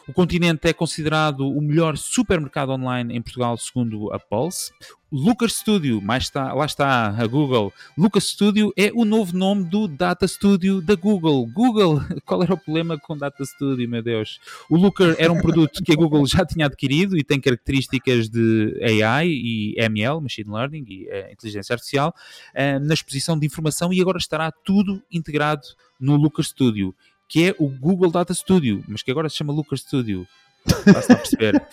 O 0.09 0.12
continente 0.12 0.66
é 0.68 0.72
considerado 0.72 1.46
o 1.46 1.61
melhor 1.61 1.96
supermercado 1.96 2.70
online 2.70 3.16
em 3.16 3.22
Portugal, 3.22 3.57
segundo 3.57 4.12
a 4.12 4.18
Pulse. 4.18 4.72
O 5.12 5.16
Lucas 5.16 5.53
Studio, 5.53 6.00
mais 6.00 6.24
está, 6.24 6.53
lá 6.55 6.64
está 6.64 7.09
a 7.11 7.26
Google. 7.26 7.72
Lucas 7.96 8.24
Studio 8.24 8.72
é 8.76 8.90
o 8.94 9.05
novo 9.05 9.36
nome 9.36 9.62
do 9.64 9.86
Data 9.86 10.26
Studio 10.26 10.80
da 10.80 10.94
Google. 10.94 11.46
Google, 11.46 12.00
qual 12.24 12.42
era 12.42 12.55
o 12.55 12.59
problema 12.59 12.98
com 12.98 13.16
Data 13.16 13.44
Studio, 13.44 13.88
meu 13.88 14.03
Deus? 14.03 14.40
O 14.70 14.76
Looker 14.76 15.14
era 15.18 15.30
um 15.30 15.40
produto 15.40 15.84
que 15.84 15.92
a 15.92 15.96
Google 15.96 16.26
já 16.26 16.44
tinha 16.44 16.66
adquirido 16.66 17.16
e 17.16 17.22
tem 17.22 17.38
características 17.38 18.28
de 18.28 18.74
AI 18.82 19.28
e 19.28 19.74
ML, 19.76 20.20
Machine 20.20 20.50
Learning 20.50 20.84
e 20.88 21.09
eh, 21.09 21.30
Inteligência 21.32 21.74
Artificial, 21.74 22.14
eh, 22.55 22.78
na 22.78 22.94
exposição 22.94 23.38
de 23.38 23.46
informação 23.46 23.92
e 23.92 24.00
agora 24.00 24.18
estará 24.18 24.50
tudo 24.50 25.03
integrado 25.12 25.62
no 26.00 26.16
Looker 26.16 26.44
Studio, 26.44 26.92
que 27.33 27.49
é 27.49 27.55
o 27.59 27.66
Google 27.66 28.11
Data 28.11 28.35
Studio, 28.35 28.85
mas 28.87 29.03
que 29.03 29.11
agora 29.11 29.26
se 29.26 29.37
chama 29.37 29.55
Looker 29.55 29.78
Studio. 29.78 30.28
Lá 30.66 30.93
se 30.93 30.99
está 31.01 31.14
a 31.14 31.16
perceber. 31.16 31.66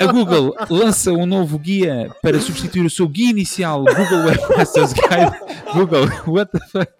A 0.00 0.06
Google 0.12 0.52
lança 0.68 1.12
um 1.12 1.24
novo 1.24 1.60
guia 1.60 2.12
para 2.20 2.40
substituir 2.40 2.84
o 2.84 2.90
seu 2.90 3.08
guia 3.08 3.30
inicial, 3.30 3.84
Google 3.84 4.24
Webmasters 4.26 4.92
Guide, 4.92 5.72
Google, 5.72 6.08
what 6.26 6.50
the 6.50 6.58
fuck, 6.66 6.92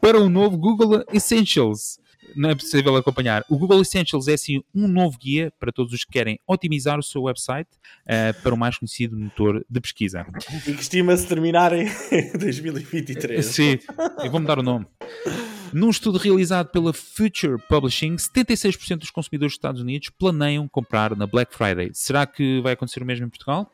para 0.00 0.18
um 0.18 0.28
novo 0.28 0.58
Google 0.58 1.04
Essentials. 1.12 2.00
Não 2.34 2.50
é 2.50 2.54
possível 2.56 2.96
acompanhar. 2.96 3.44
O 3.48 3.56
Google 3.56 3.80
Essentials 3.80 4.26
é 4.26 4.34
assim 4.34 4.60
um 4.74 4.88
novo 4.88 5.16
guia 5.16 5.52
para 5.60 5.70
todos 5.70 5.92
os 5.92 6.04
que 6.04 6.10
querem 6.10 6.40
otimizar 6.48 6.98
o 6.98 7.02
seu 7.02 7.22
website 7.22 7.70
eh, 8.06 8.32
para 8.32 8.52
o 8.52 8.58
mais 8.58 8.76
conhecido 8.76 9.16
motor 9.16 9.64
de 9.70 9.80
pesquisa. 9.80 10.26
E 10.66 10.72
que 10.72 10.82
estima-se 10.82 11.28
terminar 11.28 11.72
em 11.72 11.86
2023. 12.36 13.46
Sim, 13.46 13.78
eu 14.18 14.32
vou 14.32 14.40
mudar 14.40 14.58
o 14.58 14.64
nome. 14.64 14.84
Num 15.74 15.90
estudo 15.90 16.18
realizado 16.18 16.68
pela 16.68 16.92
Future 16.92 17.60
Publishing, 17.68 18.14
76% 18.14 18.98
dos 18.98 19.10
consumidores 19.10 19.54
dos 19.54 19.58
Estados 19.58 19.80
Unidos 19.80 20.08
planeiam 20.08 20.68
comprar 20.68 21.16
na 21.16 21.26
Black 21.26 21.52
Friday. 21.52 21.90
Será 21.92 22.24
que 22.26 22.60
vai 22.60 22.74
acontecer 22.74 23.02
o 23.02 23.04
mesmo 23.04 23.26
em 23.26 23.28
Portugal? 23.28 23.68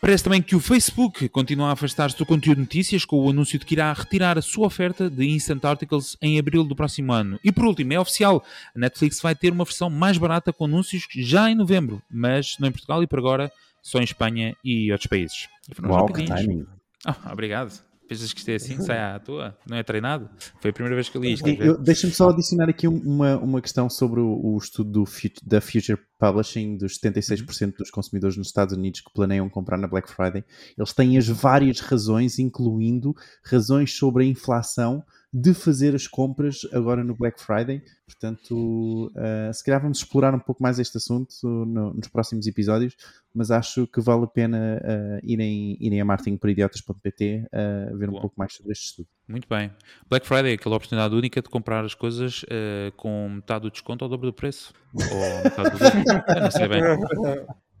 Parece 0.00 0.22
também 0.22 0.40
que 0.40 0.54
o 0.54 0.60
Facebook 0.60 1.28
continua 1.30 1.70
a 1.70 1.72
afastar-se 1.72 2.16
do 2.16 2.24
conteúdo 2.24 2.58
de 2.58 2.62
notícias 2.62 3.04
com 3.04 3.16
o 3.16 3.30
anúncio 3.30 3.58
de 3.58 3.66
que 3.66 3.74
irá 3.74 3.92
retirar 3.92 4.38
a 4.38 4.42
sua 4.42 4.68
oferta 4.68 5.10
de 5.10 5.26
Instant 5.26 5.64
Articles 5.64 6.16
em 6.22 6.38
abril 6.38 6.62
do 6.62 6.76
próximo 6.76 7.12
ano. 7.12 7.36
E 7.42 7.50
por 7.50 7.64
último, 7.64 7.92
é 7.92 7.98
oficial, 7.98 8.44
a 8.72 8.78
Netflix 8.78 9.20
vai 9.20 9.34
ter 9.34 9.52
uma 9.52 9.64
versão 9.64 9.90
mais 9.90 10.16
barata 10.16 10.52
com 10.52 10.66
anúncios 10.66 11.04
já 11.16 11.50
em 11.50 11.56
novembro, 11.56 12.00
mas 12.08 12.56
não 12.60 12.68
em 12.68 12.72
Portugal 12.72 13.02
e 13.02 13.08
por 13.08 13.18
agora 13.18 13.50
só 13.82 13.98
em 13.98 14.04
Espanha 14.04 14.56
e 14.64 14.92
outros 14.92 15.08
países. 15.08 15.48
E 15.68 15.84
Uau, 15.84 16.06
que 16.06 16.26
timing. 16.26 16.64
Ah, 17.04 17.32
obrigado. 17.32 17.87
Pensas 18.08 18.32
que 18.32 18.38
isto 18.40 18.48
é 18.48 18.54
assim? 18.54 18.80
Sai 18.80 18.98
à 18.98 19.18
toa? 19.18 19.56
Não 19.68 19.76
é 19.76 19.82
treinado? 19.82 20.28
Foi 20.60 20.70
a 20.70 20.72
primeira 20.72 20.94
vez 20.94 21.08
que 21.08 21.16
eu 21.18 21.22
li 21.22 21.34
isto. 21.34 21.44
Deixa-me 21.82 22.12
só 22.12 22.30
adicionar 22.30 22.68
aqui 22.68 22.88
um- 22.88 23.00
uma, 23.02 23.36
uma 23.36 23.60
questão 23.60 23.88
sobre 23.90 24.20
o, 24.20 24.40
o 24.54 24.56
estudo 24.58 25.04
da 25.44 25.60
Future 25.60 25.98
Publishing 26.18 26.78
dos 26.78 26.98
76% 26.98 27.76
dos 27.76 27.90
consumidores 27.90 28.36
nos 28.36 28.46
Estados 28.48 28.74
Unidos 28.76 29.00
que 29.02 29.12
planeiam 29.12 29.48
comprar 29.48 29.76
na 29.76 29.86
Black 29.86 30.10
Friday. 30.10 30.42
Eles 30.76 30.92
têm 30.92 31.18
as 31.18 31.28
várias 31.28 31.80
razões, 31.80 32.38
incluindo 32.38 33.14
razões 33.44 33.92
sobre 33.94 34.24
a 34.24 34.26
inflação, 34.26 35.04
de 35.32 35.52
fazer 35.52 35.94
as 35.94 36.06
compras 36.06 36.60
agora 36.72 37.04
no 37.04 37.14
Black 37.14 37.38
Friday. 37.42 37.82
Portanto, 38.06 39.12
uh, 39.14 39.52
se 39.52 39.62
calhar 39.62 39.80
vamos 39.82 39.98
explorar 39.98 40.34
um 40.34 40.38
pouco 40.38 40.62
mais 40.62 40.78
este 40.78 40.96
assunto 40.96 41.34
no- 41.44 41.92
nos 41.92 42.08
próximos 42.08 42.46
episódios, 42.46 42.96
mas 43.34 43.50
acho 43.50 43.86
que 43.86 44.00
vale 44.00 44.24
a 44.24 44.26
pena 44.26 44.80
uh, 44.82 45.20
irem, 45.22 45.76
irem 45.80 46.00
a 46.00 46.04
marketingporidiotas.pt 46.04 47.46
a 47.52 47.94
ver 47.96 48.08
um 48.08 48.12
Boa. 48.12 48.22
pouco 48.22 48.36
mais 48.38 48.54
sobre 48.54 48.72
este 48.72 48.86
estudo. 48.86 49.08
Muito 49.28 49.46
bem. 49.48 49.70
Black 50.08 50.26
Friday 50.26 50.52
é 50.52 50.54
aquela 50.54 50.76
oportunidade 50.76 51.14
única 51.14 51.42
de 51.42 51.48
comprar 51.50 51.84
as 51.84 51.94
coisas 51.94 52.44
eh, 52.48 52.90
com 52.96 53.28
metade 53.28 53.62
do 53.64 53.70
desconto 53.70 54.02
ao 54.02 54.08
dobro 54.08 54.26
do 54.28 54.32
preço. 54.32 54.72
Ou 54.94 55.44
metade 55.44 55.70
do 55.70 55.78
dobro. 55.78 56.24
Eu 56.34 56.40
não 56.42 56.50
sei 56.50 56.68
bem. 56.68 56.80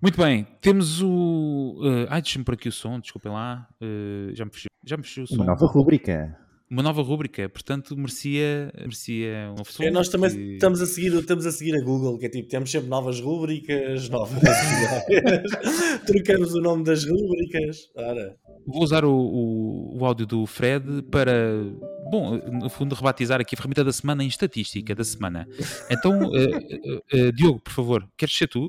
Muito 0.02 0.18
bem. 0.20 0.46
Temos 0.60 1.00
o. 1.02 1.80
eh, 1.82 2.06
ai, 2.10 2.20
deixa-me 2.20 2.44
por 2.44 2.52
aqui 2.52 2.68
o 2.68 2.72
som, 2.72 3.00
desculpem 3.00 3.32
lá. 3.32 3.66
Eh, 3.80 4.30
já 4.34 4.44
me 4.44 4.50
fugiu. 4.52 4.68
Já 4.84 4.98
me 4.98 5.02
fugiu 5.02 5.24
o 5.24 5.26
som. 5.26 5.36
Uma 5.36 5.46
nova 5.46 5.66
rúbrica. 5.66 6.38
Uma 6.70 6.82
nova 6.82 7.00
rúbrica, 7.02 7.48
portanto, 7.48 7.96
merecia, 7.96 8.70
merecia 8.78 9.54
um 9.58 9.64
som. 9.64 9.82
É, 9.82 9.90
nós 9.90 10.08
também 10.10 10.30
que- 10.30 10.52
estamos, 10.54 10.82
a 10.82 10.86
seguir, 10.86 11.14
estamos 11.14 11.46
a 11.46 11.50
seguir 11.52 11.74
a 11.74 11.82
Google, 11.82 12.18
que 12.18 12.26
é 12.26 12.28
tipo, 12.28 12.46
temos 12.48 12.70
sempre 12.70 12.88
novas 12.90 13.20
rúbricas, 13.20 14.08
novas. 14.10 14.38
Trocamos 16.06 16.54
o 16.54 16.60
nome 16.60 16.84
das 16.84 17.04
rúbricas. 17.04 17.90
Ora, 17.96 18.36
Vou 18.66 18.82
usar 18.82 19.04
o, 19.04 19.10
o, 19.12 19.98
o 19.98 20.04
áudio 20.04 20.26
do 20.26 20.44
Fred 20.46 21.02
para, 21.10 21.32
bom, 22.10 22.36
no 22.52 22.68
fundo, 22.68 22.94
rebatizar 22.94 23.40
aqui 23.40 23.54
a 23.54 23.56
ferramenta 23.56 23.82
da 23.82 23.92
semana 23.92 24.22
em 24.22 24.26
estatística 24.28 24.94
da 24.94 25.04
semana. 25.04 25.48
Então, 25.90 26.34
eh, 26.36 26.50
eh, 26.70 27.02
eh, 27.28 27.32
Diogo, 27.32 27.60
por 27.60 27.72
favor, 27.72 28.06
queres 28.16 28.36
ser 28.36 28.46
tu? 28.46 28.68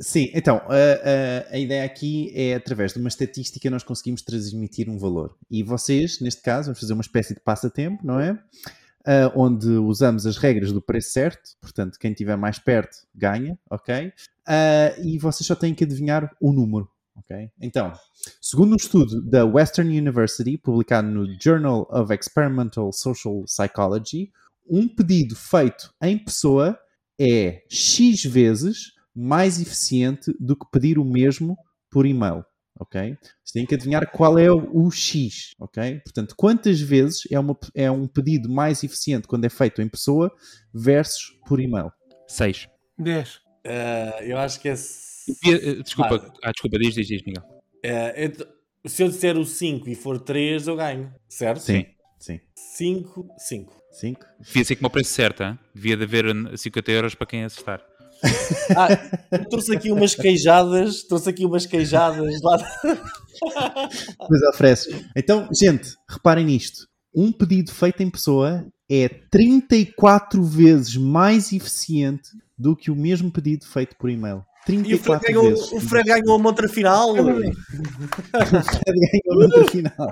Sim, 0.00 0.30
então, 0.32 0.62
a, 0.68 1.50
a, 1.50 1.54
a, 1.54 1.58
ideia 1.58 1.84
aqui 1.84 2.32
é 2.34 2.54
através 2.54 2.92
de 2.92 3.00
uma 3.00 3.08
estatística 3.08 3.68
nós 3.68 3.82
conseguimos 3.82 4.22
transmitir 4.22 4.88
um 4.88 4.96
valor. 4.96 5.36
E 5.50 5.62
vocês, 5.62 6.20
neste 6.20 6.40
caso, 6.40 6.66
vamos 6.66 6.78
fazer 6.78 6.92
uma 6.92 7.02
espécie 7.02 7.34
de 7.34 7.40
passatempo, 7.40 8.06
não 8.06 8.20
é? 8.20 8.32
Uh, 8.32 9.32
onde 9.34 9.66
usamos 9.66 10.24
as 10.26 10.36
regras 10.36 10.70
do 10.70 10.82
preço 10.82 11.10
certo, 11.10 11.56
portanto, 11.60 11.98
quem 11.98 12.12
estiver 12.12 12.36
mais 12.36 12.58
perto 12.58 12.96
ganha, 13.14 13.58
ok? 13.68 14.08
Uh, 14.08 15.02
e 15.02 15.18
vocês 15.18 15.46
só 15.46 15.54
têm 15.54 15.74
que 15.74 15.82
adivinhar 15.82 16.30
o 16.40 16.52
número, 16.52 16.88
ok? 17.16 17.50
Então, 17.60 17.92
segundo 18.40 18.74
um 18.74 18.76
estudo 18.76 19.20
da 19.22 19.44
Western 19.44 19.98
University, 19.98 20.58
publicado 20.58 21.08
no 21.08 21.26
Journal 21.40 21.88
of 21.90 22.14
Experimental 22.14 22.92
Social 22.92 23.44
Psychology, 23.46 24.30
um 24.68 24.86
pedido 24.86 25.34
feito 25.34 25.92
em 26.00 26.18
pessoa 26.18 26.78
é 27.18 27.64
X 27.68 28.22
vezes 28.24 28.97
mais 29.18 29.60
eficiente 29.60 30.32
do 30.38 30.56
que 30.56 30.64
pedir 30.70 30.96
o 30.96 31.04
mesmo 31.04 31.56
por 31.90 32.06
e-mail. 32.06 32.44
Ok? 32.80 33.16
Você 33.44 33.54
tem 33.54 33.66
que 33.66 33.74
adivinhar 33.74 34.08
qual 34.12 34.38
é 34.38 34.48
o, 34.52 34.88
X, 34.88 35.52
ok? 35.58 36.00
Portanto, 36.04 36.36
quantas 36.36 36.80
vezes 36.80 37.22
é, 37.28 37.38
uma, 37.40 37.58
é 37.74 37.90
um 37.90 38.06
pedido 38.06 38.48
mais 38.48 38.84
eficiente 38.84 39.26
quando 39.26 39.44
é 39.44 39.48
feito 39.48 39.82
em 39.82 39.88
pessoa 39.88 40.30
versus 40.72 41.36
por 41.44 41.58
e-mail? 41.58 41.90
6. 42.28 42.68
10. 42.96 43.34
Uh, 43.34 43.40
eu 44.22 44.38
acho 44.38 44.60
que 44.60 44.68
é. 44.68 44.74
Eh, 44.74 45.82
desculpa, 45.82 46.24
ah, 46.24 46.38
ah 46.44 46.52
desculpa, 46.52 46.78
diz, 46.78 46.94
diz, 46.94 47.08
diz, 47.08 47.22
Miguel. 47.26 47.42
Uh, 47.84 48.88
se 48.88 49.02
eu 49.02 49.08
disser 49.08 49.36
o 49.36 49.44
5 49.44 49.88
e 49.88 49.96
for 49.96 50.20
3, 50.20 50.68
eu 50.68 50.76
ganho, 50.76 51.12
certo? 51.28 51.60
Sim, 51.60 51.84
sim. 52.16 52.40
5, 52.54 53.28
5. 53.36 53.82
5? 53.90 54.26
Devia 54.38 54.64
ser 54.64 54.76
como 54.76 54.86
o 54.86 54.90
preço 54.90 55.12
certo, 55.12 55.42
hein? 55.42 55.58
devia 55.74 55.96
de 55.96 56.04
haver 56.04 56.56
50 56.56 56.92
euros 56.92 57.14
para 57.16 57.26
quem 57.26 57.42
acertar. 57.42 57.84
Ah, 58.76 58.96
trouxe 59.48 59.74
aqui 59.74 59.90
umas 59.90 60.14
queijadas, 60.14 61.02
trouxe 61.02 61.30
aqui 61.30 61.46
umas 61.46 61.66
queijadas 61.66 62.40
lá. 62.42 62.58
Mas 64.28 64.42
oferece. 64.54 65.06
Então, 65.16 65.48
gente, 65.52 65.94
reparem 66.08 66.44
nisto. 66.44 66.86
Um 67.14 67.32
pedido 67.32 67.72
feito 67.72 68.02
em 68.02 68.10
pessoa 68.10 68.66
é 68.90 69.08
34 69.30 70.42
vezes 70.42 70.96
mais 70.96 71.52
eficiente 71.52 72.30
do 72.56 72.74
que 72.74 72.90
o 72.90 72.96
mesmo 72.96 73.30
pedido 73.30 73.64
feito 73.66 73.96
por 73.96 74.10
e-mail. 74.10 74.44
34 74.66 74.90
e 74.90 74.94
o 74.94 74.98
Fred 74.98 75.20
ganhou, 75.26 75.44
vezes. 75.44 75.72
O 75.72 75.80
Fred 75.80 76.08
ganhou 76.08 76.34
a 76.34 76.38
montra 76.38 76.68
final. 76.68 77.12
o 77.12 77.16
Fred 77.16 79.00
ganhou 79.24 79.32
a 79.32 79.46
montra 79.46 79.70
final. 79.70 80.10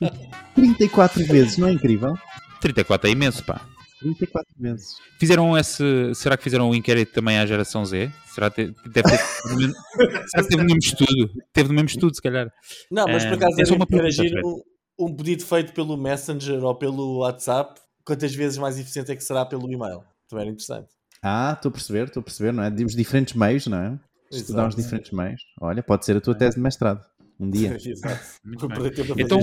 34 0.54 1.26
vezes, 1.26 1.58
não 1.58 1.68
é 1.68 1.72
incrível? 1.72 2.16
34 2.60 3.08
é 3.08 3.12
imenso, 3.12 3.44
pá. 3.44 3.60
34 4.02 4.54
vezes. 4.58 4.96
Fizeram 5.18 5.56
esse. 5.56 6.14
Será 6.14 6.36
que 6.36 6.42
fizeram 6.42 6.70
um 6.70 6.74
inquérito 6.74 7.12
também 7.12 7.38
à 7.38 7.46
geração 7.46 7.84
Z? 7.84 8.10
Será 8.34 8.50
que 8.50 8.74
deve 8.86 9.08
ter. 9.08 9.18
será 9.18 10.42
que 10.42 10.48
teve 10.48 10.62
no 10.62 10.64
mesmo 10.64 10.78
estudo? 10.78 11.30
Teve 11.52 11.68
no 11.68 11.74
mesmo 11.74 11.88
estudo, 11.88 12.14
se 12.14 12.22
calhar. 12.22 12.50
Não, 12.90 13.06
mas 13.06 13.24
por 13.24 13.34
acaso 13.34 13.60
é 13.60 13.62
era 13.62 13.74
interagir 13.74 14.32
um, 14.44 14.62
um 14.98 15.14
pedido 15.14 15.44
feito 15.44 15.72
pelo 15.72 15.96
Messenger 15.96 16.64
ou 16.64 16.74
pelo 16.74 17.18
WhatsApp. 17.18 17.80
Quantas 18.04 18.34
vezes 18.34 18.58
mais 18.58 18.78
eficiente 18.78 19.12
é 19.12 19.16
que 19.16 19.22
será 19.22 19.44
pelo 19.46 19.70
e-mail? 19.70 20.02
Também 20.28 20.44
era 20.44 20.50
interessante. 20.50 20.88
Ah, 21.22 21.52
estou 21.54 21.68
a 21.68 21.72
perceber, 21.72 22.06
estou 22.06 22.20
a 22.20 22.24
perceber, 22.24 22.52
não 22.52 22.64
é? 22.64 22.70
De 22.70 22.84
diferentes 22.84 23.34
meios, 23.34 23.66
não 23.66 23.78
é? 23.78 23.98
Estudar 24.30 24.68
os 24.68 24.74
diferentes 24.74 25.12
meios. 25.12 25.40
Olha, 25.60 25.82
pode 25.82 26.04
ser 26.04 26.16
a 26.16 26.20
tua 26.20 26.34
tese 26.34 26.56
de 26.56 26.62
mestrado. 26.62 27.04
Um 27.38 27.50
dia. 27.50 27.76
Exato. 27.84 28.40
Então, 29.16 29.38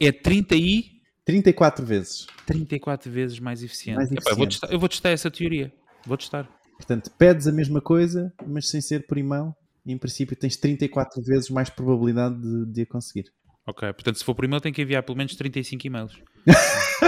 é 0.00 0.12
30 0.12 0.56
e 0.56 0.97
34 1.28 1.84
vezes. 1.84 2.26
34 2.46 3.12
vezes 3.12 3.38
mais 3.38 3.62
eficiente. 3.62 3.96
Mais 3.96 4.10
eficiente. 4.10 4.26
Epá, 4.26 4.32
eu, 4.32 4.38
vou 4.38 4.46
testar, 4.46 4.72
eu, 4.72 4.80
vou 4.80 4.88
testar, 4.88 5.10
essa 5.10 5.30
teoria. 5.30 5.70
Vou 6.06 6.16
testar. 6.16 6.48
Portanto, 6.74 7.10
pedes 7.18 7.46
a 7.46 7.52
mesma 7.52 7.82
coisa, 7.82 8.32
mas 8.46 8.70
sem 8.70 8.80
ser 8.80 9.06
por 9.06 9.18
e-mail. 9.18 9.54
E 9.84 9.92
em 9.92 9.98
princípio 9.98 10.34
tens 10.34 10.56
34 10.56 11.22
vezes 11.22 11.50
mais 11.50 11.68
probabilidade 11.68 12.40
de, 12.40 12.72
de 12.72 12.80
a 12.80 12.86
conseguir. 12.86 13.26
Ok, 13.66 13.92
portanto, 13.92 14.16
se 14.16 14.24
for 14.24 14.34
por 14.34 14.46
e-mail, 14.46 14.62
tem 14.62 14.72
que 14.72 14.80
enviar 14.80 15.02
pelo 15.02 15.18
menos 15.18 15.36
35 15.36 15.86
e-mails. 15.86 16.18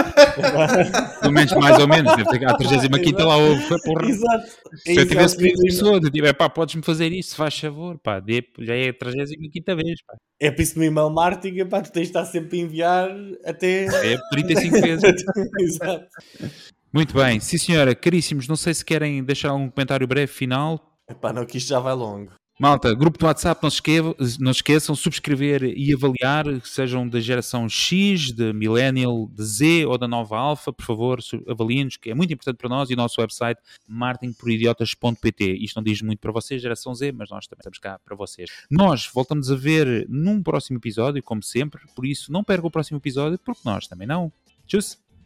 Pelo 1.21 1.33
menos 1.33 1.53
mais 1.53 1.79
ou 1.79 1.87
menos. 1.87 2.15
Deve 2.15 2.29
ter, 2.29 2.45
a 2.47 2.53
35 2.55 3.23
lá 3.23 3.37
houve. 3.37 3.81
Porra. 3.83 4.07
Exato. 4.07 4.47
Se 4.77 4.95
eu 4.95 5.07
tivesse 5.07 5.37
pedido 5.37 5.61
pessoa, 5.63 5.99
eu 6.01 6.33
pá, 6.33 6.49
podes-me 6.49 6.83
fazer 6.83 7.11
isso, 7.11 7.35
faz 7.35 7.57
favor, 7.57 7.97
pá, 7.99 8.19
de, 8.19 8.43
já 8.59 8.75
é 8.75 8.89
a 8.89 8.93
35 8.93 9.75
vez, 9.75 10.01
pá. 10.05 10.15
É 10.39 10.51
por 10.51 10.61
isso 10.61 10.77
no 10.77 10.85
email 10.85 11.09
marketing, 11.09 11.65
pá, 11.65 11.81
tu 11.81 11.91
tens 11.91 12.03
de 12.03 12.09
estar 12.09 12.25
sempre 12.25 12.59
a 12.59 12.63
enviar 12.63 13.09
até. 13.45 13.85
É 14.13 14.17
35 14.31 14.81
vezes. 14.81 15.23
Exato. 15.59 16.05
Muito 16.93 17.13
bem, 17.13 17.39
sim 17.39 17.57
senhora, 17.57 17.95
caríssimos, 17.95 18.47
não 18.47 18.55
sei 18.55 18.73
se 18.73 18.83
querem 18.83 19.23
deixar 19.23 19.53
um 19.53 19.69
comentário 19.69 20.05
breve 20.07 20.27
final. 20.27 20.97
Epá, 21.09 21.31
não, 21.31 21.45
que 21.45 21.57
isto 21.57 21.69
já 21.69 21.79
vai 21.79 21.93
longo. 21.93 22.31
Malta, 22.61 22.93
grupo 22.93 23.17
do 23.17 23.25
WhatsApp, 23.25 23.59
não 23.63 23.71
se, 23.71 23.77
esqueçam, 23.77 24.15
não 24.39 24.53
se 24.53 24.59
esqueçam, 24.59 24.93
subscrever 24.93 25.63
e 25.63 25.91
avaliar, 25.95 26.45
sejam 26.63 27.09
da 27.09 27.19
geração 27.19 27.67
X, 27.67 28.31
de 28.31 28.53
Millennial, 28.53 29.27
de 29.33 29.43
Z 29.43 29.85
ou 29.87 29.97
da 29.97 30.07
nova 30.07 30.37
Alpha, 30.37 30.71
por 30.71 30.85
favor, 30.85 31.19
avaliem-nos, 31.49 31.97
que 31.97 32.11
é 32.11 32.13
muito 32.13 32.31
importante 32.31 32.57
para 32.57 32.69
nós 32.69 32.91
e 32.91 32.93
o 32.93 32.97
nosso 32.97 33.19
website 33.19 33.59
marketingporidiotas.pt. 33.87 35.57
Isto 35.59 35.77
não 35.77 35.83
diz 35.83 36.03
muito 36.03 36.19
para 36.19 36.31
vocês, 36.31 36.61
geração 36.61 36.93
Z, 36.93 37.11
mas 37.13 37.31
nós 37.31 37.47
também 37.47 37.61
estamos 37.61 37.79
cá 37.79 37.97
para 37.97 38.15
vocês. 38.15 38.51
Nós 38.69 39.09
voltamos 39.11 39.49
a 39.49 39.55
ver 39.55 40.05
num 40.07 40.43
próximo 40.43 40.77
episódio, 40.77 41.23
como 41.23 41.41
sempre, 41.41 41.81
por 41.95 42.05
isso 42.05 42.31
não 42.31 42.43
perca 42.43 42.67
o 42.67 42.69
próximo 42.69 42.99
episódio, 42.99 43.39
porque 43.39 43.61
nós 43.65 43.87
também 43.87 44.07
não. 44.07 44.31
Tchau. 44.67 44.81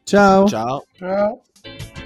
Tchau. 0.06 0.46
Tchau. 0.46 0.88
Tchau. 0.98 2.05